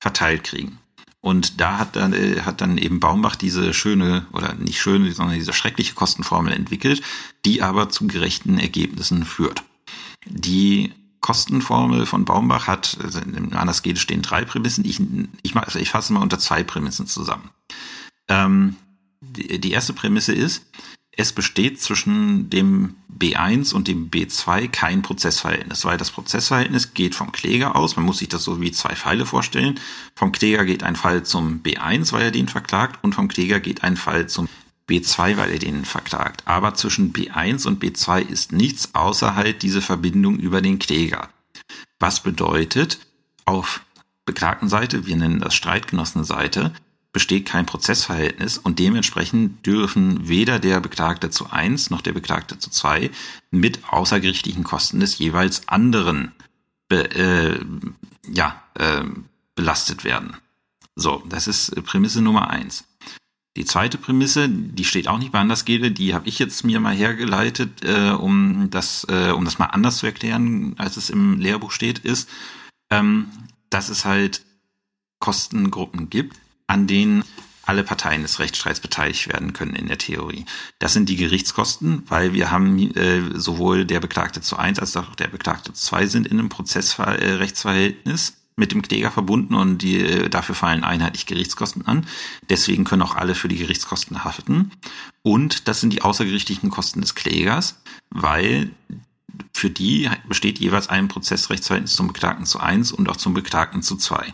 verteilt 0.00 0.42
kriegen. 0.42 0.80
Und 1.24 1.58
da 1.58 1.78
hat 1.78 1.96
dann, 1.96 2.12
äh, 2.12 2.42
hat 2.42 2.60
dann 2.60 2.76
eben 2.76 3.00
Baumbach 3.00 3.34
diese 3.34 3.72
schöne, 3.72 4.26
oder 4.32 4.52
nicht 4.56 4.78
schöne, 4.78 5.10
sondern 5.10 5.36
diese 5.36 5.54
schreckliche 5.54 5.94
Kostenformel 5.94 6.52
entwickelt, 6.52 7.00
die 7.46 7.62
aber 7.62 7.88
zu 7.88 8.06
gerechten 8.06 8.58
Ergebnissen 8.58 9.24
führt. 9.24 9.62
Die 10.26 10.92
Kostenformel 11.22 12.04
von 12.04 12.26
Baumbach 12.26 12.66
hat, 12.66 12.98
also 13.02 13.20
im 13.20 13.54
Anders 13.54 13.82
geht 13.82 13.98
stehen 13.98 14.20
drei 14.20 14.44
Prämissen. 14.44 14.84
Ich, 14.84 15.00
ich, 15.42 15.56
also 15.56 15.78
ich 15.78 15.88
fasse 15.88 16.12
mal 16.12 16.20
unter 16.20 16.38
zwei 16.38 16.62
Prämissen 16.62 17.06
zusammen. 17.06 17.48
Ähm, 18.28 18.76
die, 19.22 19.58
die 19.58 19.70
erste 19.70 19.94
Prämisse 19.94 20.34
ist, 20.34 20.66
es 21.16 21.32
besteht 21.32 21.80
zwischen 21.80 22.50
dem 22.50 22.96
B1 23.16 23.72
und 23.72 23.86
dem 23.88 24.10
B2 24.10 24.68
kein 24.68 25.02
Prozessverhältnis, 25.02 25.84
weil 25.84 25.96
das 25.96 26.10
Prozessverhältnis 26.10 26.94
geht 26.94 27.14
vom 27.14 27.30
Kläger 27.32 27.76
aus. 27.76 27.96
Man 27.96 28.04
muss 28.04 28.18
sich 28.18 28.28
das 28.28 28.42
so 28.42 28.60
wie 28.60 28.72
zwei 28.72 28.96
Pfeile 28.96 29.24
vorstellen. 29.24 29.78
Vom 30.14 30.32
Kläger 30.32 30.64
geht 30.64 30.82
ein 30.82 30.96
Fall 30.96 31.22
zum 31.22 31.62
B1, 31.62 32.12
weil 32.12 32.22
er 32.22 32.30
den 32.30 32.48
verklagt, 32.48 33.02
und 33.02 33.14
vom 33.14 33.28
Kläger 33.28 33.60
geht 33.60 33.84
ein 33.84 33.96
Fall 33.96 34.28
zum 34.28 34.48
B2, 34.88 35.36
weil 35.36 35.52
er 35.52 35.58
den 35.58 35.84
verklagt. 35.84 36.42
Aber 36.46 36.74
zwischen 36.74 37.12
B1 37.12 37.66
und 37.66 37.82
B2 37.82 38.26
ist 38.28 38.52
nichts 38.52 38.94
außer 38.94 39.36
halt 39.36 39.62
diese 39.62 39.80
Verbindung 39.80 40.38
über 40.38 40.60
den 40.60 40.78
Kläger. 40.78 41.28
Was 42.00 42.22
bedeutet, 42.22 42.98
auf 43.44 43.82
Beklagtenseite, 44.26 45.06
wir 45.06 45.16
nennen 45.16 45.40
das 45.40 45.54
Streitgenossenseite, 45.54 46.72
besteht 47.14 47.46
kein 47.46 47.64
Prozessverhältnis 47.64 48.58
und 48.58 48.80
dementsprechend 48.80 49.64
dürfen 49.64 50.28
weder 50.28 50.58
der 50.58 50.80
Beklagte 50.80 51.30
zu 51.30 51.48
eins 51.48 51.88
noch 51.88 52.02
der 52.02 52.12
Beklagte 52.12 52.58
zu 52.58 52.70
zwei 52.70 53.10
mit 53.52 53.88
außergerichtlichen 53.88 54.64
Kosten 54.64 54.98
des 54.98 55.16
jeweils 55.18 55.68
anderen 55.68 56.32
be, 56.88 57.08
äh, 57.14 57.64
ja, 58.28 58.60
äh, 58.74 59.04
belastet 59.54 60.02
werden. 60.02 60.36
So, 60.96 61.22
das 61.28 61.46
ist 61.46 61.74
Prämisse 61.84 62.20
Nummer 62.20 62.50
eins. 62.50 62.84
Die 63.56 63.64
zweite 63.64 63.96
Prämisse, 63.96 64.48
die 64.48 64.84
steht 64.84 65.06
auch 65.06 65.18
nicht 65.18 65.30
bei 65.30 65.38
Andersgede, 65.38 65.92
die 65.92 66.14
habe 66.14 66.28
ich 66.28 66.40
jetzt 66.40 66.64
mir 66.64 66.80
mal 66.80 66.96
hergeleitet, 66.96 67.84
äh, 67.84 68.10
um 68.10 68.70
das, 68.70 69.06
äh, 69.08 69.30
um 69.30 69.44
das 69.44 69.60
mal 69.60 69.66
anders 69.66 69.98
zu 69.98 70.06
erklären, 70.06 70.74
als 70.78 70.96
es 70.96 71.10
im 71.10 71.38
Lehrbuch 71.38 71.70
steht, 71.70 72.00
ist, 72.00 72.28
ähm, 72.90 73.28
dass 73.70 73.88
es 73.88 74.04
halt 74.04 74.42
Kostengruppen 75.20 76.10
gibt, 76.10 76.36
an 76.66 76.86
denen 76.86 77.24
alle 77.66 77.82
Parteien 77.82 78.22
des 78.22 78.38
Rechtsstreits 78.38 78.80
beteiligt 78.80 79.28
werden 79.28 79.52
können 79.52 79.74
in 79.74 79.86
der 79.88 79.98
Theorie. 79.98 80.44
Das 80.78 80.92
sind 80.92 81.08
die 81.08 81.16
Gerichtskosten, 81.16 82.02
weil 82.08 82.32
wir 82.32 82.50
haben 82.50 82.78
äh, 82.94 83.22
sowohl 83.34 83.86
der 83.86 84.00
Beklagte 84.00 84.40
zu 84.40 84.56
eins 84.56 84.78
als 84.78 84.96
auch 84.96 85.14
der 85.14 85.28
Beklagte 85.28 85.72
zu 85.72 85.82
zwei 85.82 86.06
sind 86.06 86.26
in 86.26 86.38
einem 86.38 86.50
Prozessrechtsverhältnis 86.50 88.30
äh, 88.30 88.32
mit 88.56 88.72
dem 88.72 88.82
Kläger 88.82 89.10
verbunden 89.10 89.54
und 89.54 89.78
die, 89.78 90.00
äh, 90.00 90.28
dafür 90.28 90.54
fallen 90.54 90.84
einheitlich 90.84 91.26
Gerichtskosten 91.26 91.86
an. 91.86 92.06
Deswegen 92.48 92.84
können 92.84 93.02
auch 93.02 93.16
alle 93.16 93.34
für 93.34 93.48
die 93.48 93.56
Gerichtskosten 93.56 94.24
haften. 94.24 94.70
Und 95.22 95.66
das 95.66 95.80
sind 95.80 95.92
die 95.92 96.02
außergerichtlichen 96.02 96.70
Kosten 96.70 97.00
des 97.00 97.14
Klägers, 97.14 97.80
weil 98.10 98.70
für 99.52 99.70
die 99.70 100.10
besteht 100.28 100.58
jeweils 100.58 100.88
ein 100.88 101.08
Prozessrechtsverhältnis 101.08 101.94
zum 101.94 102.08
Beklagten 102.08 102.46
zu 102.46 102.60
eins 102.60 102.92
und 102.92 103.08
auch 103.08 103.16
zum 103.16 103.34
Beklagten 103.34 103.82
zu 103.82 103.96
zwei. 103.96 104.32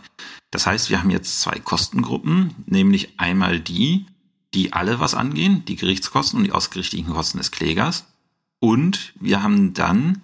Das 0.51 0.65
heißt, 0.67 0.89
wir 0.89 0.99
haben 0.99 1.09
jetzt 1.09 1.41
zwei 1.41 1.59
Kostengruppen, 1.59 2.55
nämlich 2.65 3.19
einmal 3.19 3.59
die, 3.59 4.05
die 4.53 4.73
alle 4.73 4.99
was 4.99 5.15
angehen, 5.15 5.63
die 5.65 5.75
Gerichtskosten 5.75 6.39
und 6.39 6.45
die 6.45 6.51
ausgerichteten 6.51 7.13
Kosten 7.13 7.37
des 7.37 7.51
Klägers. 7.51 8.05
Und 8.59 9.13
wir 9.19 9.43
haben 9.43 9.73
dann 9.73 10.21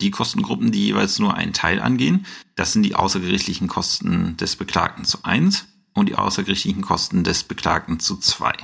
die 0.00 0.10
Kostengruppen, 0.10 0.72
die 0.72 0.86
jeweils 0.86 1.18
nur 1.18 1.34
einen 1.34 1.52
Teil 1.52 1.80
angehen. 1.80 2.26
Das 2.54 2.72
sind 2.72 2.82
die 2.82 2.94
außergerichtlichen 2.94 3.68
Kosten 3.68 4.36
des 4.36 4.56
Beklagten 4.56 5.04
zu 5.04 5.24
eins 5.24 5.66
und 5.94 6.08
die 6.08 6.14
außergerichtlichen 6.14 6.82
Kosten 6.82 7.24
des 7.24 7.44
Beklagten 7.44 8.00
zu 8.00 8.16
zwei. 8.16 8.54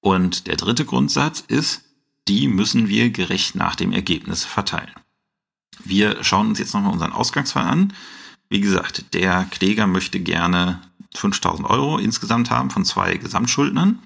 Und 0.00 0.46
der 0.46 0.56
dritte 0.56 0.84
Grundsatz 0.84 1.44
ist, 1.46 1.82
die 2.28 2.48
müssen 2.48 2.88
wir 2.88 3.10
gerecht 3.10 3.54
nach 3.54 3.74
dem 3.74 3.92
Ergebnis 3.92 4.44
verteilen. 4.44 4.92
Wir 5.84 6.22
schauen 6.22 6.48
uns 6.48 6.58
jetzt 6.58 6.74
nochmal 6.74 6.92
unseren 6.92 7.12
Ausgangsfall 7.12 7.64
an. 7.64 7.92
Wie 8.48 8.60
gesagt, 8.60 9.14
der 9.14 9.46
Kläger 9.50 9.86
möchte 9.86 10.20
gerne 10.20 10.80
5000 11.14 11.68
Euro 11.68 11.98
insgesamt 11.98 12.50
haben 12.50 12.70
von 12.70 12.84
zwei 12.84 13.16
Gesamtschuldnern 13.16 13.98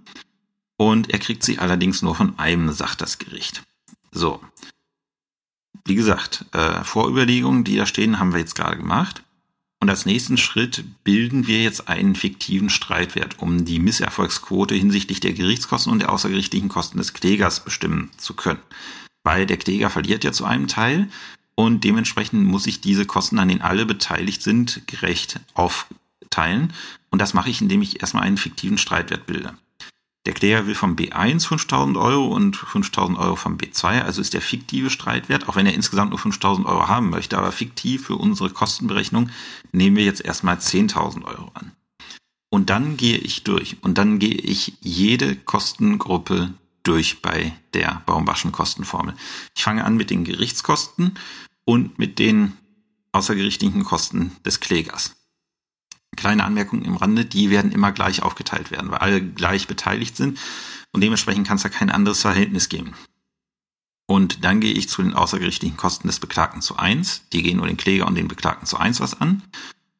und 0.76 1.10
er 1.10 1.18
kriegt 1.18 1.42
sie 1.42 1.58
allerdings 1.58 2.02
nur 2.02 2.14
von 2.14 2.38
einem, 2.38 2.72
sagt 2.72 3.00
das 3.00 3.18
Gericht. 3.18 3.62
So. 4.10 4.40
Wie 5.84 5.94
gesagt, 5.94 6.44
äh, 6.52 6.84
Vorüberlegungen, 6.84 7.64
die 7.64 7.76
da 7.76 7.86
stehen, 7.86 8.18
haben 8.18 8.32
wir 8.32 8.40
jetzt 8.40 8.54
gerade 8.54 8.76
gemacht. 8.76 9.24
Und 9.82 9.90
als 9.90 10.06
nächsten 10.06 10.36
Schritt 10.36 10.84
bilden 11.02 11.48
wir 11.48 11.60
jetzt 11.60 11.88
einen 11.88 12.14
fiktiven 12.14 12.70
Streitwert, 12.70 13.40
um 13.40 13.64
die 13.64 13.80
Misserfolgsquote 13.80 14.76
hinsichtlich 14.76 15.18
der 15.18 15.32
Gerichtskosten 15.32 15.92
und 15.92 15.98
der 15.98 16.12
außergerichtlichen 16.12 16.68
Kosten 16.68 16.98
des 16.98 17.14
Klägers 17.14 17.64
bestimmen 17.64 18.08
zu 18.16 18.34
können. 18.34 18.60
Weil 19.24 19.44
der 19.44 19.56
Kläger 19.56 19.90
verliert 19.90 20.22
ja 20.22 20.30
zu 20.30 20.44
einem 20.44 20.68
Teil 20.68 21.08
und 21.56 21.82
dementsprechend 21.82 22.44
muss 22.44 22.68
ich 22.68 22.80
diese 22.80 23.06
Kosten, 23.06 23.40
an 23.40 23.48
denen 23.48 23.60
alle 23.60 23.84
beteiligt 23.84 24.44
sind, 24.44 24.86
gerecht 24.86 25.40
aufteilen. 25.54 26.72
Und 27.10 27.20
das 27.20 27.34
mache 27.34 27.50
ich, 27.50 27.60
indem 27.60 27.82
ich 27.82 28.02
erstmal 28.02 28.22
einen 28.22 28.36
fiktiven 28.36 28.78
Streitwert 28.78 29.26
bilde. 29.26 29.52
Der 30.24 30.34
Kläger 30.34 30.66
will 30.66 30.76
vom 30.76 30.94
B1 30.94 31.48
5000 31.48 31.96
Euro 31.96 32.28
und 32.28 32.56
5000 32.56 33.18
Euro 33.18 33.34
vom 33.34 33.56
B2, 33.56 34.02
also 34.02 34.20
ist 34.20 34.34
der 34.34 34.40
fiktive 34.40 34.88
Streitwert, 34.88 35.48
auch 35.48 35.56
wenn 35.56 35.66
er 35.66 35.74
insgesamt 35.74 36.10
nur 36.10 36.18
5000 36.18 36.66
Euro 36.66 36.86
haben 36.86 37.10
möchte, 37.10 37.36
aber 37.36 37.50
fiktiv 37.50 38.06
für 38.06 38.16
unsere 38.16 38.50
Kostenberechnung 38.50 39.30
nehmen 39.72 39.96
wir 39.96 40.04
jetzt 40.04 40.24
erstmal 40.24 40.56
10.000 40.56 41.24
Euro 41.24 41.50
an. 41.54 41.72
Und 42.50 42.70
dann 42.70 42.96
gehe 42.96 43.18
ich 43.18 43.42
durch 43.42 43.78
und 43.82 43.98
dann 43.98 44.18
gehe 44.18 44.34
ich 44.34 44.74
jede 44.80 45.34
Kostengruppe 45.34 46.52
durch 46.84 47.20
bei 47.20 47.52
der 47.74 48.02
Baumbaschen 48.06 48.52
Kostenformel. 48.52 49.14
Ich 49.56 49.64
fange 49.64 49.84
an 49.84 49.96
mit 49.96 50.10
den 50.10 50.24
Gerichtskosten 50.24 51.18
und 51.64 51.98
mit 51.98 52.18
den 52.18 52.52
außergerichtlichen 53.12 53.84
Kosten 53.84 54.36
des 54.44 54.60
Klägers 54.60 55.16
kleine 56.16 56.44
Anmerkung 56.44 56.82
im 56.82 56.96
Rande, 56.96 57.24
die 57.24 57.50
werden 57.50 57.72
immer 57.72 57.92
gleich 57.92 58.22
aufgeteilt 58.22 58.70
werden, 58.70 58.90
weil 58.90 58.98
alle 58.98 59.22
gleich 59.22 59.66
beteiligt 59.66 60.16
sind 60.16 60.38
und 60.92 61.00
dementsprechend 61.00 61.46
kann 61.46 61.56
es 61.56 61.62
da 61.62 61.68
kein 61.68 61.90
anderes 61.90 62.20
Verhältnis 62.20 62.68
geben. 62.68 62.94
Und 64.06 64.44
dann 64.44 64.60
gehe 64.60 64.74
ich 64.74 64.88
zu 64.88 65.02
den 65.02 65.14
außergerichtlichen 65.14 65.78
Kosten 65.78 66.08
des 66.08 66.20
Beklagten 66.20 66.60
zu 66.60 66.76
eins. 66.76 67.22
Die 67.32 67.42
gehen 67.42 67.56
nur 67.56 67.66
den 67.66 67.78
Kläger 67.78 68.06
und 68.06 68.14
den 68.14 68.28
Beklagten 68.28 68.66
zu 68.66 68.76
eins 68.76 69.00
was 69.00 69.18
an. 69.18 69.42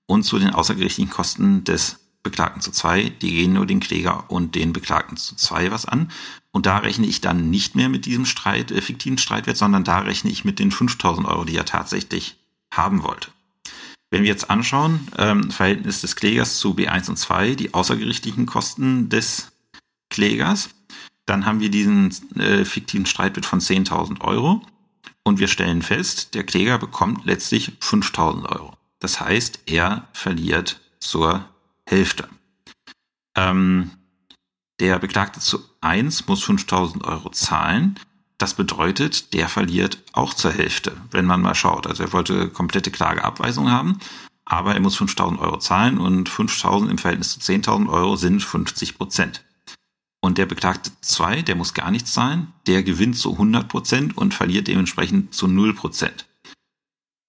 Und 0.07 0.25
zu 0.25 0.39
den 0.39 0.51
außergerichtlichen 0.51 1.11
Kosten 1.11 1.65
des 1.65 2.01
Beklagten 2.23 2.61
zu 2.61 2.73
zwei. 2.73 3.09
Die 3.09 3.31
gehen 3.31 3.55
nur 3.55 3.65
den 3.65 3.81
Kläger 3.81 4.31
und 4.31 4.55
den 4.55 4.75
Beklagten 4.75 5.17
zu 5.17 5.35
zwei 5.37 5.71
was 5.71 5.87
an. 5.87 6.11
Und 6.51 6.67
da 6.67 6.79
rechne 6.79 7.07
ich 7.07 7.23
dann 7.23 7.49
nicht 7.49 7.75
mehr 7.75 7.89
mit 7.89 8.05
diesem 8.05 8.27
Streit, 8.27 8.71
äh, 8.71 8.83
fiktiven 8.83 9.17
Streitwert, 9.17 9.57
sondern 9.57 9.85
da 9.85 10.01
rechne 10.01 10.31
ich 10.31 10.45
mit 10.45 10.59
den 10.59 10.71
5000 10.71 11.27
Euro, 11.27 11.45
die 11.45 11.57
er 11.57 11.65
tatsächlich 11.65 12.37
haben 12.71 13.03
wollte. 13.03 13.32
Wenn 14.13 14.25
wir 14.25 14.29
jetzt 14.29 14.51
anschauen, 14.51 15.09
ähm, 15.17 15.51
Verhältnis 15.51 16.03
des 16.03 16.17
Klägers 16.17 16.59
zu 16.59 16.75
B1 16.75 17.09
und 17.09 17.17
2, 17.17 17.55
die 17.55 17.73
außergerichtlichen 17.73 18.45
Kosten 18.45 19.09
des 19.09 19.53
Klägers, 20.11 20.69
dann 21.25 21.47
haben 21.47 21.61
wir 21.61 21.71
diesen 21.71 22.15
äh, 22.37 22.67
fiktiven 22.67 23.07
Streitwert 23.07 23.47
von 23.47 23.59
10.000 23.59 24.21
Euro 24.21 24.61
und 25.25 25.41
wir 25.41 25.49
stellen 25.49 25.81
fest, 25.81 26.35
der 26.35 26.45
Kläger 26.45 26.77
bekommt 26.77 27.25
letztlich 27.25 27.73
5.000 27.81 28.51
Euro. 28.51 28.77
Das 28.99 29.19
heißt, 29.19 29.61
er 29.65 30.07
verliert 30.13 30.79
zur 31.01 31.49
Hälfte. 31.87 32.29
Ähm, 33.35 33.93
der 34.79 34.99
Beklagte 34.99 35.41
zu 35.41 35.61
1 35.81 36.27
muss 36.29 36.45
5.000 36.45 37.03
Euro 37.05 37.31
zahlen. 37.31 37.99
Das 38.43 38.55
bedeutet, 38.55 39.35
der 39.35 39.49
verliert 39.49 39.99
auch 40.15 40.35
zur 40.35 40.51
Hälfte, 40.51 40.97
wenn 41.13 41.27
man 41.27 41.43
mal 41.43 41.55
schaut. 41.55 41.87
Also 41.87 42.03
er 42.03 42.13
wollte 42.13 42.49
komplette 42.49 42.91
Klageabweisung 42.91 43.71
haben, 43.71 44.01
aber 44.45 44.75
er 44.75 44.81
muss 44.81 45.01
5.000 45.01 45.39
Euro 45.39 45.59
zahlen 45.59 45.97
und 45.97 46.29
5.000 46.29 46.91
im 46.91 46.99
Verhältnis 46.99 47.39
zu 47.39 47.39
10.000 47.39 47.89
Euro 47.89 48.17
sind 48.17 48.43
50 48.43 48.99
Prozent. 48.99 49.45
Und 50.21 50.39
der 50.39 50.47
Beklagte 50.47 50.91
2, 51.03 51.43
der 51.43 51.55
muss 51.55 51.73
gar 51.73 51.93
nichts 51.93 52.15
zahlen, 52.15 52.53
der 52.67 52.83
gewinnt 52.83 53.17
zu 53.17 53.31
100 53.31 53.69
Prozent 53.69 54.19
und 54.19 54.35
verliert 54.35 54.67
dementsprechend 54.67 55.33
zu 55.33 55.47
0 55.47 55.75
Prozent. 55.75 56.27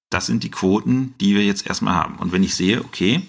Das 0.10 0.26
sind 0.26 0.44
die 0.44 0.50
Quoten, 0.50 1.14
die 1.22 1.36
wir 1.36 1.46
jetzt 1.46 1.68
erstmal 1.68 1.94
haben. 1.94 2.16
Und 2.16 2.32
wenn 2.32 2.42
ich 2.42 2.56
sehe, 2.56 2.84
okay, 2.84 3.22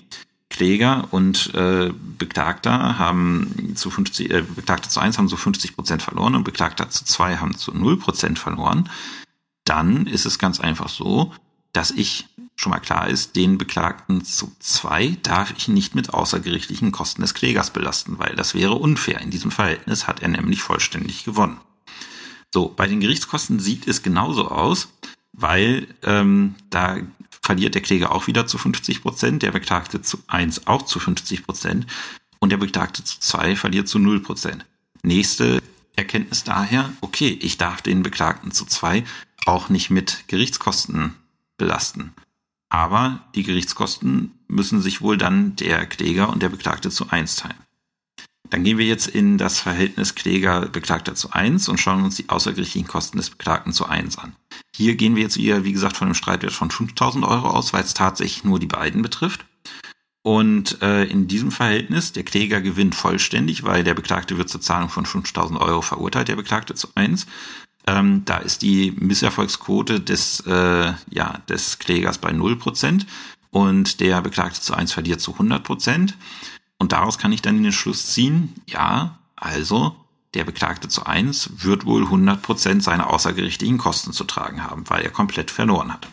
Kläger 0.54 1.08
und 1.10 1.52
äh, 1.54 1.90
Beklagter 2.16 2.96
haben 2.96 3.72
zu 3.74 3.90
50, 3.90 4.30
äh, 4.30 4.42
Beklagter 4.42 4.88
zu 4.88 5.00
1 5.00 5.18
haben 5.18 5.28
zu 5.28 5.36
50 5.36 5.74
Prozent 5.74 6.00
verloren 6.00 6.36
und 6.36 6.44
Beklagter 6.44 6.88
zu 6.90 7.04
2 7.04 7.38
haben 7.38 7.56
zu 7.56 7.72
0 7.72 7.98
Prozent 7.98 8.38
verloren, 8.38 8.88
dann 9.64 10.06
ist 10.06 10.26
es 10.26 10.38
ganz 10.38 10.60
einfach 10.60 10.88
so, 10.88 11.32
dass 11.72 11.90
ich 11.90 12.26
schon 12.54 12.70
mal 12.70 12.78
klar 12.78 13.08
ist, 13.08 13.34
den 13.34 13.58
Beklagten 13.58 14.24
zu 14.24 14.52
2 14.60 15.16
darf 15.24 15.52
ich 15.56 15.66
nicht 15.66 15.96
mit 15.96 16.14
außergerichtlichen 16.14 16.92
Kosten 16.92 17.22
des 17.22 17.34
Klägers 17.34 17.72
belasten, 17.72 18.20
weil 18.20 18.36
das 18.36 18.54
wäre 18.54 18.74
unfair. 18.74 19.20
In 19.22 19.30
diesem 19.30 19.50
Verhältnis 19.50 20.06
hat 20.06 20.22
er 20.22 20.28
nämlich 20.28 20.62
vollständig 20.62 21.24
gewonnen. 21.24 21.58
So, 22.52 22.68
bei 22.68 22.86
den 22.86 23.00
Gerichtskosten 23.00 23.58
sieht 23.58 23.88
es 23.88 24.04
genauso 24.04 24.52
aus, 24.52 24.88
weil 25.32 25.88
ähm, 26.04 26.54
da 26.70 26.98
verliert 27.44 27.74
der 27.74 27.82
Kläger 27.82 28.12
auch 28.12 28.26
wieder 28.26 28.46
zu 28.46 28.56
50 28.56 29.02
Prozent, 29.02 29.42
der 29.42 29.52
Beklagte 29.52 30.00
zu 30.00 30.18
1 30.28 30.66
auch 30.66 30.82
zu 30.82 30.98
50 30.98 31.44
Prozent 31.44 31.86
und 32.38 32.50
der 32.50 32.56
Beklagte 32.56 33.04
zu 33.04 33.20
2 33.20 33.54
verliert 33.54 33.86
zu 33.86 33.98
0 33.98 34.20
Prozent. 34.20 34.64
Nächste 35.02 35.62
Erkenntnis 35.94 36.44
daher, 36.44 36.90
okay, 37.02 37.38
ich 37.42 37.58
darf 37.58 37.82
den 37.82 38.02
Beklagten 38.02 38.50
zu 38.50 38.64
2 38.64 39.04
auch 39.44 39.68
nicht 39.68 39.90
mit 39.90 40.24
Gerichtskosten 40.26 41.14
belasten. 41.58 42.14
Aber 42.70 43.24
die 43.34 43.42
Gerichtskosten 43.42 44.32
müssen 44.48 44.80
sich 44.80 45.02
wohl 45.02 45.18
dann 45.18 45.54
der 45.56 45.84
Kläger 45.86 46.30
und 46.30 46.42
der 46.42 46.48
Beklagte 46.48 46.90
zu 46.90 47.10
1 47.10 47.36
teilen. 47.36 47.63
Dann 48.54 48.62
gehen 48.62 48.78
wir 48.78 48.86
jetzt 48.86 49.08
in 49.08 49.36
das 49.36 49.58
Verhältnis 49.58 50.14
Kläger-Beklagter 50.14 51.16
zu 51.16 51.32
1 51.32 51.68
und 51.68 51.80
schauen 51.80 52.04
uns 52.04 52.14
die 52.14 52.28
außergerichtlichen 52.28 52.86
Kosten 52.86 53.16
des 53.16 53.30
Beklagten 53.30 53.72
zu 53.72 53.86
1 53.86 54.16
an. 54.18 54.36
Hier 54.76 54.94
gehen 54.94 55.16
wir 55.16 55.24
jetzt 55.24 55.38
wieder, 55.38 55.64
wie 55.64 55.72
gesagt, 55.72 55.96
von 55.96 56.06
einem 56.06 56.14
Streitwert 56.14 56.52
von 56.52 56.70
5000 56.70 57.24
Euro 57.24 57.50
aus, 57.50 57.72
weil 57.72 57.82
es 57.82 57.94
tatsächlich 57.94 58.44
nur 58.44 58.60
die 58.60 58.68
beiden 58.68 59.02
betrifft. 59.02 59.44
Und 60.22 60.80
äh, 60.82 61.02
in 61.02 61.26
diesem 61.26 61.50
Verhältnis, 61.50 62.12
der 62.12 62.22
Kläger 62.22 62.60
gewinnt 62.60 62.94
vollständig, 62.94 63.64
weil 63.64 63.82
der 63.82 63.94
Beklagte 63.94 64.38
wird 64.38 64.48
zur 64.48 64.60
Zahlung 64.60 64.88
von 64.88 65.04
5000 65.04 65.60
Euro 65.60 65.82
verurteilt, 65.82 66.28
der 66.28 66.36
Beklagte 66.36 66.76
zu 66.76 66.86
1. 66.94 67.26
Ähm, 67.88 68.22
da 68.24 68.36
ist 68.36 68.62
die 68.62 68.92
Misserfolgsquote 68.92 69.98
des, 69.98 70.44
äh, 70.46 70.92
ja, 71.10 71.42
des 71.48 71.80
Klägers 71.80 72.18
bei 72.18 72.30
0% 72.30 73.04
und 73.50 73.98
der 73.98 74.22
Beklagte 74.22 74.60
zu 74.60 74.74
1 74.74 74.92
verliert 74.92 75.20
zu 75.20 75.32
100%. 75.32 76.14
Und 76.78 76.92
daraus 76.92 77.18
kann 77.18 77.32
ich 77.32 77.42
dann 77.42 77.62
den 77.62 77.72
Schluss 77.72 78.12
ziehen, 78.12 78.54
ja, 78.66 79.18
also 79.36 79.96
der 80.34 80.44
Beklagte 80.44 80.88
zu 80.88 81.06
eins 81.06 81.50
wird 81.58 81.86
wohl 81.86 82.04
100% 82.04 82.80
seiner 82.80 83.10
außergerichtlichen 83.10 83.78
Kosten 83.78 84.12
zu 84.12 84.24
tragen 84.24 84.64
haben, 84.64 84.88
weil 84.90 85.02
er 85.02 85.10
komplett 85.10 85.50
verloren 85.50 85.92
hat. 85.92 86.08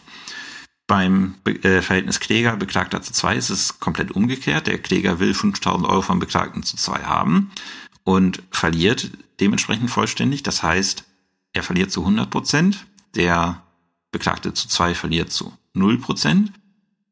Beim 0.88 1.36
äh, 1.46 1.82
Verhältnis 1.82 2.20
Kläger 2.20 2.56
Beklagter 2.58 3.02
zu 3.02 3.14
zwei 3.14 3.36
ist 3.36 3.50
es 3.50 3.80
komplett 3.80 4.12
umgekehrt. 4.12 4.68
Der 4.68 4.78
Kläger 4.78 5.20
will 5.20 5.34
5000 5.34 5.88
Euro 5.88 6.02
vom 6.02 6.20
Beklagten 6.20 6.64
zu 6.64 6.76
zwei 6.78 7.04
haben 7.04 7.52
und 8.04 8.44
verliert 8.52 9.10
dementsprechend 9.40 9.90
vollständig. 9.90 10.44
Das 10.44 10.64
heißt, 10.64 11.06
er 11.54 11.64
verliert 11.64 11.92
zu 11.92 12.06
100% 12.06 12.76
Der 13.16 13.62
Beklagte 14.12 14.54
zu 14.54 14.68
zwei 14.68 14.94
verliert 14.94 15.32
zu 15.32 15.54
0 15.74 15.98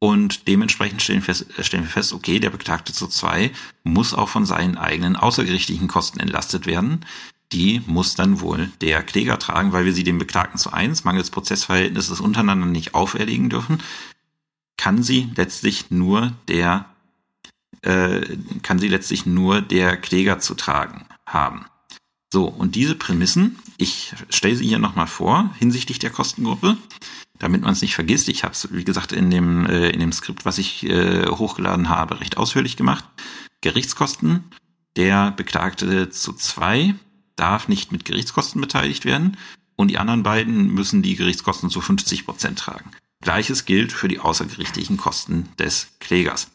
Und 0.02 0.48
dementsprechend 0.48 1.02
stellen, 1.02 1.20
fest, 1.20 1.46
stellen 1.60 1.84
wir 1.84 1.90
fest, 1.90 2.14
okay, 2.14 2.40
der 2.40 2.48
Beklagte 2.48 2.92
zu 2.92 3.06
zwei 3.06 3.52
muss 3.84 4.14
auch 4.14 4.30
von 4.30 4.46
seinen 4.46 4.78
eigenen 4.78 5.14
außergerichtlichen 5.14 5.88
Kosten 5.88 6.20
entlastet 6.20 6.66
werden. 6.66 7.04
Die 7.52 7.82
muss 7.86 8.14
dann 8.14 8.40
wohl 8.40 8.70
der 8.80 9.02
Kläger 9.02 9.38
tragen, 9.38 9.72
weil 9.72 9.84
wir 9.84 9.92
sie 9.92 10.04
dem 10.04 10.18
Beklagten 10.18 10.58
zu 10.58 10.72
eins 10.72 11.04
mangels 11.04 11.30
Prozessverhältnisses 11.30 12.20
untereinander 12.20 12.66
nicht 12.66 12.94
auferlegen 12.94 13.50
dürfen, 13.50 13.82
kann 14.78 15.02
sie 15.02 15.28
letztlich 15.36 15.90
nur 15.90 16.32
der 16.48 16.86
äh, 17.82 18.36
kann 18.62 18.78
sie 18.78 18.88
letztlich 18.88 19.26
nur 19.26 19.60
der 19.60 19.96
Kläger 19.96 20.38
zu 20.38 20.54
tragen 20.54 21.06
haben. 21.26 21.66
So, 22.32 22.44
und 22.44 22.76
diese 22.76 22.94
Prämissen, 22.94 23.58
ich 23.76 24.14
stelle 24.28 24.56
sie 24.56 24.66
hier 24.66 24.78
nochmal 24.78 25.08
vor 25.08 25.50
hinsichtlich 25.58 25.98
der 25.98 26.10
Kostengruppe 26.10 26.76
damit 27.40 27.62
man 27.62 27.72
es 27.72 27.82
nicht 27.82 27.94
vergisst. 27.94 28.28
Ich 28.28 28.44
habe 28.44 28.52
es, 28.52 28.68
wie 28.72 28.84
gesagt, 28.84 29.12
in 29.12 29.30
dem, 29.30 29.66
äh, 29.66 29.88
in 29.88 29.98
dem 29.98 30.12
Skript, 30.12 30.44
was 30.44 30.58
ich 30.58 30.84
äh, 30.84 31.26
hochgeladen 31.26 31.88
habe, 31.88 32.20
recht 32.20 32.36
ausführlich 32.36 32.76
gemacht. 32.76 33.04
Gerichtskosten. 33.62 34.44
Der 34.96 35.30
Beklagte 35.30 36.10
zu 36.10 36.32
zwei 36.34 36.94
darf 37.36 37.68
nicht 37.68 37.92
mit 37.92 38.04
Gerichtskosten 38.04 38.60
beteiligt 38.60 39.04
werden 39.04 39.36
und 39.76 39.88
die 39.88 39.98
anderen 39.98 40.22
beiden 40.22 40.74
müssen 40.74 41.02
die 41.02 41.16
Gerichtskosten 41.16 41.70
zu 41.70 41.80
50 41.80 42.26
Prozent 42.26 42.58
tragen. 42.58 42.90
Gleiches 43.22 43.64
gilt 43.64 43.92
für 43.92 44.08
die 44.08 44.18
außergerichtlichen 44.18 44.96
Kosten 44.96 45.48
des 45.58 45.88
Klägers. 46.00 46.50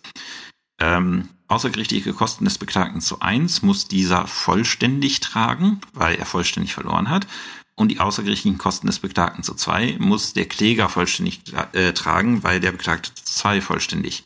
Ähm, 0.80 1.30
außergerichtliche 1.48 2.14
Kosten 2.14 2.46
des 2.46 2.58
Beklagten 2.58 3.02
zu 3.02 3.20
eins 3.20 3.62
muss 3.62 3.88
dieser 3.88 4.28
vollständig 4.28 5.20
tragen, 5.20 5.82
weil 5.94 6.16
er 6.16 6.26
vollständig 6.26 6.74
verloren 6.74 7.10
hat 7.10 7.28
und 7.76 7.90
die 7.90 8.00
außergerichtlichen 8.00 8.58
Kosten 8.58 8.88
des 8.88 9.00
Beklagten 9.00 9.44
zu 9.44 9.54
zwei 9.54 9.98
muss 10.00 10.34
der 10.34 10.46
Kläger 10.46 10.90
vollständig 10.90 11.42
äh, 11.74 11.94
tragen, 11.94 12.44
weil 12.44 12.60
der 12.60 12.72
Beklagte 12.72 13.14
zu 13.14 13.26
zwei 13.26 13.62
vollständig 13.62 14.24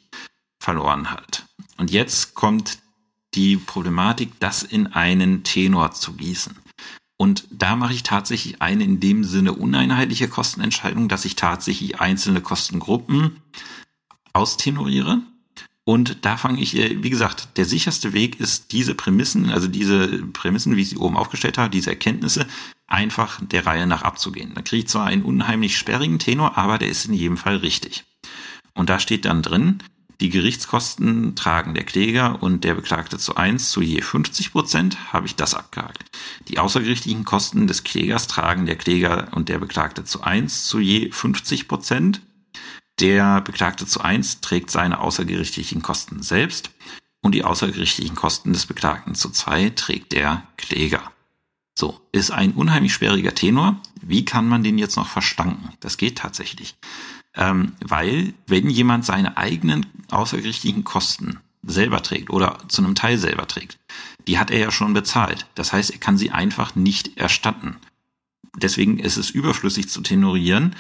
verloren 0.60 1.12
hat. 1.12 1.46
Und 1.78 1.92
jetzt 1.92 2.36
kommt 2.36 2.80
die 3.34 3.58
Problematik, 3.58 4.40
das 4.40 4.64
in 4.64 4.88
einen 4.88 5.44
Tenor 5.44 5.92
zu 5.92 6.14
gießen. 6.14 6.58
Und 7.18 7.48
da 7.52 7.76
mache 7.76 7.94
ich 7.94 8.04
tatsächlich 8.04 8.62
eine 8.62 8.84
in 8.84 9.00
dem 9.00 9.24
Sinne 9.24 9.54
uneinheitliche 9.54 10.30
Kostenentscheidung, 10.30 11.10
dass 11.10 11.26
ich 11.26 11.36
tatsächlich 11.36 12.00
einzelne 12.00 12.42
Kostengruppen 12.42 13.42
austenoriere 14.32 15.22
und 15.90 16.24
da 16.24 16.38
fange 16.38 16.62
ich, 16.62 16.78
äh, 16.78 17.02
wie 17.02 17.10
gesagt, 17.10 17.58
der 17.58 17.66
sicherste 17.66 18.14
Weg 18.14 18.40
ist, 18.40 18.74
diese 18.74 18.94
Prämissen, 18.94 19.50
also 19.50 19.68
diese 19.68 20.08
Prämissen, 20.34 20.76
wie 20.76 20.84
ich 20.84 20.90
sie 20.90 20.98
oben 20.98 21.18
aufgestellt 21.18 21.58
habe, 21.58 21.72
diese 21.72 21.90
Erkenntnisse, 21.90 22.46
einfach 22.86 23.42
der 23.42 23.66
Reihe 23.66 23.88
nach 23.88 24.04
abzugehen. 24.04 24.52
Da 24.54 24.62
kriege 24.62 24.84
ich 24.84 24.88
zwar 24.88 25.08
einen 25.08 25.24
unheimlich 25.24 25.76
sperrigen 25.76 26.20
Tenor, 26.20 26.60
aber 26.60 26.78
der 26.78 26.90
ist 26.90 27.06
in 27.06 27.16
jedem 27.16 27.38
Fall 27.38 27.56
richtig. 27.56 28.04
Und 28.76 28.92
da 28.92 29.00
steht 29.00 29.26
dann 29.26 29.42
drin, 29.42 29.80
die 30.22 30.30
Gerichtskosten 30.30 31.36
tragen 31.36 31.74
der 31.74 31.86
Kläger 31.86 32.44
und 32.44 32.66
der 32.66 32.76
Beklagte 32.76 33.18
zu 33.18 33.36
eins 33.36 33.72
zu 33.72 33.82
je 33.82 34.04
50 34.04 34.52
Prozent, 34.52 35.12
habe 35.12 35.26
ich 35.26 35.38
das 35.38 35.56
abgehakt. 35.56 36.04
Die 36.50 36.60
außergerichtlichen 36.60 37.26
Kosten 37.26 37.66
des 37.66 37.84
Klägers 37.84 38.28
tragen 38.28 38.68
der 38.68 38.76
Kläger 38.76 39.30
und 39.32 39.50
der 39.50 39.58
Beklagte 39.58 40.04
zu 40.04 40.22
eins 40.22 40.66
zu 40.66 40.80
je 40.80 41.10
50 41.10 41.68
Prozent. 41.68 42.22
Der 43.00 43.42
Beklagte 43.42 43.86
zu 43.86 44.02
eins 44.02 44.42
trägt 44.42 44.72
seine 44.72 45.00
außergerichtlichen 45.00 45.82
Kosten 45.82 46.22
selbst 46.22 46.72
und 47.22 47.34
die 47.34 47.44
außergerichtlichen 47.44 48.16
Kosten 48.16 48.52
des 48.52 48.66
Beklagten 48.66 49.16
zu 49.16 49.30
zwei 49.30 49.70
trägt 49.70 50.12
der 50.12 50.44
Kläger. 50.58 51.02
So, 51.78 52.02
ist 52.12 52.32
ein 52.32 52.52
unheimlich 52.52 52.94
sperriger 52.94 53.34
Tenor. 53.34 53.82
Wie 54.02 54.26
kann 54.26 54.50
man 54.50 54.64
den 54.64 54.78
jetzt 54.78 54.98
noch 54.98 55.08
verstanken? 55.08 55.70
Das 55.80 55.96
geht 55.96 56.18
tatsächlich. 56.18 56.76
Ähm, 57.36 57.74
weil, 57.80 58.34
wenn 58.48 58.70
jemand 58.70 59.06
seine 59.06 59.38
eigenen 59.38 59.86
außergerichtlichen 60.10 60.84
Kosten 60.84 61.40
selber 61.64 62.04
trägt 62.04 62.30
oder 62.32 62.58
zu 62.68 62.84
einem 62.84 62.96
Teil 62.96 63.18
selber 63.18 63.48
trägt, 63.48 63.78
die 64.28 64.40
hat 64.40 64.52
er 64.52 64.60
ja 64.60 64.72
schon 64.72 64.94
bezahlt. 64.94 65.46
Das 65.56 65.72
heißt, 65.72 65.92
er 65.92 66.00
kann 66.00 66.18
sie 66.18 66.32
einfach 66.32 66.76
nicht 66.76 67.18
erstatten. 67.18 67.78
Deswegen 68.58 69.00
ist 69.00 69.16
es 69.16 69.30
überflüssig 69.30 69.88
zu 69.88 70.02
tenorieren, 70.02 70.76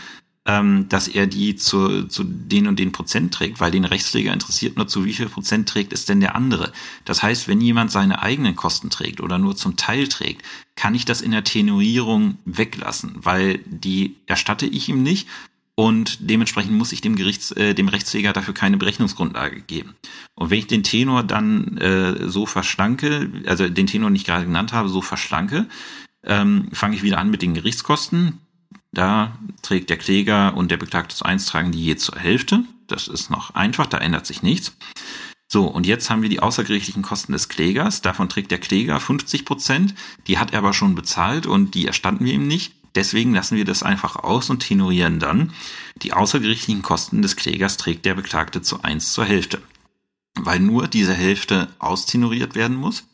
ähm, 0.46 0.88
dass 0.90 1.08
er 1.08 1.28
die 1.28 1.56
zu, 1.56 2.08
zu 2.08 2.24
den 2.24 2.68
und 2.68 2.80
den 2.80 2.92
Prozent 2.92 3.34
trägt, 3.34 3.60
weil 3.60 3.72
den 3.72 3.86
Rechtsträger 3.86 4.34
interessiert 4.34 4.78
nur, 4.78 4.88
zu 4.88 5.06
wie 5.06 5.14
viel 5.14 5.30
Prozent 5.30 5.70
trägt 5.70 5.94
es 5.94 6.06
denn 6.06 6.20
der 6.20 6.36
andere. 6.36 6.72
Das 7.06 7.22
heißt, 7.22 7.48
wenn 7.48 7.62
jemand 7.62 7.92
seine 7.92 8.22
eigenen 8.22 8.56
Kosten 8.56 8.90
trägt 8.90 9.22
oder 9.22 9.38
nur 9.38 9.56
zum 9.56 9.76
Teil 9.76 10.08
trägt, 10.08 10.44
kann 10.76 10.96
ich 10.96 11.06
das 11.06 11.22
in 11.22 11.32
der 11.32 11.44
Tenuierung 11.44 12.38
weglassen, 12.46 13.16
weil 13.16 13.60
die 13.66 14.16
erstatte 14.28 14.66
ich 14.66 14.90
ihm 14.90 15.04
nicht 15.04 15.28
und 15.80 16.30
dementsprechend 16.30 16.74
muss 16.74 16.92
ich 16.92 17.00
dem 17.00 17.16
Gerichts, 17.16 17.52
äh, 17.52 17.74
dem 17.74 17.88
Rechtsträger 17.88 18.34
dafür 18.34 18.54
keine 18.54 18.76
Berechnungsgrundlage 18.76 19.62
geben. 19.62 19.96
Und 20.36 20.50
wenn 20.50 20.60
ich 20.60 20.68
den 20.68 20.84
Tenor 20.84 21.24
dann 21.24 21.78
äh, 21.78 22.28
so 22.28 22.46
verschlanke, 22.46 23.32
also 23.46 23.70
den 23.70 23.88
Tenor 23.88 24.10
nicht 24.10 24.26
gerade 24.26 24.44
genannt 24.44 24.74
habe, 24.74 24.90
so 24.90 25.02
verschlanke, 25.02 25.68
ähm, 26.24 26.68
fange 26.74 26.98
ich 26.98 27.04
wieder 27.04 27.18
an 27.18 27.30
mit 27.30 27.42
den 27.42 27.54
Gerichtskosten. 27.54 28.40
Da 28.92 29.38
trägt 29.62 29.90
der 29.90 29.98
Kläger 29.98 30.56
und 30.56 30.72
der 30.72 30.78
Beklagte 30.78 31.16
zu 31.16 31.26
eins 31.26 31.46
tragen 31.46 31.72
die 31.72 31.84
je 31.84 31.96
zur 31.96 32.18
Hälfte. 32.18 32.64
Das 32.88 33.08
ist 33.08 33.30
noch 33.30 33.54
einfach, 33.54 33.86
da 33.86 33.98
ändert 34.00 34.26
sich 34.26 34.42
nichts. 34.42 34.76
So, 35.52 35.66
und 35.66 35.88
jetzt 35.88 36.10
haben 36.10 36.22
wir 36.22 36.30
die 36.30 36.42
außergerichtlichen 36.42 37.02
Kosten 37.02 37.32
des 37.32 37.50
Klägers. 37.50 38.02
Davon 38.02 38.30
trägt 38.30 38.52
der 38.52 38.60
Kläger 38.60 39.00
50 39.00 39.46
Prozent. 39.46 39.96
Die 40.28 40.38
hat 40.38 40.54
er 40.54 40.60
aber 40.60 40.74
schon 40.74 40.96
bezahlt 40.96 41.48
und 41.48 41.74
die 41.74 41.88
erstatten 41.88 42.24
wir 42.24 42.34
ihm 42.34 42.48
nicht. 42.48 42.74
Deswegen 42.96 43.34
lassen 43.34 43.58
wir 43.58 43.66
das 43.66 43.84
einfach 43.84 44.16
aus 44.16 44.50
und 44.50 44.60
tenorieren 44.60 45.20
dann. 45.20 45.54
Die 45.98 46.14
außergerichtlichen 46.14 46.82
Kosten 46.82 47.22
des 47.22 47.36
Klägers 47.36 47.78
trägt 47.78 48.06
der 48.06 48.16
Beklagte 48.16 48.62
zu 48.62 48.84
eins 48.84 49.14
zur 49.14 49.26
Hälfte. 49.26 49.62
Weil 50.36 50.60
nur 50.60 50.88
diese 50.88 51.14
Hälfte 51.14 51.70
austenoriert 51.80 52.56
werden 52.56 52.78
muss, 52.78 53.08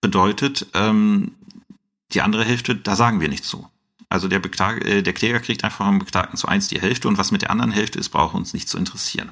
bedeutet, 0.00 0.66
ähm, 0.74 1.32
die 2.12 2.22
andere 2.22 2.44
Hälfte, 2.44 2.74
da 2.74 2.96
sagen 2.96 3.20
wir 3.20 3.28
nicht 3.28 3.44
zu. 3.44 3.68
Also 4.10 4.26
der, 4.28 4.40
Beklag 4.40 4.84
äh, 4.84 5.02
der 5.02 5.12
Kläger 5.12 5.40
kriegt 5.40 5.64
einfach 5.64 5.86
am 5.86 6.00
Beklagten 6.00 6.36
zu 6.36 6.48
eins 6.48 6.68
die 6.68 6.80
Hälfte 6.80 7.08
und 7.08 7.16
was 7.16 7.30
mit 7.30 7.42
der 7.42 7.50
anderen 7.50 7.70
Hälfte 7.70 7.98
ist, 7.98 8.10
braucht 8.10 8.34
uns 8.34 8.52
nicht 8.52 8.68
zu 8.68 8.76
interessieren. 8.76 9.30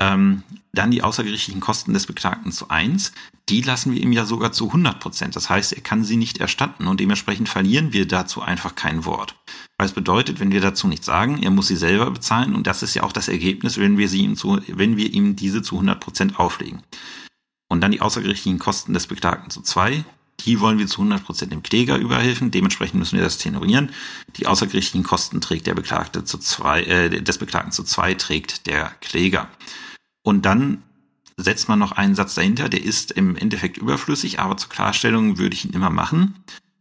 Ähm, 0.00 0.42
dann 0.72 0.90
die 0.90 1.02
außergerichtlichen 1.02 1.60
Kosten 1.60 1.92
des 1.92 2.06
Beklagten 2.06 2.50
zu 2.50 2.68
eins, 2.68 3.12
die 3.48 3.60
lassen 3.60 3.92
wir 3.92 4.02
ihm 4.02 4.12
ja 4.12 4.24
sogar 4.24 4.50
zu 4.50 4.66
100 4.66 4.98
Prozent. 4.98 5.36
Das 5.36 5.48
heißt, 5.48 5.72
er 5.72 5.82
kann 5.82 6.02
sie 6.02 6.16
nicht 6.16 6.38
erstatten 6.38 6.88
und 6.88 6.98
dementsprechend 6.98 7.48
verlieren 7.48 7.92
wir 7.92 8.08
dazu 8.08 8.42
einfach 8.42 8.74
kein 8.74 9.04
Wort. 9.04 9.36
Weil 9.78 9.86
es 9.86 9.92
bedeutet, 9.92 10.40
wenn 10.40 10.50
wir 10.50 10.60
dazu 10.60 10.88
nichts 10.88 11.06
sagen, 11.06 11.42
er 11.42 11.50
muss 11.50 11.68
sie 11.68 11.76
selber 11.76 12.10
bezahlen 12.10 12.54
und 12.54 12.66
das 12.66 12.82
ist 12.82 12.94
ja 12.94 13.04
auch 13.04 13.12
das 13.12 13.28
Ergebnis, 13.28 13.78
wenn 13.78 13.98
wir 13.98 14.08
sie 14.08 14.22
ihm 14.22 14.34
zu, 14.34 14.60
wenn 14.66 14.96
wir 14.96 15.12
ihm 15.12 15.36
diese 15.36 15.62
zu 15.62 15.76
100 15.76 16.00
Prozent 16.00 16.40
auflegen. 16.40 16.82
Und 17.68 17.80
dann 17.80 17.92
die 17.92 18.00
außergerichtlichen 18.00 18.58
Kosten 18.58 18.94
des 18.94 19.06
Beklagten 19.06 19.50
zu 19.50 19.62
zwei, 19.62 20.04
die 20.40 20.60
wollen 20.60 20.78
wir 20.78 20.86
zu 20.86 21.02
100% 21.02 21.46
dem 21.46 21.62
Kläger 21.62 21.96
überhelfen. 21.96 22.50
Dementsprechend 22.50 22.98
müssen 22.98 23.16
wir 23.16 23.24
das 23.24 23.38
tenorieren. 23.38 23.90
Die 24.36 24.46
außergerichtlichen 24.46 25.04
Kosten 25.04 25.40
trägt 25.40 25.66
der 25.66 25.74
Beklagte 25.74 26.24
zu 26.24 26.38
zwei, 26.38 26.82
äh, 26.82 27.22
des 27.22 27.38
Beklagten 27.38 27.72
zu 27.72 27.82
zwei 27.84 28.14
trägt 28.14 28.66
der 28.66 28.90
Kläger. 29.00 29.48
Und 30.22 30.44
dann 30.44 30.82
setzt 31.36 31.68
man 31.68 31.78
noch 31.78 31.92
einen 31.92 32.14
Satz 32.14 32.34
dahinter, 32.34 32.68
der 32.68 32.82
ist 32.82 33.10
im 33.10 33.36
Endeffekt 33.36 33.76
überflüssig, 33.76 34.38
aber 34.38 34.56
zur 34.56 34.70
Klarstellung 34.70 35.38
würde 35.38 35.54
ich 35.54 35.64
ihn 35.64 35.72
immer 35.72 35.90
machen. 35.90 36.34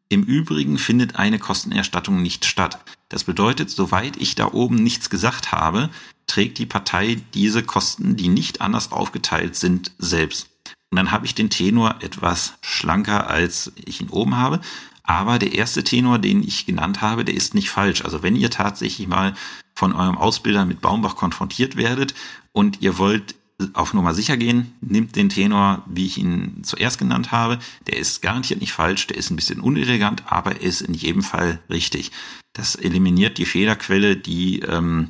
Im 0.09 0.23
Übrigen 0.23 0.77
findet 0.77 1.15
eine 1.15 1.39
Kostenerstattung 1.39 2.21
nicht 2.21 2.45
statt. 2.45 2.79
Das 3.09 3.23
bedeutet, 3.23 3.71
soweit 3.71 4.17
ich 4.17 4.35
da 4.35 4.51
oben 4.51 4.75
nichts 4.75 5.09
gesagt 5.09 5.51
habe, 5.51 5.89
trägt 6.27 6.57
die 6.59 6.65
Partei 6.65 7.19
diese 7.33 7.63
Kosten, 7.63 8.15
die 8.15 8.27
nicht 8.27 8.61
anders 8.61 8.91
aufgeteilt 8.91 9.55
sind, 9.55 9.91
selbst. 9.97 10.52
Und 10.93 10.97
dann 10.97 11.11
habe 11.11 11.25
ich 11.25 11.33
den 11.33 11.49
Tenor 11.49 11.95
etwas 12.01 12.53
schlanker, 12.61 13.27
als 13.27 13.71
ich 13.83 13.99
ihn 13.99 14.09
oben 14.09 14.37
habe. 14.37 14.61
Aber 15.01 15.39
der 15.39 15.55
erste 15.55 15.83
Tenor, 15.83 16.19
den 16.19 16.43
ich 16.43 16.67
genannt 16.67 17.01
habe, 17.01 17.25
der 17.25 17.33
ist 17.33 17.55
nicht 17.55 17.71
falsch. 17.71 18.05
Also 18.05 18.21
wenn 18.21 18.35
ihr 18.35 18.51
tatsächlich 18.51 19.07
mal 19.07 19.33
von 19.73 19.93
eurem 19.93 20.19
Ausbilder 20.19 20.65
mit 20.65 20.81
Baumbach 20.81 21.15
konfrontiert 21.15 21.77
werdet 21.77 22.13
und 22.51 22.83
ihr 22.83 22.99
wollt 22.99 23.33
auf 23.73 23.95
Nummer 23.95 24.13
sicher 24.13 24.37
gehen, 24.37 24.75
nimmt 24.81 25.15
den 25.15 25.29
Tenor, 25.29 25.81
wie 25.87 26.05
ich 26.05 26.19
ihn 26.19 26.61
zuerst 26.61 26.99
genannt 26.99 27.31
habe. 27.31 27.57
Der 27.87 27.97
ist 27.97 28.21
garantiert 28.21 28.61
nicht 28.61 28.73
falsch, 28.73 29.07
der 29.07 29.17
ist 29.17 29.31
ein 29.31 29.35
bisschen 29.35 29.61
unelegant, 29.61 30.21
aber 30.27 30.51
er 30.51 30.61
ist 30.61 30.81
in 30.81 30.93
jedem 30.93 31.23
Fall 31.23 31.59
richtig. 31.71 32.11
Das 32.53 32.75
eliminiert 32.75 33.39
die 33.39 33.47
Fehlerquelle, 33.47 34.15
die, 34.15 34.59
ähm, 34.59 35.09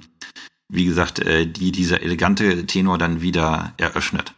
wie 0.70 0.86
gesagt, 0.86 1.20
äh, 1.20 1.46
die 1.46 1.74
dieser 1.74 2.04
elegante 2.04 2.66
Tenor 2.68 2.98
dann 2.98 3.20
wieder 3.20 3.74
eröffnet. 3.76 4.34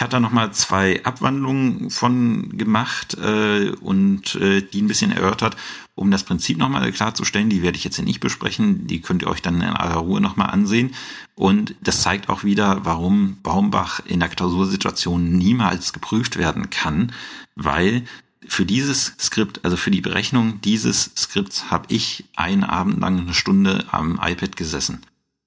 Ich 0.00 0.02
hatte 0.02 0.16
da 0.16 0.20
nochmal 0.20 0.50
zwei 0.54 1.04
Abwandlungen 1.04 1.90
von 1.90 2.56
gemacht 2.56 3.18
äh, 3.18 3.72
und 3.82 4.34
äh, 4.36 4.62
die 4.62 4.80
ein 4.80 4.88
bisschen 4.88 5.12
erörtert, 5.12 5.58
um 5.94 6.10
das 6.10 6.24
Prinzip 6.24 6.56
nochmal 6.56 6.90
klarzustellen. 6.90 7.50
Die 7.50 7.60
werde 7.60 7.76
ich 7.76 7.84
jetzt 7.84 7.96
hier 7.96 8.06
nicht 8.06 8.20
besprechen, 8.20 8.86
die 8.86 9.02
könnt 9.02 9.20
ihr 9.20 9.28
euch 9.28 9.42
dann 9.42 9.56
in 9.56 9.68
aller 9.68 9.96
Ruhe 9.96 10.22
nochmal 10.22 10.48
ansehen. 10.48 10.94
Und 11.34 11.74
das 11.82 12.00
zeigt 12.00 12.30
auch 12.30 12.44
wieder, 12.44 12.86
warum 12.86 13.42
Baumbach 13.42 14.00
in 14.06 14.20
der 14.20 14.30
Klausursituation 14.30 15.36
niemals 15.36 15.92
geprüft 15.92 16.38
werden 16.38 16.70
kann, 16.70 17.12
weil 17.54 18.04
für 18.48 18.64
dieses 18.64 19.12
Skript, 19.20 19.66
also 19.66 19.76
für 19.76 19.90
die 19.90 20.00
Berechnung 20.00 20.62
dieses 20.62 21.10
Skripts, 21.14 21.70
habe 21.70 21.84
ich 21.88 22.24
einen 22.36 22.64
Abend 22.64 23.00
lang 23.00 23.20
eine 23.20 23.34
Stunde 23.34 23.84
am 23.90 24.18
iPad 24.18 24.56
gesessen. 24.56 25.02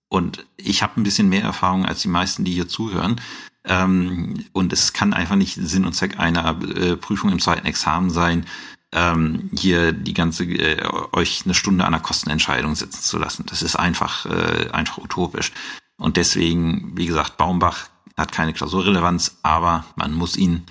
Und 0.10 0.46
ich 0.58 0.84
habe 0.84 1.02
ein 1.02 1.04
bisschen 1.04 1.28
mehr 1.28 1.42
Erfahrung 1.42 1.88
als 1.88 2.04
die 2.04 2.08
meisten, 2.08 2.44
die 2.44 2.54
hier 2.54 2.68
zuhören. 2.68 3.20
Ähm, 3.66 4.46
und 4.52 4.74
es 4.74 4.94
kann 4.94 5.14
einfach 5.14 5.36
nicht 5.36 5.56
Sinn 5.56 5.86
und 5.86 5.94
Zweck 5.94 6.20
einer 6.20 6.62
äh, 6.62 6.98
Prüfung 6.98 7.32
im 7.32 7.40
zweiten 7.40 7.66
Examen 7.66 8.10
sein, 8.10 8.46
ähm, 8.92 9.50
hier 9.58 9.92
die 9.92 10.14
ganze 10.14 10.46
äh, 10.46 10.84
euch 11.14 11.44
eine 11.46 11.54
Stunde 11.54 11.86
an 11.86 11.94
einer 11.94 12.04
Kostenentscheidung 12.04 12.76
sitzen 12.76 13.02
zu 13.02 13.18
lassen. 13.18 13.46
Das 13.48 13.62
ist 13.62 13.76
einfach 13.76 14.26
äh, 14.26 14.70
einfach 14.72 14.98
utopisch. 15.00 15.52
Und 15.98 16.18
deswegen, 16.18 16.92
wie 16.96 17.06
gesagt, 17.06 17.38
Baumbach 17.38 17.88
hat 18.18 18.32
keine 18.32 18.54
Klausurrelevanz, 18.54 19.40
aber 19.42 19.86
man 19.96 20.14
muss 20.14 20.36
ihn 20.38 20.64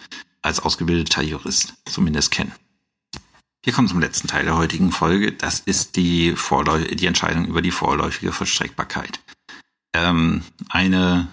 als 0.43 0.61
ausgebildeter 0.61 1.23
Jurist 1.23 1.75
zumindest 1.87 2.31
kennen. 2.31 2.53
Wir 3.65 3.73
kommen 3.73 3.89
zum 3.89 4.01
letzten 4.01 4.29
Teil 4.29 4.45
der 4.45 4.57
heutigen 4.57 4.91
Folge. 4.91 5.33
Das 5.33 5.61
ist 5.61 5.97
die, 5.97 6.35
Vorläu 6.35 6.85
die 6.85 7.07
Entscheidung 7.07 7.47
über 7.47 7.63
die 7.63 7.71
vorläufige 7.71 8.33
Vollstreckbarkeit. 8.33 9.21
Ähm, 9.95 10.43
eine 10.69 11.29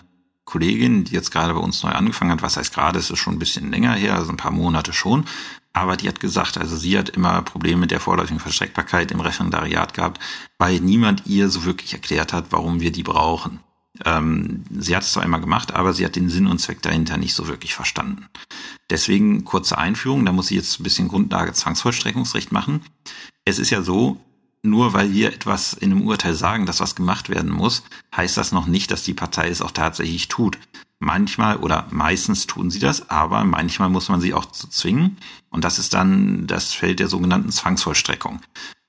Kollegin, 0.49 1.03
die 1.03 1.13
jetzt 1.13 1.31
gerade 1.31 1.53
bei 1.53 1.59
uns 1.59 1.83
neu 1.83 1.91
angefangen 1.91 2.31
hat, 2.31 2.41
was 2.41 2.57
heißt 2.57 2.73
gerade, 2.73 2.97
es 2.97 3.11
ist 3.11 3.19
schon 3.19 3.35
ein 3.35 3.39
bisschen 3.39 3.69
länger 3.69 3.93
her, 3.93 4.15
also 4.15 4.31
ein 4.31 4.37
paar 4.37 4.51
Monate 4.51 4.93
schon, 4.93 5.25
aber 5.73 5.95
die 5.95 6.07
hat 6.07 6.19
gesagt, 6.19 6.57
also 6.57 6.75
sie 6.75 6.97
hat 6.97 7.09
immer 7.09 7.43
Probleme 7.43 7.81
mit 7.81 7.91
der 7.91 7.99
vorläufigen 7.99 8.39
Verstreckbarkeit 8.39 9.11
im 9.11 9.19
Referendariat 9.19 9.93
gehabt, 9.93 10.19
weil 10.57 10.79
niemand 10.79 11.27
ihr 11.27 11.49
so 11.49 11.65
wirklich 11.65 11.93
erklärt 11.93 12.33
hat, 12.33 12.45
warum 12.49 12.79
wir 12.79 12.91
die 12.91 13.03
brauchen. 13.03 13.59
Ähm, 14.05 14.63
sie 14.71 14.95
hat 14.95 15.03
es 15.03 15.13
zwar 15.13 15.23
einmal 15.23 15.41
gemacht, 15.41 15.73
aber 15.73 15.93
sie 15.93 16.03
hat 16.03 16.15
den 16.15 16.29
Sinn 16.29 16.47
und 16.47 16.59
Zweck 16.59 16.81
dahinter 16.81 17.17
nicht 17.17 17.35
so 17.35 17.47
wirklich 17.47 17.75
verstanden. 17.75 18.25
Deswegen 18.89 19.45
kurze 19.45 19.77
Einführung, 19.77 20.25
da 20.25 20.31
muss 20.31 20.49
ich 20.49 20.57
jetzt 20.57 20.79
ein 20.79 20.83
bisschen 20.83 21.09
Grundlage 21.09 21.53
Zwangsvollstreckungsrecht 21.53 22.51
machen. 22.51 22.81
Es 23.45 23.59
ist 23.59 23.69
ja 23.69 23.83
so, 23.83 24.19
nur 24.61 24.93
weil 24.93 25.13
wir 25.13 25.33
etwas 25.33 25.73
in 25.73 25.91
einem 25.91 26.07
Urteil 26.07 26.35
sagen, 26.35 26.65
dass 26.65 26.79
was 26.79 26.95
gemacht 26.95 27.29
werden 27.29 27.51
muss, 27.51 27.83
heißt 28.15 28.37
das 28.37 28.51
noch 28.51 28.67
nicht, 28.67 28.91
dass 28.91 29.03
die 29.03 29.13
Partei 29.13 29.49
es 29.49 29.61
auch 29.61 29.71
tatsächlich 29.71 30.27
tut. 30.27 30.57
Manchmal 30.99 31.57
oder 31.57 31.87
meistens 31.91 32.45
tun 32.45 32.69
sie 32.69 32.79
das, 32.79 33.09
aber 33.09 33.45
manchmal 33.45 33.89
muss 33.89 34.09
man 34.09 34.19
sie 34.19 34.33
auch 34.33 34.45
zu 34.45 34.67
zwingen. 34.67 35.17
Und 35.49 35.63
das 35.63 35.79
ist 35.79 35.93
dann 35.93 36.45
das 36.45 36.73
Feld 36.73 36.99
der 36.99 37.07
sogenannten 37.07 37.51
Zwangsvollstreckung, 37.51 38.41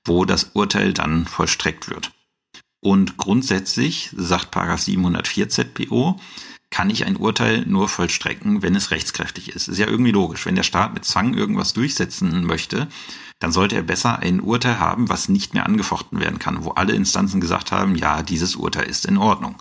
wo 0.05 0.25
das 0.25 0.51
Urteil 0.53 0.93
dann 0.93 1.25
vollstreckt 1.25 1.89
wird. 1.89 2.11
Und 2.81 3.17
grundsätzlich, 3.17 4.09
sagt 4.17 4.53
704 4.53 5.49
ZPO, 5.49 6.19
kann 6.71 6.89
ich 6.89 7.05
ein 7.05 7.17
Urteil 7.17 7.65
nur 7.67 7.89
vollstrecken, 7.89 8.63
wenn 8.63 8.75
es 8.75 8.91
rechtskräftig 8.91 9.49
ist. 9.53 9.67
Ist 9.67 9.77
ja 9.77 9.87
irgendwie 9.87 10.11
logisch. 10.11 10.45
Wenn 10.45 10.55
der 10.55 10.63
Staat 10.63 10.93
mit 10.93 11.05
Zwang 11.05 11.33
irgendwas 11.33 11.73
durchsetzen 11.73 12.45
möchte, 12.45 12.87
dann 13.39 13.51
sollte 13.51 13.75
er 13.75 13.83
besser 13.83 14.19
ein 14.19 14.39
Urteil 14.39 14.79
haben, 14.79 15.09
was 15.09 15.27
nicht 15.27 15.53
mehr 15.53 15.65
angefochten 15.65 16.19
werden 16.19 16.39
kann, 16.39 16.63
wo 16.63 16.71
alle 16.71 16.93
Instanzen 16.93 17.41
gesagt 17.41 17.71
haben, 17.71 17.95
ja, 17.95 18.23
dieses 18.23 18.55
Urteil 18.55 18.85
ist 18.85 19.05
in 19.05 19.17
Ordnung. 19.17 19.55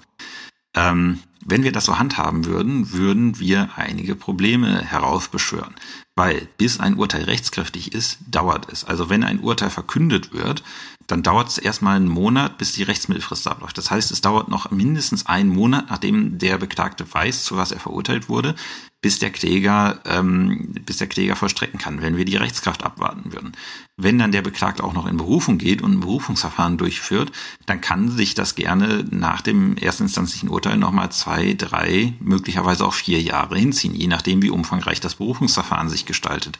Ähm, 0.74 1.18
wenn 1.44 1.64
wir 1.64 1.72
das 1.72 1.86
so 1.86 1.98
handhaben 1.98 2.44
würden, 2.44 2.92
würden 2.92 3.40
wir 3.40 3.70
einige 3.76 4.14
Probleme 4.14 4.82
heraufbeschwören. 4.82 5.74
Weil 6.14 6.48
bis 6.58 6.78
ein 6.78 6.96
Urteil 6.96 7.24
rechtskräftig 7.24 7.92
ist, 7.94 8.18
dauert 8.30 8.70
es. 8.70 8.84
Also 8.84 9.08
wenn 9.08 9.24
ein 9.24 9.40
Urteil 9.40 9.70
verkündet 9.70 10.32
wird, 10.32 10.62
dann 11.10 11.22
dauert 11.22 11.48
es 11.48 11.58
erstmal 11.58 11.96
einen 11.96 12.08
Monat, 12.08 12.58
bis 12.58 12.72
die 12.72 12.82
Rechtsmittelfrist 12.82 13.46
abläuft. 13.46 13.78
Das 13.78 13.90
heißt, 13.90 14.10
es 14.10 14.20
dauert 14.20 14.48
noch 14.48 14.70
mindestens 14.70 15.26
einen 15.26 15.50
Monat, 15.50 15.86
nachdem 15.90 16.38
der 16.38 16.58
Beklagte 16.58 17.04
weiß, 17.12 17.44
zu 17.44 17.56
was 17.56 17.72
er 17.72 17.80
verurteilt 17.80 18.28
wurde, 18.28 18.54
bis 19.02 19.18
der 19.18 19.30
Kläger, 19.30 20.00
ähm, 20.04 20.74
bis 20.84 20.98
der 20.98 21.06
Kläger 21.06 21.34
vollstrecken 21.34 21.78
kann, 21.80 22.02
wenn 22.02 22.16
wir 22.16 22.24
die 22.26 22.36
Rechtskraft 22.36 22.84
abwarten 22.84 23.32
würden. 23.32 23.52
Wenn 23.96 24.18
dann 24.18 24.32
der 24.32 24.42
Beklagte 24.42 24.84
auch 24.84 24.92
noch 24.92 25.06
in 25.06 25.16
Berufung 25.16 25.58
geht 25.58 25.82
und 25.82 25.92
ein 25.92 26.00
Berufungsverfahren 26.00 26.76
durchführt, 26.76 27.32
dann 27.66 27.80
kann 27.80 28.10
sich 28.10 28.34
das 28.34 28.54
gerne 28.54 29.04
nach 29.10 29.40
dem 29.40 29.76
erstinstanzlichen 29.76 30.48
Urteil 30.48 30.76
nochmal 30.76 31.10
zwei, 31.12 31.54
drei, 31.54 32.12
möglicherweise 32.20 32.86
auch 32.86 32.94
vier 32.94 33.20
Jahre 33.22 33.58
hinziehen, 33.58 33.94
je 33.94 34.06
nachdem, 34.06 34.42
wie 34.42 34.50
umfangreich 34.50 35.00
das 35.00 35.14
Berufungsverfahren 35.14 35.88
sich 35.88 36.04
gestaltet. 36.04 36.58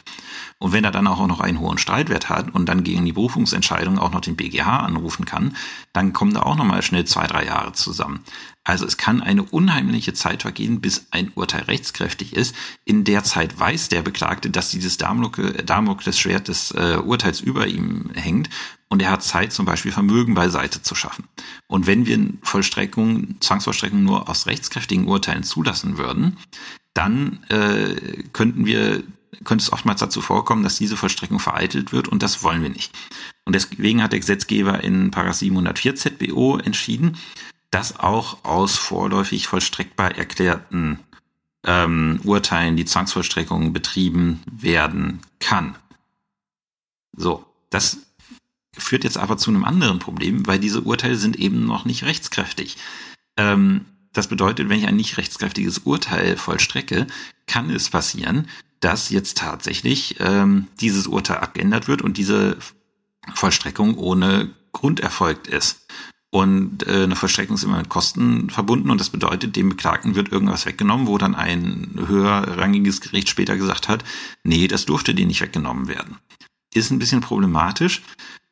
Und 0.59 0.73
wenn 0.73 0.85
er 0.85 0.91
dann 0.91 1.07
auch 1.07 1.27
noch 1.27 1.41
einen 1.41 1.61
hohen 1.61 1.79
Streitwert 1.79 2.29
hat 2.29 2.55
und 2.55 2.69
dann 2.69 2.85
gegen 2.85 3.05
die 3.05 3.13
Berufungsentscheidung 3.13 3.99
auch 3.99 4.13
noch 4.13 4.21
den 4.21 4.37
BGH 4.37 4.81
anrufen 4.81 5.25
kann, 5.25 5.57
dann 5.93 6.13
kommen 6.13 6.35
da 6.35 6.43
auch 6.43 6.57
nochmal 6.57 6.83
schnell 6.83 7.07
zwei, 7.07 7.27
drei 7.27 7.47
Jahre 7.47 7.73
zusammen. 7.73 8.21
Also 8.63 8.85
es 8.85 8.99
kann 8.99 9.23
eine 9.23 9.43
unheimliche 9.43 10.13
Zeit 10.13 10.43
vergehen, 10.43 10.81
bis 10.81 11.07
ein 11.11 11.33
Urteil 11.35 11.63
rechtskräftig 11.63 12.35
ist. 12.35 12.55
In 12.85 13.05
der 13.05 13.25
Zeit 13.25 13.59
weiß 13.59 13.89
der 13.89 14.03
Beklagte, 14.03 14.51
dass 14.51 14.71
dieses 14.71 14.99
Damoklesschwert 14.99 16.49
des 16.49 16.71
äh, 16.73 16.99
Urteils 17.03 17.41
über 17.41 17.67
ihm 17.67 18.11
hängt 18.15 18.51
und 18.89 19.01
er 19.01 19.11
hat 19.11 19.23
Zeit, 19.23 19.53
zum 19.53 19.65
Beispiel 19.65 19.93
Vermögen 19.93 20.35
beiseite 20.35 20.83
zu 20.83 20.95
schaffen. 20.95 21.25
Und 21.69 21.87
wenn 21.87 22.07
wir 22.07 22.19
Vollstreckung, 22.43 23.41
Zwangsvollstreckung 23.41 24.03
nur 24.03 24.29
aus 24.29 24.47
rechtskräftigen 24.47 25.07
Urteilen 25.07 25.45
zulassen 25.45 25.97
würden, 25.97 26.37
dann 26.93 27.43
äh, 27.49 28.25
könnten 28.33 28.67
wir 28.67 29.03
könnte 29.45 29.63
es 29.63 29.73
oftmals 29.73 30.01
dazu 30.01 30.21
vorkommen, 30.21 30.65
dass 30.65 30.77
diese 30.77 30.97
Vollstreckung 30.97 31.39
vereitelt 31.39 31.93
wird 31.93 32.09
und 32.09 32.23
das 32.23 32.43
wollen 32.43 32.63
wir 32.63 32.69
nicht. 32.69 32.93
Und 33.45 33.55
deswegen 33.55 34.03
hat 34.03 34.13
der 34.13 34.21
Gesetzgeber 34.21 34.83
in 34.83 35.13
704 35.13 35.95
ZBO 35.95 36.59
entschieden, 36.59 37.17
dass 37.71 37.99
auch 37.99 38.45
aus 38.45 38.77
vorläufig 38.77 39.47
vollstreckbar 39.47 40.17
erklärten 40.17 41.01
ähm, 41.65 42.21
Urteilen 42.25 42.77
die 42.77 42.85
Zwangsvollstreckung 42.85 43.73
betrieben 43.73 44.43
werden 44.51 45.21
kann. 45.39 45.77
So, 47.17 47.45
das 47.69 47.99
führt 48.77 49.05
jetzt 49.05 49.19
aber 49.19 49.37
zu 49.37 49.51
einem 49.51 49.65
anderen 49.65 49.99
Problem, 49.99 50.47
weil 50.47 50.59
diese 50.59 50.83
Urteile 50.83 51.17
sind 51.17 51.37
eben 51.37 51.67
noch 51.67 51.85
nicht 51.85 52.05
rechtskräftig. 52.05 52.77
Ähm, 53.37 53.85
das 54.13 54.29
bedeutet, 54.29 54.69
wenn 54.69 54.79
ich 54.79 54.87
ein 54.87 54.97
nicht 54.97 55.19
rechtskräftiges 55.19 55.79
Urteil 55.79 56.37
vollstrecke, 56.37 57.07
kann 57.47 57.71
es 57.71 57.91
passieren, 57.91 58.49
dass 58.81 59.11
jetzt 59.11 59.39
tatsächlich 59.39 60.17
ähm, 60.19 60.67
dieses 60.81 61.07
Urteil 61.07 61.39
abgeändert 61.39 61.87
wird 61.87 62.03
und 62.03 62.17
diese 62.17 62.57
Vollstreckung 63.35 63.97
ohne 63.99 64.51
Grund 64.73 65.01
erfolgt 65.01 65.47
ist. 65.47 65.87
Und 66.33 66.87
äh, 66.87 67.05
eine 67.05 67.17
Vollstreckung 67.17 67.57
ist 67.57 67.65
immer 67.65 67.79
mit 67.79 67.89
Kosten 67.89 68.51
verbunden 68.51 68.91
und 68.91 69.01
das 69.01 69.11
bedeutet, 69.11 69.57
dem 69.57 69.69
Beklagten 69.69 70.15
wird 70.15 70.31
irgendwas 70.31 70.65
weggenommen, 70.65 71.09
wo 71.09 71.19
dann 71.19 71.35
ein 71.35 72.01
höherrangiges 72.07 73.01
Gericht 73.01 73.29
später 73.29 73.57
gesagt 73.57 73.89
hat, 73.89 74.05
nee, 74.45 74.69
das 74.69 74.87
durfte 74.87 75.13
dir 75.13 75.27
nicht 75.27 75.41
weggenommen 75.41 75.89
werden. 75.89 76.19
Ist 76.73 76.93
ein 76.93 77.01
bisschen 77.01 77.21
problematisch 77.21 78.03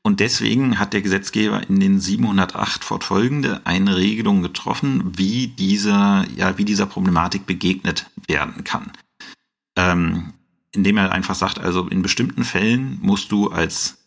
und 0.02 0.20
deswegen 0.20 0.78
hat 0.78 0.92
der 0.92 1.02
Gesetzgeber 1.02 1.68
in 1.68 1.78
den 1.78 2.00
708 2.00 2.82
fortfolgende 2.82 3.60
eine 3.64 3.96
Regelung 3.96 4.42
getroffen, 4.42 5.12
wie 5.16 5.48
dieser, 5.48 6.24
ja, 6.34 6.58
wie 6.58 6.64
dieser 6.64 6.86
Problematik 6.86 7.46
begegnet 7.46 8.06
werden 8.26 8.64
kann. 8.64 8.90
Ähm, 9.76 10.32
indem 10.72 10.96
er 10.96 11.12
einfach 11.12 11.34
sagt, 11.34 11.58
also 11.58 11.86
in 11.88 12.02
bestimmten 12.02 12.44
Fällen 12.44 12.98
musst 13.02 13.30
du 13.32 13.48
als 13.48 13.97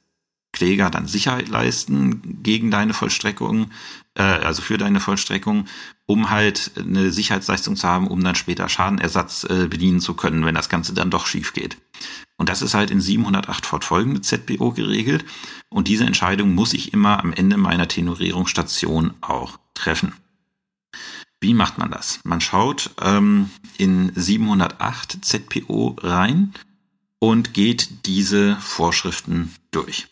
Kläger 0.62 0.92
dann 0.92 1.08
Sicherheit 1.08 1.50
leisten 1.50 2.44
gegen 2.44 2.70
deine 2.70 2.94
Vollstreckung, 2.94 3.72
äh, 4.14 4.22
also 4.22 4.62
für 4.62 4.78
deine 4.78 5.00
Vollstreckung, 5.00 5.66
um 6.06 6.30
halt 6.30 6.74
eine 6.78 7.12
Sicherheitsleistung 7.12 7.76
zu 7.76 7.88
haben, 7.88 8.06
um 8.06 8.24
dann 8.24 8.36
später 8.36 8.70
Schadenersatz 8.70 9.44
äh, 9.46 9.68
bedienen 9.68 10.02
zu 10.02 10.14
können, 10.14 10.46
wenn 10.46 10.54
das 10.54 10.70
Ganze 10.70 10.94
dann 10.94 11.10
doch 11.10 11.26
schief 11.26 11.54
geht. 11.54 11.78
Und 12.38 12.48
das 12.48 12.62
ist 12.62 12.76
halt 12.76 12.92
in 12.92 13.02
708 13.02 13.66
fortfolgende 13.66 14.22
ZBO 14.22 14.72
geregelt. 14.72 15.26
Und 15.70 15.88
diese 15.88 16.06
Entscheidung 16.06 16.54
muss 16.54 16.74
ich 16.74 16.94
immer 16.94 17.20
am 17.24 17.34
Ende 17.34 17.58
meiner 17.58 17.88
Tenorierungsstation 17.88 19.16
auch 19.22 19.58
treffen. 19.74 20.14
Wie 21.40 21.56
macht 21.56 21.80
man 21.80 21.90
das? 21.90 22.20
Man 22.24 22.40
schaut 22.40 22.92
ähm, 23.02 23.50
in 23.80 24.12
708 24.14 25.26
ZPO 25.26 25.96
rein 26.02 26.54
und 27.18 27.56
geht 27.56 28.06
diese 28.06 28.58
Vorschriften 28.58 29.56
durch. 29.72 30.08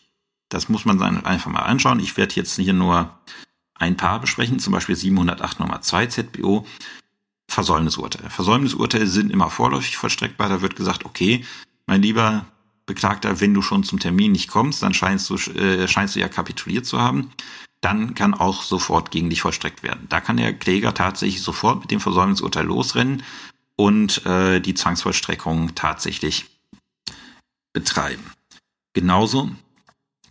Das 0.50 0.68
muss 0.68 0.84
man 0.84 0.98
dann 0.98 1.24
einfach 1.24 1.50
mal 1.50 1.60
anschauen. 1.60 2.00
Ich 2.00 2.16
werde 2.18 2.34
jetzt 2.34 2.56
hier 2.56 2.74
nur 2.74 3.18
ein 3.74 3.96
paar 3.96 4.20
besprechen, 4.20 4.58
zum 4.58 4.74
Beispiel 4.74 4.96
708 4.96 5.60
Nummer 5.60 5.80
2 5.80 6.06
ZBO. 6.06 6.66
Versäumnisurteile. 7.48 8.30
Versäumnisurteile 8.30 9.06
sind 9.06 9.32
immer 9.32 9.48
vorläufig 9.48 9.96
vollstreckbar. 9.96 10.48
Da 10.48 10.60
wird 10.60 10.76
gesagt, 10.76 11.04
okay, 11.04 11.44
mein 11.86 12.02
lieber 12.02 12.44
Beklagter, 12.86 13.40
wenn 13.40 13.54
du 13.54 13.62
schon 13.62 13.84
zum 13.84 13.98
Termin 13.98 14.32
nicht 14.32 14.48
kommst, 14.48 14.82
dann 14.82 14.94
scheinst 14.94 15.30
du, 15.30 15.36
äh, 15.52 15.88
scheinst 15.88 16.16
du 16.16 16.20
ja 16.20 16.28
kapituliert 16.28 16.86
zu 16.86 17.00
haben. 17.00 17.30
Dann 17.80 18.14
kann 18.14 18.34
auch 18.34 18.62
sofort 18.62 19.10
gegen 19.10 19.30
dich 19.30 19.40
vollstreckt 19.40 19.82
werden. 19.82 20.06
Da 20.08 20.20
kann 20.20 20.36
der 20.36 20.52
Kläger 20.52 20.92
tatsächlich 20.92 21.42
sofort 21.42 21.80
mit 21.80 21.90
dem 21.90 22.00
Versäumnisurteil 22.00 22.66
losrennen 22.66 23.22
und 23.76 24.26
äh, 24.26 24.60
die 24.60 24.74
Zwangsvollstreckung 24.74 25.74
tatsächlich 25.74 26.46
betreiben. 27.72 28.24
Genauso 28.92 29.50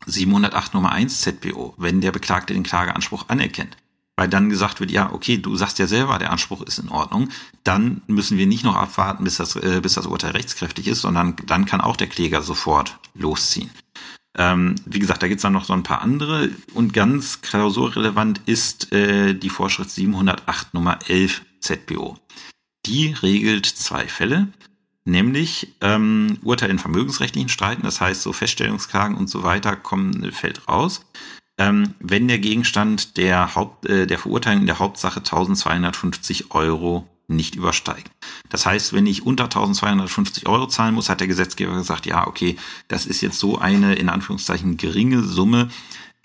708 0.10 0.74
Nummer 0.74 0.92
1 0.92 1.22
ZPO, 1.22 1.74
wenn 1.78 2.02
der 2.02 2.12
Beklagte 2.12 2.54
den 2.54 2.64
Klageanspruch 2.64 3.30
anerkennt. 3.30 3.78
Weil 4.16 4.28
dann 4.28 4.50
gesagt 4.50 4.82
wird, 4.82 4.92
ja, 4.92 5.14
okay, 5.14 5.38
du 5.38 5.56
sagst 5.56 5.80
ja 5.80 5.88
selber, 5.88 6.20
der 6.20 6.32
Anspruch 6.32 6.62
ist 6.64 6.78
in 6.78 6.90
Ordnung, 6.90 7.30
dann 7.64 8.02
müssen 8.08 8.38
wir 8.38 8.48
nicht 8.48 8.66
noch 8.66 8.76
abwarten, 8.76 9.24
bis 9.24 9.38
das, 9.38 9.56
äh, 9.56 9.80
bis 9.82 9.94
das 9.94 10.08
Urteil 10.08 10.32
rechtskräftig 10.32 10.88
ist, 10.88 11.02
sondern 11.02 11.38
dann 11.46 11.66
kann 11.66 11.80
auch 11.80 11.96
der 11.96 12.08
Kläger 12.08 12.42
sofort 12.42 13.00
losziehen. 13.14 13.70
Ähm, 14.38 14.76
wie 14.86 15.00
gesagt, 15.00 15.24
da 15.24 15.28
gibt's 15.28 15.44
dann 15.44 15.54
noch 15.54 15.66
so 15.66 15.74
ein 15.74 15.84
paar 15.84 16.02
andere 16.02 16.50
und 16.74 16.94
ganz 16.94 17.42
klausurrelevant 17.42 18.42
ist 18.46 18.92
äh, 18.92 19.34
die 19.34 19.50
Vorschrift 19.50 19.90
708 19.90 20.74
Nummer 20.74 21.00
11 21.08 21.42
ZBO. 21.62 22.18
Die 22.86 23.16
regelt 23.22 23.66
zwei 23.66 24.08
Fälle, 24.08 24.48
nämlich 25.10 25.76
ähm, 25.82 26.38
Urteil 26.44 26.70
in 26.70 26.80
vermögensrechtlichen 26.80 27.50
Streiten, 27.50 27.84
das 27.84 28.02
heißt 28.02 28.22
so 28.22 28.34
Feststellungsklagen 28.34 29.18
und 29.18 29.30
so 29.30 29.44
weiter 29.44 29.76
kommen 29.76 30.32
fällt 30.32 30.68
raus, 30.68 31.06
ähm, 31.58 31.94
wenn 32.00 32.28
der 32.28 32.40
Gegenstand 32.40 33.18
der 33.18 33.56
Haupt 33.56 33.86
äh, 33.88 34.08
der 34.08 34.20
Verurteilung 34.20 34.62
in 34.62 34.68
der 34.68 34.80
Hauptsache 34.80 35.20
1250 35.20 36.52
Euro 36.52 37.08
nicht 37.28 37.56
übersteigt. 37.56 38.10
Das 38.50 38.66
heißt, 38.66 38.94
wenn 38.94 39.06
ich 39.06 39.26
unter 39.26 39.46
1250 39.46 40.48
Euro 40.48 40.68
zahlen 40.68 40.96
muss, 40.96 41.10
hat 41.10 41.20
der 41.20 41.28
Gesetzgeber 41.28 41.76
gesagt, 41.76 42.08
ja, 42.08 42.26
okay, 42.26 42.56
das 42.88 43.06
ist 43.06 43.22
jetzt 43.22 43.40
so 43.40 43.60
eine 43.60 43.94
in 43.96 44.10
Anführungszeichen 44.10 44.78
geringe 44.78 45.22
Summe, 45.22 45.70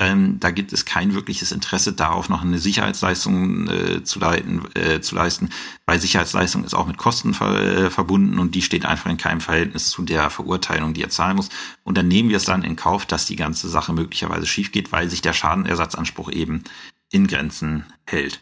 ähm, 0.00 0.40
da 0.40 0.50
gibt 0.50 0.72
es 0.72 0.84
kein 0.84 1.14
wirkliches 1.14 1.52
Interesse 1.52 1.92
darauf, 1.92 2.28
noch 2.28 2.42
eine 2.42 2.58
Sicherheitsleistung 2.58 3.68
äh, 3.68 4.02
zu, 4.02 4.18
leiten, 4.18 4.62
äh, 4.74 5.00
zu 5.00 5.14
leisten, 5.14 5.50
weil 5.86 6.00
Sicherheitsleistung 6.00 6.64
ist 6.64 6.74
auch 6.74 6.86
mit 6.86 6.96
Kosten 6.96 7.32
ver 7.32 7.60
äh, 7.60 7.90
verbunden 7.90 8.40
und 8.40 8.56
die 8.56 8.62
steht 8.62 8.86
einfach 8.86 9.08
in 9.08 9.18
keinem 9.18 9.40
Verhältnis 9.40 9.90
zu 9.90 10.02
der 10.02 10.30
Verurteilung, 10.30 10.94
die 10.94 11.02
er 11.02 11.10
zahlen 11.10 11.36
muss. 11.36 11.48
Und 11.84 11.96
dann 11.96 12.08
nehmen 12.08 12.28
wir 12.28 12.38
es 12.38 12.44
dann 12.44 12.64
in 12.64 12.74
Kauf, 12.74 13.06
dass 13.06 13.26
die 13.26 13.36
ganze 13.36 13.68
Sache 13.68 13.92
möglicherweise 13.92 14.46
schief 14.46 14.72
geht, 14.72 14.90
weil 14.90 15.08
sich 15.08 15.22
der 15.22 15.32
Schadenersatzanspruch 15.32 16.32
eben 16.32 16.64
in 17.10 17.28
Grenzen 17.28 17.84
hält. 18.04 18.40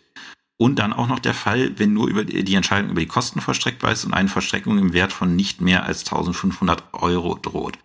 Und 0.57 0.79
dann 0.79 0.93
auch 0.95 1.09
noch 1.09 1.19
der 1.19 1.35
Fall, 1.35 1.79
wenn 1.79 1.93
nur 1.93 2.09
über 2.09 2.25
die 2.25 2.55
Entscheidung 2.55 2.93
über 2.93 3.01
die 3.01 3.07
Kosten 3.07 3.41
vollstreckt 3.41 3.83
ist 3.83 4.05
und 4.05 4.15
eine 4.15 4.29
Vollstreckung 4.29 4.79
im 4.79 4.93
Wert 4.93 5.13
von 5.13 5.35
nicht 5.37 5.61
mehr 5.61 5.85
als 5.85 6.05
1500 6.05 6.95
Euro 6.95 7.35
droht. 7.35 7.79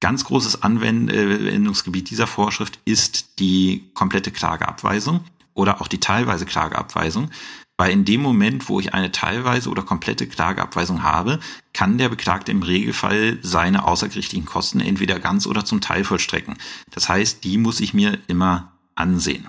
Ganz 0.00 0.24
großes 0.24 0.62
Anwendungsgebiet 0.62 2.10
dieser 2.10 2.26
Vorschrift 2.26 2.78
ist 2.84 3.38
die 3.38 3.90
komplette 3.94 4.30
Klageabweisung 4.30 5.24
oder 5.54 5.80
auch 5.80 5.88
die 5.88 6.00
teilweise 6.00 6.44
Klageabweisung, 6.44 7.30
weil 7.78 7.92
in 7.92 8.04
dem 8.04 8.20
Moment, 8.20 8.68
wo 8.68 8.78
ich 8.78 8.92
eine 8.92 9.10
teilweise 9.10 9.70
oder 9.70 9.82
komplette 9.82 10.26
Klageabweisung 10.26 11.02
habe, 11.02 11.40
kann 11.72 11.96
der 11.96 12.10
Beklagte 12.10 12.52
im 12.52 12.62
Regelfall 12.62 13.38
seine 13.42 13.84
außergerichtlichen 13.84 14.46
Kosten 14.46 14.80
entweder 14.80 15.18
ganz 15.18 15.46
oder 15.46 15.64
zum 15.64 15.80
Teil 15.80 16.04
vollstrecken. 16.04 16.56
Das 16.90 17.08
heißt, 17.08 17.44
die 17.44 17.56
muss 17.56 17.80
ich 17.80 17.94
mir 17.94 18.18
immer 18.28 18.72
ansehen. 18.94 19.48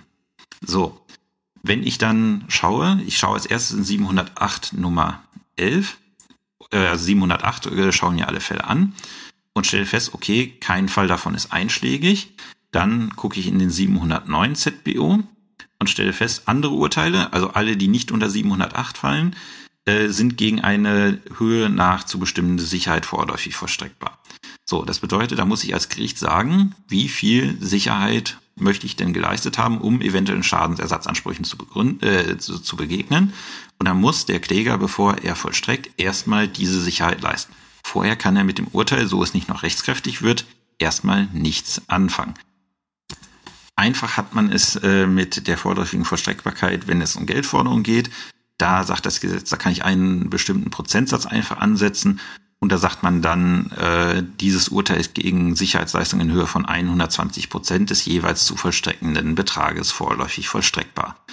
So, 0.66 1.02
wenn 1.62 1.84
ich 1.84 1.98
dann 1.98 2.46
schaue, 2.48 3.02
ich 3.06 3.18
schaue 3.18 3.36
als 3.36 3.46
erstes 3.46 3.78
in 3.78 3.84
708 3.84 4.74
Nummer 4.74 5.24
11, 5.58 5.98
äh, 6.72 6.98
708 6.98 7.66
äh, 7.68 7.92
schauen 7.92 8.18
ja 8.18 8.26
alle 8.26 8.40
Fälle 8.40 8.66
an 8.66 8.94
und 9.58 9.68
stelle 9.68 9.86
fest, 9.86 10.14
okay, 10.14 10.54
kein 10.60 10.88
Fall 10.90 11.08
davon 11.08 11.36
ist 11.36 11.52
einschlägig. 11.52 12.34
Dann 12.72 13.16
gucke 13.16 13.40
ich 13.40 13.48
in 13.48 13.60
den 13.60 13.70
709 13.70 14.56
ZBO 14.56 15.20
und 15.80 15.90
stelle 15.90 16.14
fest, 16.14 16.44
andere 16.46 16.74
Urteile, 16.74 17.34
also 17.34 17.50
alle, 17.50 17.78
die 17.78 17.88
nicht 17.88 18.12
unter 18.12 18.30
708 18.30 18.98
fallen, 18.98 19.36
äh, 19.86 20.10
sind 20.10 20.38
gegen 20.38 20.62
eine 20.62 21.20
Höhe 21.38 21.70
nach 21.70 22.04
zu 22.04 22.20
bestimmende 22.20 22.64
Sicherheit 22.64 23.06
vorläufig 23.06 23.56
vollstreckbar. 23.56 24.20
So, 24.66 24.84
das 24.84 25.00
bedeutet, 25.00 25.40
da 25.40 25.46
muss 25.46 25.64
ich 25.64 25.74
als 25.74 25.90
Gericht 25.90 26.20
sagen, 26.20 26.76
wie 26.88 27.08
viel 27.08 27.58
Sicherheit 27.62 28.38
möchte 28.56 28.86
ich 28.86 28.96
denn 28.96 29.14
geleistet 29.14 29.58
haben, 29.58 29.80
um 29.80 30.02
eventuellen 30.02 30.44
Schadensersatzansprüchen 30.44 31.46
zu, 31.46 31.58
äh, 32.02 32.38
zu, 32.38 32.60
zu 32.60 32.76
begegnen. 32.76 33.34
Und 33.80 33.88
dann 33.88 34.02
muss 34.02 34.26
der 34.26 34.40
Kläger, 34.40 34.78
bevor 34.78 35.20
er 35.20 35.36
vollstreckt, 35.36 35.92
erstmal 35.98 36.48
diese 36.48 36.82
Sicherheit 36.82 37.22
leisten. 37.22 37.54
Vorher 37.88 38.18
kann 38.18 38.36
er 38.36 38.44
mit 38.44 38.58
dem 38.58 38.68
Urteil, 38.68 39.08
so 39.08 39.24
es 39.24 39.34
nicht 39.34 39.48
noch 39.48 39.64
rechtskräftig 39.64 40.22
wird, 40.22 40.46
erstmal 40.78 41.28
nichts 41.32 41.82
anfangen. 41.88 42.34
Einfach 43.78 44.18
hat 44.18 44.36
man 44.36 44.52
es 44.52 44.76
äh, 44.76 45.08
mit 45.08 45.48
der 45.48 45.58
vorläufigen 45.58 46.04
Vollstreckbarkeit, 46.04 46.88
wenn 46.88 47.02
es 47.02 47.16
um 47.16 47.26
Geldforderungen 47.26 47.84
geht. 47.84 48.10
Da 48.58 48.84
sagt 48.84 49.06
das 49.06 49.22
Gesetz, 49.22 49.50
da 49.50 49.56
kann 49.56 49.72
ich 49.72 49.86
einen 49.86 50.30
bestimmten 50.30 50.70
Prozentsatz 50.70 51.26
einfach 51.26 51.60
ansetzen 51.60 52.20
und 52.60 52.74
da 52.74 52.78
sagt 52.78 53.04
man 53.04 53.22
dann, 53.22 53.72
äh, 53.72 54.22
dieses 54.42 54.68
Urteil 54.68 55.00
ist 55.00 55.14
gegen 55.14 55.56
Sicherheitsleistungen 55.56 56.28
in 56.28 56.36
Höhe 56.36 56.48
von 56.48 56.66
120 56.66 57.50
Prozent 57.50 57.90
des 57.90 58.04
jeweils 58.04 58.46
zu 58.46 58.58
vollstreckenden 58.58 59.36
Betrages 59.36 59.94
vorläufig 59.94 60.50
vollstreckbar. 60.50 61.24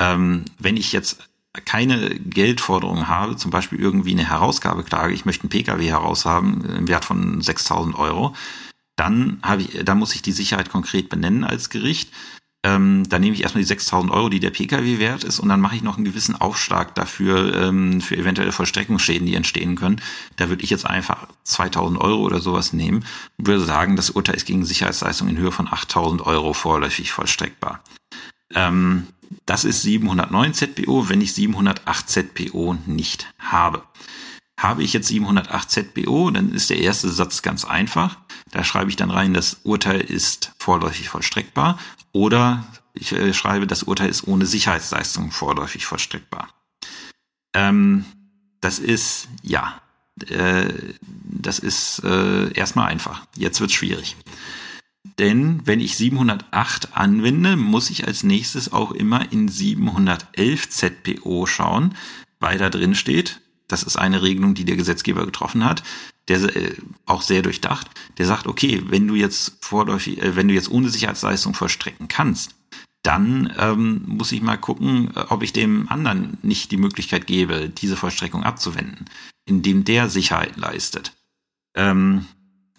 Ähm, 0.00 0.46
wenn 0.58 0.78
ich 0.78 0.92
jetzt 0.92 1.28
keine 1.64 2.18
Geldforderung 2.18 3.08
habe, 3.08 3.36
zum 3.36 3.50
Beispiel 3.50 3.78
irgendwie 3.78 4.12
eine 4.12 4.28
Herausgabeklage, 4.28 5.12
ich 5.12 5.24
möchte 5.24 5.44
einen 5.44 5.50
Pkw 5.50 5.86
heraushaben 5.86 6.64
im 6.64 6.88
Wert 6.88 7.04
von 7.04 7.42
6.000 7.42 7.94
Euro, 7.94 8.34
dann 8.96 9.38
habe 9.42 9.62
ich, 9.62 9.84
dann 9.84 9.98
muss 9.98 10.14
ich 10.14 10.22
die 10.22 10.32
Sicherheit 10.32 10.70
konkret 10.70 11.08
benennen 11.08 11.44
als 11.44 11.70
Gericht. 11.70 12.10
Ähm, 12.64 13.08
dann 13.08 13.20
nehme 13.22 13.34
ich 13.34 13.42
erstmal 13.42 13.64
die 13.64 13.74
6.000 13.74 14.12
Euro, 14.12 14.28
die 14.28 14.38
der 14.38 14.50
Pkw 14.50 15.00
wert 15.00 15.24
ist, 15.24 15.40
und 15.40 15.48
dann 15.48 15.60
mache 15.60 15.74
ich 15.74 15.82
noch 15.82 15.96
einen 15.96 16.04
gewissen 16.04 16.40
Aufschlag 16.40 16.94
dafür 16.94 17.56
ähm, 17.56 18.00
für 18.00 18.16
eventuelle 18.16 18.52
Vollstreckungsschäden, 18.52 19.26
die 19.26 19.34
entstehen 19.34 19.74
können. 19.74 20.00
Da 20.36 20.48
würde 20.48 20.62
ich 20.62 20.70
jetzt 20.70 20.86
einfach 20.86 21.26
2.000 21.44 21.98
Euro 21.98 22.22
oder 22.22 22.40
sowas 22.40 22.72
nehmen 22.72 23.04
und 23.36 23.48
würde 23.48 23.64
sagen, 23.64 23.96
das 23.96 24.10
Urteil 24.10 24.36
ist 24.36 24.46
gegen 24.46 24.64
Sicherheitsleistung 24.64 25.28
in 25.28 25.38
Höhe 25.38 25.50
von 25.50 25.66
8.000 25.66 26.22
Euro 26.22 26.52
vorläufig 26.52 27.10
vollstreckbar. 27.10 27.82
Ähm, 28.54 29.08
das 29.46 29.64
ist 29.64 29.82
709 29.82 30.54
ZBO, 30.54 31.08
wenn 31.08 31.20
ich 31.20 31.32
708 31.32 32.08
ZBO 32.08 32.76
nicht 32.86 33.32
habe. 33.38 33.82
Habe 34.58 34.82
ich 34.82 34.92
jetzt 34.92 35.08
708 35.08 35.70
ZBO, 35.70 36.30
dann 36.30 36.52
ist 36.52 36.70
der 36.70 36.78
erste 36.78 37.10
Satz 37.10 37.42
ganz 37.42 37.64
einfach. 37.64 38.18
Da 38.50 38.64
schreibe 38.64 38.90
ich 38.90 38.96
dann 38.96 39.10
rein, 39.10 39.34
das 39.34 39.60
Urteil 39.64 40.00
ist 40.00 40.52
vorläufig 40.58 41.08
vollstreckbar 41.08 41.78
oder 42.12 42.64
ich 42.94 43.12
äh, 43.12 43.32
schreibe, 43.32 43.66
das 43.66 43.82
Urteil 43.82 44.08
ist 44.08 44.26
ohne 44.26 44.46
Sicherheitsleistung 44.46 45.30
vorläufig 45.30 45.86
vollstreckbar. 45.86 46.48
Ähm, 47.54 48.04
das 48.60 48.78
ist, 48.78 49.28
ja, 49.42 49.80
äh, 50.28 50.68
das 51.24 51.58
ist 51.58 52.02
äh, 52.04 52.52
erstmal 52.52 52.88
einfach. 52.88 53.26
Jetzt 53.36 53.60
wird's 53.60 53.72
schwierig. 53.72 54.16
Denn 55.18 55.60
wenn 55.64 55.80
ich 55.80 55.96
708 55.96 56.96
anwende, 56.96 57.56
muss 57.56 57.90
ich 57.90 58.06
als 58.06 58.22
nächstes 58.22 58.72
auch 58.72 58.92
immer 58.92 59.30
in 59.30 59.48
711 59.48 60.68
ZPO 60.70 61.46
schauen, 61.46 61.94
weil 62.40 62.58
da 62.58 62.70
drin 62.70 62.94
steht, 62.94 63.40
das 63.68 63.82
ist 63.82 63.96
eine 63.96 64.22
Regelung, 64.22 64.54
die 64.54 64.64
der 64.64 64.76
Gesetzgeber 64.76 65.24
getroffen 65.24 65.64
hat, 65.64 65.82
der 66.28 66.56
äh, 66.56 66.76
auch 67.06 67.22
sehr 67.22 67.42
durchdacht, 67.42 67.88
der 68.18 68.26
sagt, 68.26 68.46
okay, 68.46 68.82
wenn 68.86 69.08
du 69.08 69.14
jetzt 69.14 69.58
vorläufig, 69.60 70.22
äh, 70.22 70.36
wenn 70.36 70.48
du 70.48 70.54
jetzt 70.54 70.70
ohne 70.70 70.88
Sicherheitsleistung 70.88 71.54
vollstrecken 71.54 72.08
kannst, 72.08 72.54
dann 73.02 73.52
ähm, 73.58 74.02
muss 74.06 74.30
ich 74.30 74.42
mal 74.42 74.56
gucken, 74.56 75.10
ob 75.28 75.42
ich 75.42 75.52
dem 75.52 75.88
anderen 75.88 76.38
nicht 76.42 76.70
die 76.70 76.76
Möglichkeit 76.76 77.26
gebe, 77.26 77.68
diese 77.68 77.96
Vollstreckung 77.96 78.44
abzuwenden, 78.44 79.06
indem 79.44 79.84
der 79.84 80.08
Sicherheit 80.08 80.56
leistet. 80.56 81.12
Ähm, 81.74 82.26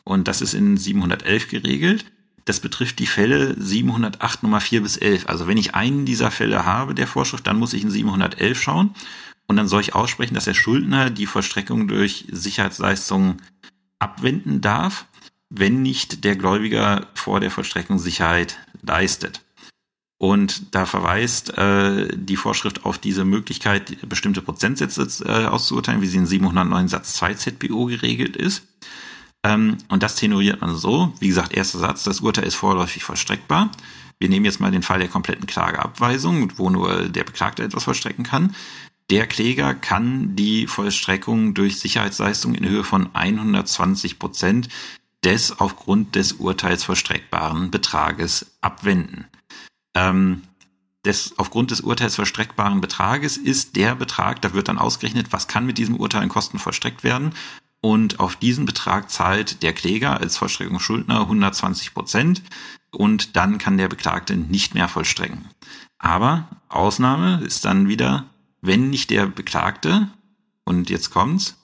und 0.06 0.28
das 0.28 0.42
ist 0.42 0.54
in 0.54 0.78
711 0.78 1.50
geregelt. 1.50 2.06
Das 2.46 2.60
betrifft 2.60 3.00
die 3.00 3.08
Fälle 3.08 3.56
708 3.60 4.44
Nummer 4.44 4.60
4 4.60 4.82
bis 4.82 4.98
11. 4.98 5.30
Also 5.30 5.48
wenn 5.48 5.58
ich 5.58 5.76
einen 5.76 6.06
dieser 6.06 6.32
Fälle 6.32 6.66
habe, 6.66 6.94
der 6.94 7.08
Vorschrift, 7.08 7.48
dann 7.48 7.58
muss 7.58 7.74
ich 7.74 7.84
in 7.84 7.92
711 7.92 8.62
schauen. 8.62 8.96
Und 9.48 9.58
dann 9.58 9.68
soll 9.68 9.82
ich 9.82 9.96
aussprechen, 9.96 10.34
dass 10.34 10.46
der 10.46 10.54
Schuldner 10.54 11.10
die 11.10 11.26
Vollstreckung 11.26 11.88
durch 11.88 12.26
Sicherheitsleistungen 12.32 13.42
abwenden 14.00 14.62
darf, 14.62 15.06
wenn 15.50 15.82
nicht 15.82 16.24
der 16.24 16.36
Gläubiger 16.36 17.08
vor 17.14 17.40
der 17.40 17.52
Vollstreckung 17.52 18.00
Sicherheit 18.00 18.58
leistet. 18.82 19.42
Und 20.18 20.74
da 20.74 20.86
verweist 20.86 21.58
äh, 21.58 22.08
die 22.16 22.38
Vorschrift 22.38 22.86
auf 22.86 22.98
diese 22.98 23.26
Möglichkeit, 23.26 23.98
bestimmte 24.08 24.42
Prozentsätze 24.42 25.06
äh, 25.26 25.46
auszuurteilen, 25.46 26.02
wie 26.02 26.08
sie 26.08 26.18
in 26.18 26.26
709 26.26 26.88
Satz 26.88 27.14
2 27.16 27.34
ZBO 27.34 27.86
geregelt 27.86 28.38
ist. 28.38 28.64
Ähm, 29.44 29.78
und 29.90 30.04
das 30.04 30.16
tenoriert 30.16 30.62
man 30.62 30.76
so. 30.76 31.14
Wie 31.20 31.28
gesagt, 31.28 31.54
erster 31.54 31.80
Satz, 31.80 32.04
das 32.04 32.22
Urteil 32.22 32.46
ist 32.46 32.56
vorläufig 32.56 33.04
vollstreckbar. 33.04 33.70
Wir 34.20 34.30
nehmen 34.30 34.46
jetzt 34.46 34.60
mal 34.60 34.72
den 34.72 34.84
Fall 34.84 35.00
der 35.00 35.10
kompletten 35.10 35.48
Klageabweisung, 35.48 36.58
wo 36.58 36.70
nur 36.70 37.10
der 37.10 37.24
Beklagte 37.24 37.64
etwas 37.64 37.84
vollstrecken 37.84 38.24
kann. 38.24 38.56
Der 39.10 39.28
Kläger 39.28 39.74
kann 39.74 40.36
die 40.36 40.66
Vollstreckung 40.66 41.54
durch 41.54 41.80
Sicherheitsleistung 41.80 42.56
in 42.56 42.68
Höhe 42.68 42.86
von 42.86 43.10
120 43.14 44.18
Prozent 44.18 44.70
des 45.26 45.60
aufgrund 45.60 46.16
des 46.16 46.34
Urteils 46.34 46.86
vollstreckbaren 46.86 47.70
Betrages 47.70 48.56
abwenden. 48.62 49.26
Ähm, 49.94 50.44
des 51.06 51.38
aufgrund 51.38 51.72
des 51.72 51.82
Urteils 51.82 52.16
vollstreckbaren 52.16 52.80
Betrages 52.80 53.36
ist 53.36 53.76
der 53.76 53.96
Betrag, 53.96 54.42
da 54.42 54.54
wird 54.54 54.70
dann 54.70 54.78
ausgerechnet, 54.78 55.28
was 55.32 55.50
kann 55.50 55.66
mit 55.66 55.78
diesem 55.78 55.98
Urteil 55.98 56.24
in 56.24 56.30
Kosten 56.30 56.60
vollstreckt 56.60 57.04
werden 57.04 57.34
und 57.84 58.22
auf 58.22 58.38
diesen 58.38 58.66
Betrag 58.66 59.12
zahlt 59.12 59.62
der 59.62 59.74
Kläger 59.74 60.18
als 60.22 60.38
Vollstreckungsschuldner 60.38 61.20
120 61.20 61.94
Prozent 61.94 62.42
und 62.92 63.36
dann 63.36 63.58
kann 63.58 63.78
der 63.78 63.90
Beklagte 63.90 64.38
nicht 64.38 64.74
mehr 64.74 64.88
vollstrecken. 64.88 65.50
Aber 66.00 66.48
Ausnahme 66.70 67.44
ist 67.46 67.66
dann 67.66 67.90
wieder, 67.90 68.26
wenn 68.62 68.90
nicht 68.90 69.10
der 69.10 69.26
Beklagte, 69.28 70.08
und 70.64 70.90
jetzt 70.90 71.10
kommt's, 71.10 71.58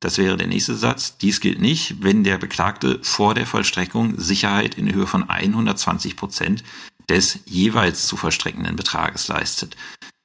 das 0.00 0.16
wäre 0.16 0.38
der 0.38 0.46
nächste 0.46 0.74
Satz. 0.74 1.18
Dies 1.18 1.40
gilt 1.40 1.60
nicht, 1.60 2.02
wenn 2.02 2.24
der 2.24 2.38
Beklagte 2.38 2.98
vor 3.02 3.34
der 3.34 3.46
Vollstreckung 3.46 4.18
Sicherheit 4.18 4.76
in 4.76 4.90
Höhe 4.94 5.06
von 5.06 5.28
120 5.28 6.16
Prozent 6.16 6.64
des 7.10 7.40
jeweils 7.44 8.06
zu 8.06 8.16
vollstreckenden 8.16 8.76
Betrages 8.76 9.28
leistet. 9.28 9.76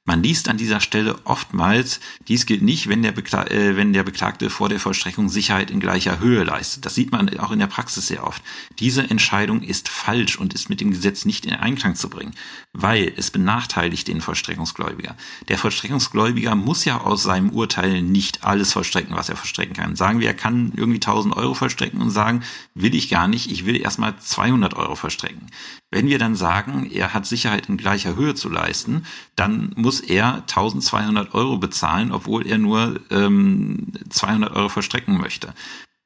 Man 0.06 0.22
liest 0.22 0.50
an 0.50 0.58
dieser 0.58 0.80
Stelle 0.80 1.16
oftmals, 1.24 1.98
dies 2.28 2.44
gilt 2.44 2.60
nicht, 2.60 2.90
wenn 2.90 3.02
der, 3.02 3.12
Bekla 3.12 3.46
äh, 3.46 3.74
wenn 3.74 3.94
der 3.94 4.02
Beklagte 4.02 4.50
vor 4.50 4.68
der 4.68 4.78
Vollstreckung 4.78 5.30
Sicherheit 5.30 5.70
in 5.70 5.80
gleicher 5.80 6.18
Höhe 6.18 6.44
leistet. 6.44 6.84
Das 6.84 6.94
sieht 6.94 7.10
man 7.10 7.38
auch 7.38 7.52
in 7.52 7.58
der 7.58 7.68
Praxis 7.68 8.08
sehr 8.08 8.26
oft. 8.26 8.42
Diese 8.80 9.08
Entscheidung 9.08 9.62
ist 9.62 9.88
falsch 9.88 10.38
und 10.38 10.52
ist 10.52 10.68
mit 10.68 10.82
dem 10.82 10.90
Gesetz 10.90 11.24
nicht 11.24 11.46
in 11.46 11.54
Einklang 11.54 11.94
zu 11.94 12.10
bringen, 12.10 12.34
weil 12.74 13.14
es 13.16 13.30
benachteiligt 13.30 14.06
den 14.06 14.20
Vollstreckungsgläubiger. 14.20 15.16
Der 15.48 15.56
Vollstreckungsgläubiger 15.56 16.54
muss 16.54 16.84
ja 16.84 17.00
aus 17.00 17.22
seinem 17.22 17.48
Urteil 17.48 18.02
nicht 18.02 18.44
alles 18.44 18.74
vollstrecken, 18.74 19.16
was 19.16 19.30
er 19.30 19.36
vollstrecken 19.36 19.74
kann. 19.74 19.96
Sagen 19.96 20.20
wir, 20.20 20.26
er 20.26 20.34
kann 20.34 20.72
irgendwie 20.76 20.98
1000 20.98 21.34
Euro 21.34 21.54
vollstrecken 21.54 22.02
und 22.02 22.10
sagen, 22.10 22.42
will 22.74 22.94
ich 22.94 23.08
gar 23.08 23.26
nicht, 23.26 23.50
ich 23.50 23.64
will 23.64 23.80
erstmal 23.80 24.18
200 24.18 24.74
Euro 24.74 24.96
vollstrecken. 24.96 25.46
Wenn 25.90 26.08
wir 26.08 26.18
dann 26.18 26.34
sagen, 26.34 26.90
er 26.90 27.14
hat 27.14 27.24
Sicherheit 27.24 27.68
in 27.68 27.76
gleicher 27.76 28.16
Höhe 28.16 28.34
zu 28.34 28.48
leisten, 28.48 29.06
dann 29.36 29.72
muss 29.76 29.93
er 30.00 30.36
1200 30.42 31.34
Euro 31.34 31.58
bezahlen, 31.58 32.12
obwohl 32.12 32.46
er 32.46 32.58
nur 32.58 33.00
ähm, 33.10 33.92
200 34.10 34.54
Euro 34.54 34.68
vollstrecken 34.68 35.18
möchte. 35.18 35.54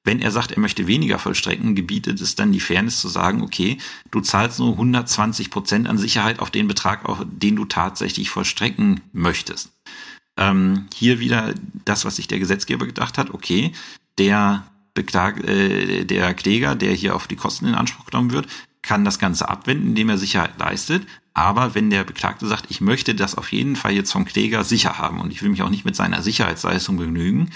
Wenn 0.05 0.21
er 0.21 0.31
sagt, 0.31 0.53
er 0.53 0.61
möchte 0.61 0.87
weniger 0.87 1.19
vollstrecken, 1.19 1.75
gebietet 1.75 2.21
es 2.21 2.35
dann 2.35 2.53
die 2.53 2.61
Fairness 2.61 3.01
zu 3.01 3.09
sagen, 3.09 3.43
okay, 3.43 3.79
du 4.11 4.21
zahlst 4.21 4.59
nur 4.59 4.73
120 4.73 5.51
Prozent 5.51 5.87
an 5.87 5.99
Sicherheit 5.99 6.41
auf 6.41 6.51
den 6.51 6.67
Betrag, 6.67 7.05
auf 7.05 7.25
den 7.27 7.57
du 7.57 7.67
tatsächlich 7.67 8.31
vollstrecken 8.31 9.01
möchtest. 9.13 9.71
Ähm, 10.39 10.87
hier 10.95 11.19
wieder 11.19 11.53
das, 11.85 12.05
was 12.05 12.17
sich 12.17 12.29
der 12.29 12.39
Gesetzgeber 12.39 12.87
gedacht 12.87 13.19
hat, 13.19 13.35
okay, 13.35 13.73
der 14.19 14.67
Beklag, 14.95 15.45
äh, 15.47 16.05
der 16.05 16.33
Kläger, 16.35 16.75
der 16.75 16.93
hier 16.93 17.15
auf 17.15 17.27
die 17.27 17.37
Kosten 17.37 17.67
in 17.67 17.75
Anspruch 17.75 18.07
genommen 18.07 18.33
wird, 18.33 18.47
kann 18.83 19.05
das 19.05 19.19
Ganze 19.19 19.49
abwenden, 19.49 19.89
indem 19.89 20.09
er 20.09 20.19
Sicherheit 20.19 20.59
leistet. 20.59 21.07
Aber 21.39 21.77
wenn 21.77 21.89
der 21.89 22.03
Beklagte 22.03 22.49
sagt, 22.49 22.67
ich 22.69 22.81
möchte 22.81 23.15
das 23.15 23.37
auf 23.37 23.53
jeden 23.53 23.77
Fall 23.77 23.93
jetzt 23.93 24.11
vom 24.11 24.25
Kläger 24.25 24.65
sicher 24.65 24.99
haben 24.99 25.21
und 25.21 25.31
ich 25.33 25.41
will 25.41 25.51
mich 25.51 25.63
auch 25.63 25.71
nicht 25.71 25.85
mit 25.85 25.95
seiner 25.95 26.21
Sicherheitsleistung 26.21 26.97
begnügen, 26.97 27.53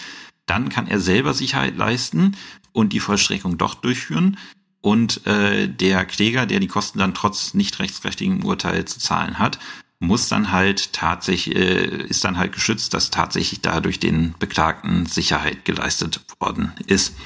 dann 0.47 0.69
kann 0.69 0.87
er 0.87 1.01
selber 1.01 1.35
Sicherheit 1.35 1.77
leisten 1.77 2.37
und 2.71 2.93
die 2.93 3.01
Vollstreckung 3.01 3.59
doch 3.59 3.75
durchführen. 3.75 4.39
Und 4.83 5.27
äh, 5.27 5.67
der 5.67 6.05
Kläger, 6.05 6.47
der 6.47 6.61
die 6.61 6.69
Kosten 6.69 7.01
dann 7.01 7.13
trotz 7.13 7.55
nicht 7.55 7.81
rechtskräftigen 7.81 8.45
Urteil 8.45 8.85
zu 8.85 9.01
zahlen 9.01 9.41
hat, 9.41 9.59
muss 9.99 10.29
dann 10.29 10.53
halt 10.53 10.93
tatsächlich, 10.93 11.57
äh, 11.57 12.07
ist 12.07 12.23
dann 12.23 12.39
halt 12.39 12.53
geschützt, 12.53 12.95
dass 12.95 13.11
tatsächlich 13.11 13.63
dadurch 13.63 13.99
den 13.99 14.37
Beklagten 14.39 15.07
Sicherheit 15.07 15.65
geleistet 15.65 16.21
worden 16.39 16.73
ist. 16.87 17.17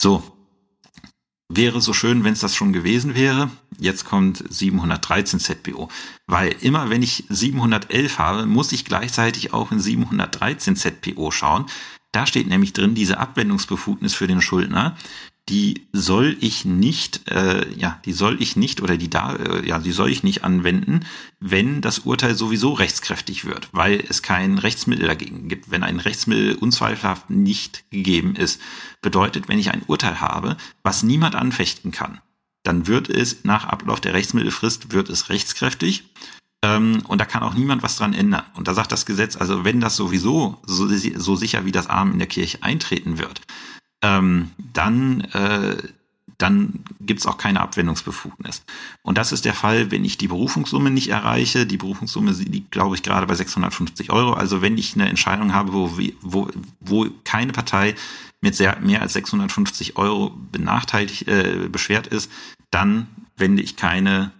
So, 0.00 0.22
Wäre 1.52 1.80
so 1.80 1.92
schön, 1.92 2.22
wenn 2.22 2.32
es 2.32 2.38
das 2.38 2.54
schon 2.54 2.72
gewesen 2.72 3.16
wäre. 3.16 3.50
Jetzt 3.76 4.04
kommt 4.04 4.44
713 4.48 5.40
ZBO. 5.40 5.88
Weil 6.28 6.54
immer 6.60 6.90
wenn 6.90 7.02
ich 7.02 7.24
711 7.28 8.18
habe, 8.20 8.46
muss 8.46 8.70
ich 8.70 8.84
gleichzeitig 8.84 9.52
auch 9.52 9.72
in 9.72 9.80
713 9.80 10.76
ZPO 10.76 11.32
schauen. 11.32 11.66
Da 12.12 12.24
steht 12.24 12.46
nämlich 12.46 12.72
drin 12.72 12.94
diese 12.94 13.18
Abwendungsbefugnis 13.18 14.14
für 14.14 14.28
den 14.28 14.40
Schuldner 14.40 14.96
die 15.50 15.86
soll 15.92 16.36
ich 16.40 16.64
nicht, 16.64 17.28
äh, 17.28 17.68
ja, 17.74 18.00
die 18.04 18.12
soll 18.12 18.40
ich 18.40 18.54
nicht 18.54 18.80
oder 18.80 18.96
die 18.96 19.10
da, 19.10 19.34
äh, 19.34 19.66
ja, 19.66 19.80
die 19.80 19.90
soll 19.90 20.08
ich 20.08 20.22
nicht 20.22 20.44
anwenden, 20.44 21.00
wenn 21.40 21.80
das 21.80 22.00
Urteil 22.00 22.36
sowieso 22.36 22.72
rechtskräftig 22.72 23.44
wird, 23.44 23.68
weil 23.72 24.02
es 24.08 24.22
kein 24.22 24.58
Rechtsmittel 24.58 25.08
dagegen 25.08 25.48
gibt. 25.48 25.70
Wenn 25.70 25.82
ein 25.82 25.98
Rechtsmittel 25.98 26.54
unzweifelhaft 26.54 27.30
nicht 27.30 27.84
gegeben 27.90 28.36
ist, 28.36 28.60
bedeutet, 29.02 29.48
wenn 29.48 29.58
ich 29.58 29.72
ein 29.72 29.82
Urteil 29.88 30.20
habe, 30.20 30.56
was 30.84 31.02
niemand 31.02 31.34
anfechten 31.34 31.90
kann, 31.90 32.20
dann 32.62 32.86
wird 32.86 33.08
es 33.08 33.44
nach 33.44 33.64
Ablauf 33.64 34.00
der 34.00 34.14
Rechtsmittelfrist 34.14 34.92
wird 34.92 35.08
es 35.08 35.30
rechtskräftig. 35.30 36.04
Ähm, 36.62 37.02
und 37.08 37.20
da 37.20 37.24
kann 37.24 37.42
auch 37.42 37.54
niemand 37.54 37.82
was 37.82 37.96
dran 37.96 38.14
ändern. 38.14 38.44
Und 38.54 38.68
da 38.68 38.74
sagt 38.74 38.92
das 38.92 39.04
Gesetz, 39.04 39.34
also 39.34 39.64
wenn 39.64 39.80
das 39.80 39.96
sowieso 39.96 40.60
so, 40.64 40.86
so 40.86 41.34
sicher 41.34 41.64
wie 41.64 41.72
das 41.72 41.88
Arm 41.88 42.12
in 42.12 42.18
der 42.18 42.28
Kirche 42.28 42.62
eintreten 42.62 43.18
wird, 43.18 43.40
ähm, 44.02 44.50
dann, 44.72 45.20
äh, 45.32 45.76
dann 46.38 46.84
gibt's 47.00 47.26
auch 47.26 47.36
keine 47.36 47.60
Abwendungsbefugnis. 47.60 48.64
Und 49.02 49.18
das 49.18 49.32
ist 49.32 49.44
der 49.44 49.54
Fall, 49.54 49.90
wenn 49.90 50.04
ich 50.04 50.18
die 50.18 50.28
Berufungssumme 50.28 50.90
nicht 50.90 51.08
erreiche. 51.08 51.66
Die 51.66 51.76
Berufungssumme 51.76 52.32
liegt, 52.32 52.70
glaube 52.70 52.96
ich, 52.96 53.02
gerade 53.02 53.26
bei 53.26 53.34
650 53.34 54.10
Euro. 54.10 54.32
Also 54.32 54.62
wenn 54.62 54.78
ich 54.78 54.94
eine 54.94 55.08
Entscheidung 55.08 55.52
habe, 55.52 55.72
wo, 55.72 55.90
wo, 56.22 56.48
wo 56.80 57.06
keine 57.24 57.52
Partei 57.52 57.94
mit 58.40 58.54
sehr, 58.54 58.78
mehr 58.80 59.02
als 59.02 59.12
650 59.12 59.96
Euro 59.96 60.34
benachteiligt, 60.50 61.28
äh, 61.28 61.68
beschwert 61.70 62.06
ist, 62.06 62.30
dann 62.70 63.06
wende 63.36 63.62
ich 63.62 63.76
keine 63.76 64.32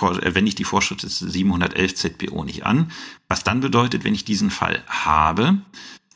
äh, 0.00 0.34
wende 0.34 0.48
ich 0.48 0.54
die 0.54 0.64
Vorschrift 0.64 1.02
des 1.02 1.18
711 1.18 1.94
ZBO 1.94 2.44
nicht 2.44 2.64
an. 2.64 2.90
Was 3.28 3.44
dann 3.44 3.60
bedeutet, 3.60 4.04
wenn 4.04 4.14
ich 4.14 4.24
diesen 4.24 4.50
Fall 4.50 4.82
habe, 4.88 5.58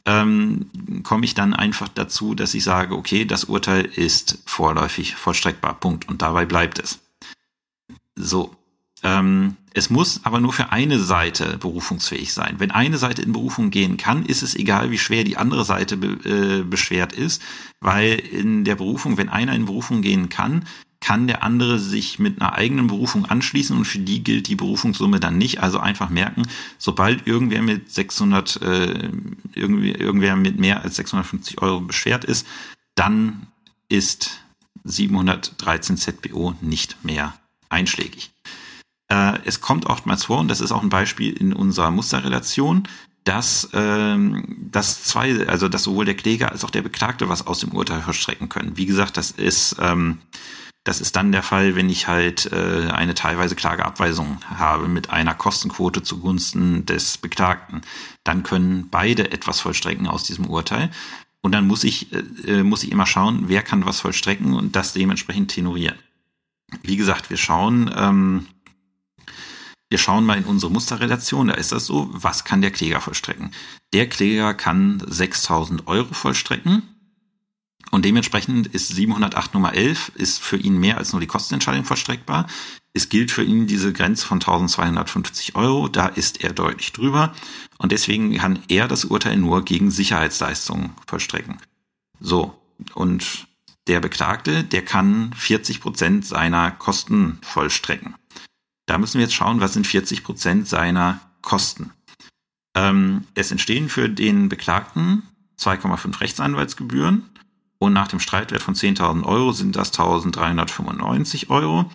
ähm, 0.06 0.70
komme 1.02 1.24
ich 1.24 1.34
dann 1.34 1.54
einfach 1.54 1.88
dazu, 1.88 2.34
dass 2.34 2.54
ich 2.54 2.64
sage, 2.64 2.94
okay, 2.94 3.24
das 3.24 3.44
Urteil 3.44 3.84
ist 3.84 4.38
vorläufig 4.46 5.14
vollstreckbar. 5.14 5.74
Punkt. 5.74 6.08
Und 6.08 6.22
dabei 6.22 6.46
bleibt 6.46 6.78
es. 6.78 7.00
So. 8.16 8.54
Ähm, 9.02 9.56
es 9.72 9.88
muss 9.88 10.24
aber 10.24 10.40
nur 10.40 10.52
für 10.52 10.72
eine 10.72 10.98
Seite 10.98 11.56
berufungsfähig 11.58 12.34
sein. 12.34 12.56
Wenn 12.58 12.70
eine 12.70 12.98
Seite 12.98 13.22
in 13.22 13.32
Berufung 13.32 13.70
gehen 13.70 13.96
kann, 13.96 14.26
ist 14.26 14.42
es 14.42 14.54
egal, 14.54 14.90
wie 14.90 14.98
schwer 14.98 15.24
die 15.24 15.36
andere 15.36 15.64
Seite 15.64 15.96
be 15.96 16.08
äh, 16.28 16.62
beschwert 16.64 17.12
ist, 17.12 17.40
weil 17.80 18.14
in 18.14 18.64
der 18.64 18.74
Berufung, 18.74 19.16
wenn 19.16 19.28
einer 19.28 19.54
in 19.54 19.66
Berufung 19.66 20.02
gehen 20.02 20.28
kann, 20.28 20.66
kann 21.00 21.26
der 21.26 21.42
andere 21.42 21.78
sich 21.78 22.18
mit 22.18 22.40
einer 22.40 22.52
eigenen 22.52 22.86
Berufung 22.86 23.24
anschließen 23.24 23.76
und 23.76 23.86
für 23.86 23.98
die 23.98 24.22
gilt 24.22 24.48
die 24.48 24.54
Berufungssumme 24.54 25.18
dann 25.18 25.38
nicht. 25.38 25.62
Also 25.62 25.78
einfach 25.78 26.10
merken, 26.10 26.42
sobald 26.78 27.26
irgendwer 27.26 27.62
mit 27.62 27.90
600, 27.90 28.60
äh, 28.62 29.10
irgendwie, 29.54 29.92
irgendwer 29.92 30.36
mit 30.36 30.58
mehr 30.58 30.82
als 30.82 30.96
650 30.96 31.62
Euro 31.62 31.80
beschwert 31.80 32.24
ist, 32.24 32.46
dann 32.94 33.46
ist 33.88 34.42
713 34.84 35.96
ZBO 35.96 36.54
nicht 36.60 37.02
mehr 37.04 37.34
einschlägig. 37.70 38.30
Äh, 39.08 39.38
es 39.44 39.60
kommt 39.60 39.86
oftmals 39.86 40.24
vor, 40.24 40.40
und 40.40 40.48
das 40.48 40.60
ist 40.60 40.72
auch 40.72 40.82
ein 40.82 40.90
Beispiel 40.90 41.32
in 41.32 41.52
unserer 41.52 41.90
Musterrelation, 41.90 42.86
dass, 43.24 43.68
ähm, 43.74 44.56
dass 44.70 45.04
zwei, 45.04 45.46
also 45.46 45.68
dass 45.68 45.82
sowohl 45.82 46.04
der 46.04 46.16
Kläger 46.16 46.52
als 46.52 46.64
auch 46.64 46.70
der 46.70 46.82
Beklagte 46.82 47.28
was 47.28 47.46
aus 47.46 47.60
dem 47.60 47.72
Urteil 47.72 48.00
verstrecken 48.00 48.48
können. 48.48 48.76
Wie 48.76 48.86
gesagt, 48.86 49.16
das 49.16 49.30
ist 49.30 49.76
ähm, 49.80 50.18
das 50.84 51.00
ist 51.00 51.16
dann 51.16 51.32
der 51.32 51.42
Fall, 51.42 51.76
wenn 51.76 51.90
ich 51.90 52.08
halt 52.08 52.50
äh, 52.52 52.88
eine 52.90 53.14
teilweise 53.14 53.54
Klageabweisung 53.54 54.38
habe 54.46 54.88
mit 54.88 55.10
einer 55.10 55.34
Kostenquote 55.34 56.02
zugunsten 56.02 56.86
des 56.86 57.18
Beklagten. 57.18 57.82
Dann 58.24 58.42
können 58.42 58.88
beide 58.90 59.30
etwas 59.30 59.60
vollstrecken 59.60 60.06
aus 60.06 60.24
diesem 60.24 60.46
Urteil. 60.46 60.90
Und 61.42 61.52
dann 61.52 61.66
muss 61.66 61.84
ich, 61.84 62.12
äh, 62.12 62.60
äh, 62.60 62.62
muss 62.62 62.82
ich 62.82 62.92
immer 62.92 63.06
schauen, 63.06 63.44
wer 63.48 63.62
kann 63.62 63.84
was 63.84 64.00
vollstrecken 64.00 64.54
und 64.54 64.74
das 64.74 64.94
dementsprechend 64.94 65.50
tenorieren. 65.50 65.98
Wie 66.82 66.96
gesagt, 66.96 67.28
wir 67.28 67.36
schauen, 67.36 67.90
ähm, 67.94 68.46
wir 69.90 69.98
schauen 69.98 70.24
mal 70.24 70.38
in 70.38 70.44
unsere 70.44 70.72
Musterrelation, 70.72 71.48
da 71.48 71.54
ist 71.54 71.72
das 71.72 71.84
so, 71.84 72.08
was 72.12 72.44
kann 72.44 72.62
der 72.62 72.70
Kläger 72.70 73.00
vollstrecken? 73.00 73.52
Der 73.92 74.08
Kläger 74.08 74.54
kann 74.54 75.02
6000 75.06 75.88
Euro 75.88 76.14
vollstrecken 76.14 76.82
und 77.90 78.04
dementsprechend 78.04 78.68
ist 78.68 78.88
708 78.88 79.54
Nummer 79.54 79.74
11 79.74 80.12
ist 80.14 80.40
für 80.40 80.56
ihn 80.56 80.78
mehr 80.78 80.98
als 80.98 81.12
nur 81.12 81.20
die 81.20 81.26
Kostenentscheidung 81.26 81.84
vollstreckbar. 81.84 82.46
Es 82.92 83.08
gilt 83.08 83.30
für 83.30 83.42
ihn 83.42 83.66
diese 83.66 83.92
Grenze 83.92 84.26
von 84.26 84.38
1250 84.38 85.56
Euro. 85.56 85.88
Da 85.88 86.06
ist 86.06 86.42
er 86.42 86.52
deutlich 86.52 86.92
drüber. 86.92 87.32
Und 87.78 87.92
deswegen 87.92 88.36
kann 88.36 88.60
er 88.68 88.88
das 88.88 89.04
Urteil 89.04 89.36
nur 89.36 89.64
gegen 89.64 89.90
Sicherheitsleistungen 89.90 90.90
vollstrecken. 91.06 91.58
So. 92.20 92.56
Und 92.94 93.46
der 93.86 94.00
Beklagte, 94.00 94.64
der 94.64 94.84
kann 94.84 95.32
40 95.34 95.80
Prozent 95.80 96.26
seiner 96.26 96.70
Kosten 96.70 97.38
vollstrecken. 97.42 98.14
Da 98.86 98.98
müssen 98.98 99.18
wir 99.18 99.22
jetzt 99.22 99.34
schauen, 99.34 99.60
was 99.60 99.72
sind 99.72 99.86
40 99.86 100.24
Prozent 100.24 100.68
seiner 100.68 101.20
Kosten. 101.42 101.90
Ähm, 102.74 103.24
es 103.34 103.50
entstehen 103.50 103.88
für 103.88 104.08
den 104.08 104.48
Beklagten 104.48 105.22
2,5 105.58 106.20
Rechtsanwaltsgebühren 106.20 107.29
und 107.80 107.92
nach 107.94 108.08
dem 108.08 108.20
Streitwert 108.20 108.62
von 108.62 108.74
10.000 108.74 109.24
Euro 109.24 109.52
sind 109.52 109.74
das 109.74 109.92
1.395 109.94 111.48
Euro. 111.48 111.90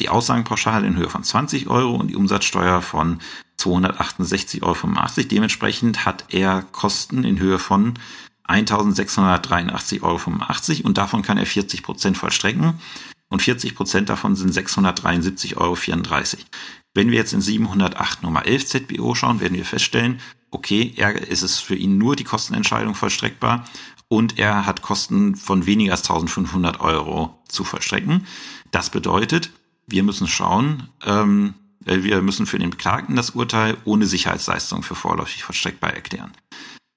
Die 0.00 0.08
Aussagenpauschale 0.08 0.86
in 0.86 0.96
Höhe 0.96 1.10
von 1.10 1.24
20 1.24 1.68
Euro 1.68 1.96
und 1.96 2.08
die 2.08 2.16
Umsatzsteuer 2.16 2.80
von 2.80 3.18
268,85 3.58 4.62
Euro. 4.62 5.28
Dementsprechend 5.28 6.06
hat 6.06 6.24
er 6.28 6.62
Kosten 6.72 7.24
in 7.24 7.38
Höhe 7.40 7.58
von 7.58 7.94
1.683,85 8.46 10.02
Euro 10.02 10.20
und 10.86 10.98
davon 10.98 11.22
kann 11.22 11.38
er 11.38 11.46
40 11.46 11.82
Prozent 11.82 12.16
vollstrecken 12.16 12.78
und 13.28 13.42
40 13.42 13.74
Prozent 13.74 14.08
davon 14.08 14.36
sind 14.36 14.52
673,34 14.54 15.56
Euro. 15.56 15.76
Wenn 16.94 17.10
wir 17.10 17.18
jetzt 17.18 17.32
in 17.32 17.40
708 17.40 18.22
Nummer 18.22 18.46
11 18.46 18.66
ZBO 18.66 19.16
schauen, 19.16 19.40
werden 19.40 19.56
wir 19.56 19.64
feststellen, 19.64 20.20
okay, 20.52 20.94
ist 21.28 21.42
es 21.42 21.58
für 21.58 21.74
ihn 21.74 21.98
nur 21.98 22.14
die 22.14 22.22
Kostenentscheidung 22.22 22.94
vollstreckbar 22.94 23.64
und 24.14 24.38
er 24.38 24.64
hat 24.64 24.80
Kosten 24.80 25.34
von 25.34 25.66
weniger 25.66 25.90
als 25.90 26.02
1500 26.02 26.80
Euro 26.80 27.36
zu 27.48 27.64
vollstrecken. 27.64 28.26
Das 28.70 28.90
bedeutet, 28.90 29.50
wir 29.88 30.04
müssen 30.04 30.28
schauen, 30.28 30.84
ähm, 31.04 31.54
äh, 31.84 32.04
wir 32.04 32.22
müssen 32.22 32.46
für 32.46 32.60
den 32.60 32.70
Beklagten 32.70 33.16
das 33.16 33.30
Urteil 33.30 33.76
ohne 33.84 34.06
Sicherheitsleistung 34.06 34.84
für 34.84 34.94
vorläufig 34.94 35.42
vollstreckbar 35.42 35.94
erklären. 35.94 36.30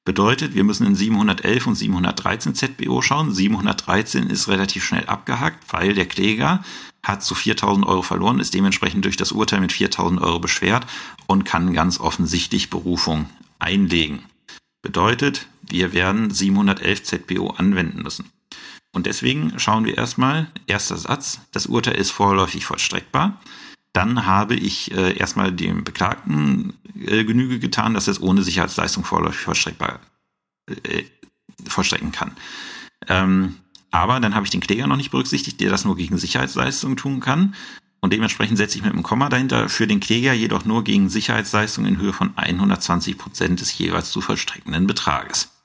Bedeutet, 0.05 0.53
wir 0.53 0.63
müssen 0.63 0.85
in 0.85 0.95
711 0.95 1.67
und 1.67 1.75
713 1.75 2.53
ZBO 2.53 3.01
schauen. 3.01 3.33
713 3.33 4.29
ist 4.29 4.47
relativ 4.47 4.85
schnell 4.85 5.05
abgehakt, 5.07 5.73
weil 5.73 5.95
der 5.95 6.05
Kläger 6.05 6.63
hat 7.03 7.23
zu 7.23 7.33
4000 7.33 7.85
Euro 7.87 8.03
verloren, 8.03 8.39
ist 8.39 8.53
dementsprechend 8.53 9.05
durch 9.05 9.17
das 9.17 9.31
Urteil 9.31 9.59
mit 9.59 9.71
4000 9.71 10.21
Euro 10.21 10.39
beschwert 10.39 10.85
und 11.25 11.45
kann 11.45 11.73
ganz 11.73 11.99
offensichtlich 11.99 12.69
Berufung 12.69 13.27
einlegen. 13.57 14.19
Bedeutet, 14.83 15.47
wir 15.69 15.93
werden 15.93 16.31
711 16.31 17.03
ZBO 17.03 17.49
anwenden 17.51 18.01
müssen. 18.01 18.31
Und 18.93 19.05
deswegen 19.05 19.59
schauen 19.59 19.85
wir 19.85 19.97
erstmal, 19.97 20.47
erster 20.65 20.97
Satz, 20.97 21.41
das 21.51 21.67
Urteil 21.67 21.95
ist 21.95 22.11
vorläufig 22.11 22.65
vollstreckbar 22.65 23.39
dann 23.97 24.27
habe 24.27 24.53
ich 24.53 24.91
äh, 24.91 25.17
erstmal 25.17 25.51
dem 25.51 25.83
Beklagten 25.83 26.73
äh, 27.03 27.23
Genüge 27.23 27.57
getan, 27.57 27.95
dass 27.95 28.07
er 28.07 28.11
es 28.11 28.21
ohne 28.21 28.43
Sicherheitsleistung 28.43 29.03
vorläufig 29.03 29.41
vollstreckbar 29.41 29.99
äh, 30.67 31.03
vollstrecken 31.67 32.11
kann. 32.11 32.33
Ähm, 33.07 33.55
aber 33.89 34.19
dann 34.19 34.35
habe 34.35 34.45
ich 34.45 34.51
den 34.51 34.61
Kläger 34.61 34.85
noch 34.85 34.97
nicht 34.97 35.09
berücksichtigt, 35.09 35.59
der 35.61 35.71
das 35.71 35.83
nur 35.83 35.95
gegen 35.95 36.19
Sicherheitsleistung 36.19 36.95
tun 36.95 37.21
kann. 37.21 37.55
Und 37.99 38.13
dementsprechend 38.13 38.59
setze 38.59 38.77
ich 38.77 38.83
mit 38.83 38.93
einem 38.93 39.01
Komma 39.01 39.29
dahinter 39.29 39.67
für 39.67 39.87
den 39.87 39.99
Kläger 39.99 40.31
jedoch 40.31 40.63
nur 40.63 40.83
gegen 40.83 41.09
Sicherheitsleistung 41.09 41.87
in 41.87 41.97
Höhe 41.97 42.13
von 42.13 42.37
120 42.37 43.17
Prozent 43.17 43.61
des 43.61 43.75
jeweils 43.79 44.11
zu 44.11 44.21
vollstreckenden 44.21 44.85
Betrages. 44.85 45.56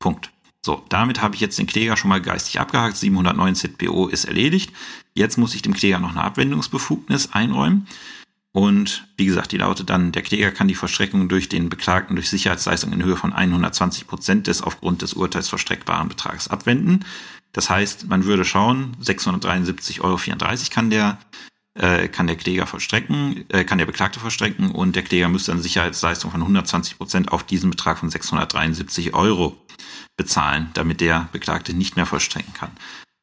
Punkt. 0.00 0.32
So, 0.62 0.84
damit 0.88 1.22
habe 1.22 1.36
ich 1.36 1.40
jetzt 1.40 1.58
den 1.58 1.66
Kläger 1.66 1.96
schon 1.96 2.08
mal 2.08 2.20
geistig 2.20 2.58
abgehakt. 2.58 2.96
709 2.96 3.54
ZBO 3.54 4.08
ist 4.08 4.24
erledigt. 4.24 4.72
Jetzt 5.14 5.38
muss 5.38 5.54
ich 5.54 5.62
dem 5.62 5.72
Kläger 5.72 6.00
noch 6.00 6.10
eine 6.10 6.22
Abwendungsbefugnis 6.22 7.32
einräumen. 7.32 7.86
Und 8.52 9.06
wie 9.16 9.26
gesagt, 9.26 9.52
die 9.52 9.58
lautet 9.58 9.90
dann, 9.90 10.10
der 10.12 10.22
Kläger 10.22 10.50
kann 10.50 10.66
die 10.66 10.74
Vollstreckung 10.74 11.28
durch 11.28 11.48
den 11.48 11.68
Beklagten 11.68 12.16
durch 12.16 12.28
Sicherheitsleistung 12.28 12.92
in 12.92 13.04
Höhe 13.04 13.16
von 13.16 13.32
120 13.32 14.08
Prozent 14.08 14.48
des 14.48 14.60
aufgrund 14.60 15.02
des 15.02 15.14
Urteils 15.14 15.48
vollstreckbaren 15.48 16.08
Betrags 16.08 16.48
abwenden. 16.48 17.04
Das 17.52 17.70
heißt, 17.70 18.08
man 18.08 18.24
würde 18.24 18.44
schauen, 18.44 18.96
673,34 19.02 20.00
Euro 20.00 20.18
kann 20.70 20.90
der 20.90 21.18
äh, 21.80 22.08
kann 22.08 22.26
der 22.26 22.36
Kläger 22.36 22.66
vollstrecken, 22.66 23.44
äh, 23.48 23.64
kann 23.64 23.78
der 23.78 23.86
Beklagte 23.86 24.20
vollstrecken 24.20 24.70
und 24.70 24.96
der 24.96 25.02
Kläger 25.02 25.28
müsste 25.28 25.52
eine 25.52 25.62
Sicherheitsleistung 25.62 26.30
von 26.30 26.42
120 26.42 26.98
Prozent 26.98 27.32
auf 27.32 27.42
diesen 27.42 27.70
Betrag 27.70 27.98
von 27.98 28.10
673 28.10 29.14
Euro 29.14 29.56
bezahlen, 30.16 30.68
damit 30.74 31.00
der 31.00 31.30
Beklagte 31.32 31.72
nicht 31.72 31.96
mehr 31.96 32.04
vollstrecken 32.04 32.52
kann. 32.52 32.70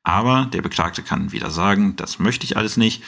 Aber 0.03 0.45
der 0.51 0.63
Beklagte 0.63 1.03
kann 1.03 1.31
wieder 1.31 1.51
sagen, 1.51 1.95
das 1.97 2.17
möchte 2.17 2.45
ich 2.45 2.57
alles 2.57 2.77
nicht. 2.77 3.03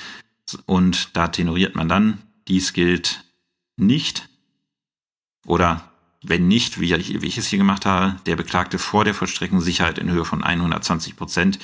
Und 0.65 1.15
da 1.15 1.29
tenoriert 1.29 1.75
man 1.75 1.89
dann, 1.89 2.21
dies 2.47 2.73
gilt 2.73 3.23
nicht. 3.77 4.29
Oder 5.45 5.89
wenn 6.21 6.47
nicht, 6.47 6.79
wie 6.79 6.93
ich, 6.93 7.21
wie 7.21 7.27
ich 7.27 7.37
es 7.37 7.47
hier 7.47 7.57
gemacht 7.57 7.85
habe, 7.85 8.19
der 8.25 8.35
Beklagte 8.35 8.77
vor 8.77 9.05
der 9.05 9.13
Vollstreckung 9.13 9.61
Sicherheit 9.61 9.97
in 9.97 10.11
Höhe 10.11 10.25
von 10.25 10.43
120 10.43 11.15
Prozent 11.15 11.59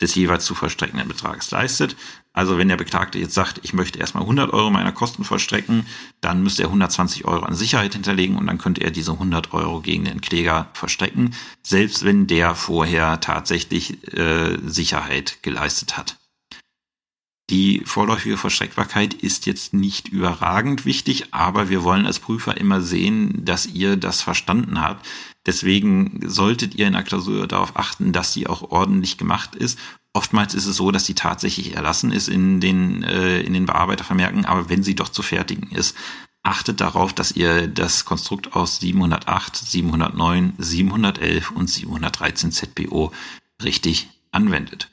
des 0.00 0.14
jeweils 0.14 0.44
zu 0.44 0.54
vollstreckenden 0.54 1.08
Betrags 1.08 1.50
leistet. 1.50 1.96
Also 2.32 2.58
wenn 2.58 2.68
der 2.68 2.76
Beklagte 2.76 3.18
jetzt 3.18 3.34
sagt, 3.34 3.60
ich 3.62 3.72
möchte 3.72 3.98
erstmal 3.98 4.24
100 4.24 4.52
Euro 4.52 4.70
meiner 4.70 4.92
Kosten 4.92 5.24
vollstrecken, 5.24 5.86
dann 6.20 6.42
müsste 6.42 6.62
er 6.62 6.68
120 6.68 7.24
Euro 7.24 7.44
an 7.44 7.54
Sicherheit 7.54 7.94
hinterlegen 7.94 8.36
und 8.36 8.46
dann 8.46 8.58
könnte 8.58 8.82
er 8.82 8.90
diese 8.90 9.12
100 9.12 9.54
Euro 9.54 9.80
gegen 9.80 10.04
den 10.04 10.20
Kläger 10.20 10.68
verstecken, 10.74 11.34
selbst 11.62 12.04
wenn 12.04 12.26
der 12.26 12.54
vorher 12.54 13.20
tatsächlich 13.20 14.12
äh, 14.12 14.58
Sicherheit 14.66 15.38
geleistet 15.42 15.96
hat. 15.96 16.18
Die 17.48 17.82
vorläufige 17.84 18.36
Vollstreckbarkeit 18.36 19.14
ist 19.14 19.46
jetzt 19.46 19.72
nicht 19.72 20.08
überragend 20.08 20.84
wichtig, 20.84 21.32
aber 21.32 21.68
wir 21.68 21.84
wollen 21.84 22.04
als 22.04 22.18
Prüfer 22.18 22.56
immer 22.56 22.80
sehen, 22.80 23.44
dass 23.44 23.66
ihr 23.66 23.96
das 23.96 24.20
verstanden 24.20 24.80
habt. 24.82 25.06
Deswegen 25.46 26.20
solltet 26.26 26.74
ihr 26.74 26.86
in 26.86 26.94
der 26.94 27.04
Klausur 27.04 27.46
darauf 27.46 27.76
achten, 27.76 28.12
dass 28.12 28.32
sie 28.32 28.48
auch 28.48 28.70
ordentlich 28.70 29.16
gemacht 29.16 29.54
ist. 29.54 29.78
Oftmals 30.12 30.54
ist 30.54 30.66
es 30.66 30.76
so, 30.76 30.90
dass 30.90 31.06
sie 31.06 31.14
tatsächlich 31.14 31.76
erlassen 31.76 32.10
ist 32.10 32.28
in 32.28 32.60
den, 32.60 33.02
äh, 33.04 33.40
in 33.40 33.52
den 33.52 33.66
Bearbeitervermerken, 33.66 34.44
aber 34.44 34.68
wenn 34.68 34.82
sie 34.82 34.96
doch 34.96 35.08
zu 35.08 35.22
fertigen 35.22 35.70
ist, 35.70 35.96
achtet 36.42 36.80
darauf, 36.80 37.12
dass 37.12 37.32
ihr 37.32 37.66
das 37.68 38.04
Konstrukt 38.04 38.54
aus 38.54 38.78
708, 38.78 39.56
709, 39.56 40.54
711 40.58 41.50
und 41.50 41.68
713 41.68 42.52
ZBO 42.52 43.12
richtig 43.62 44.08
anwendet. 44.32 44.88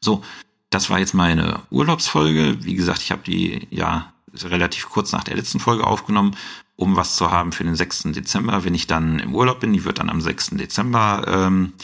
So, 0.00 0.22
das 0.70 0.90
war 0.90 0.98
jetzt 0.98 1.14
meine 1.14 1.60
Urlaubsfolge. 1.70 2.64
Wie 2.64 2.74
gesagt, 2.74 3.02
ich 3.02 3.12
habe 3.12 3.22
die 3.24 3.66
ja 3.70 4.12
relativ 4.34 4.88
kurz 4.88 5.12
nach 5.12 5.24
der 5.24 5.36
letzten 5.36 5.60
Folge 5.60 5.86
aufgenommen, 5.86 6.36
um 6.80 6.96
was 6.96 7.16
zu 7.16 7.30
haben 7.30 7.52
für 7.52 7.62
den 7.62 7.76
6. 7.76 8.04
Dezember, 8.04 8.64
wenn 8.64 8.74
ich 8.74 8.86
dann 8.86 9.18
im 9.18 9.34
Urlaub 9.34 9.60
bin. 9.60 9.74
Die 9.74 9.84
wird 9.84 9.98
dann 9.98 10.08
am 10.08 10.22
6. 10.22 10.52
Dezember 10.52 11.24
ähm, 11.28 11.74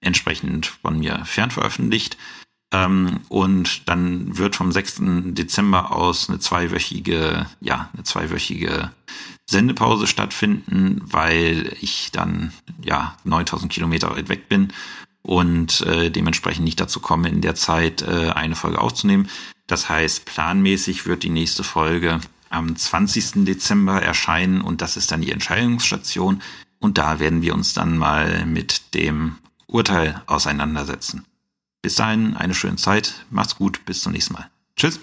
entsprechend 0.00 0.66
von 0.66 1.00
mir 1.00 1.24
fernveröffentlicht. 1.24 2.16
Ähm, 2.72 3.20
und 3.28 3.88
dann 3.88 4.38
wird 4.38 4.54
vom 4.54 4.70
6. 4.70 5.00
Dezember 5.34 5.90
aus 5.90 6.28
eine 6.28 6.38
zweiwöchige, 6.38 7.46
ja, 7.60 7.90
eine 7.92 8.04
zweiwöchige 8.04 8.92
Sendepause 9.50 10.06
stattfinden, 10.06 11.00
weil 11.02 11.76
ich 11.80 12.12
dann 12.12 12.52
ja 12.84 13.16
9000 13.24 13.72
Kilometer 13.72 14.10
weit 14.16 14.28
weg 14.28 14.48
bin 14.48 14.72
und 15.22 15.80
äh, 15.80 16.10
dementsprechend 16.10 16.64
nicht 16.64 16.80
dazu 16.80 17.00
komme, 17.00 17.28
in 17.28 17.40
der 17.40 17.56
Zeit 17.56 18.02
äh, 18.02 18.30
eine 18.30 18.54
Folge 18.54 18.80
aufzunehmen. 18.80 19.28
Das 19.66 19.88
heißt, 19.88 20.24
planmäßig 20.24 21.06
wird 21.06 21.24
die 21.24 21.30
nächste 21.30 21.64
Folge 21.64 22.20
am 22.56 22.74
20. 22.74 23.44
Dezember 23.44 24.02
erscheinen 24.02 24.60
und 24.60 24.82
das 24.82 24.96
ist 24.96 25.12
dann 25.12 25.20
die 25.20 25.32
Entscheidungsstation 25.32 26.42
und 26.78 26.98
da 26.98 27.18
werden 27.20 27.42
wir 27.42 27.54
uns 27.54 27.74
dann 27.74 27.96
mal 27.96 28.46
mit 28.46 28.94
dem 28.94 29.36
Urteil 29.66 30.22
auseinandersetzen. 30.26 31.24
Bis 31.82 31.96
dahin 31.96 32.36
eine 32.36 32.54
schöne 32.54 32.76
Zeit, 32.76 33.26
macht's 33.30 33.56
gut, 33.56 33.84
bis 33.84 34.02
zum 34.02 34.12
nächsten 34.12 34.34
Mal. 34.34 34.50
Tschüss. 34.76 35.00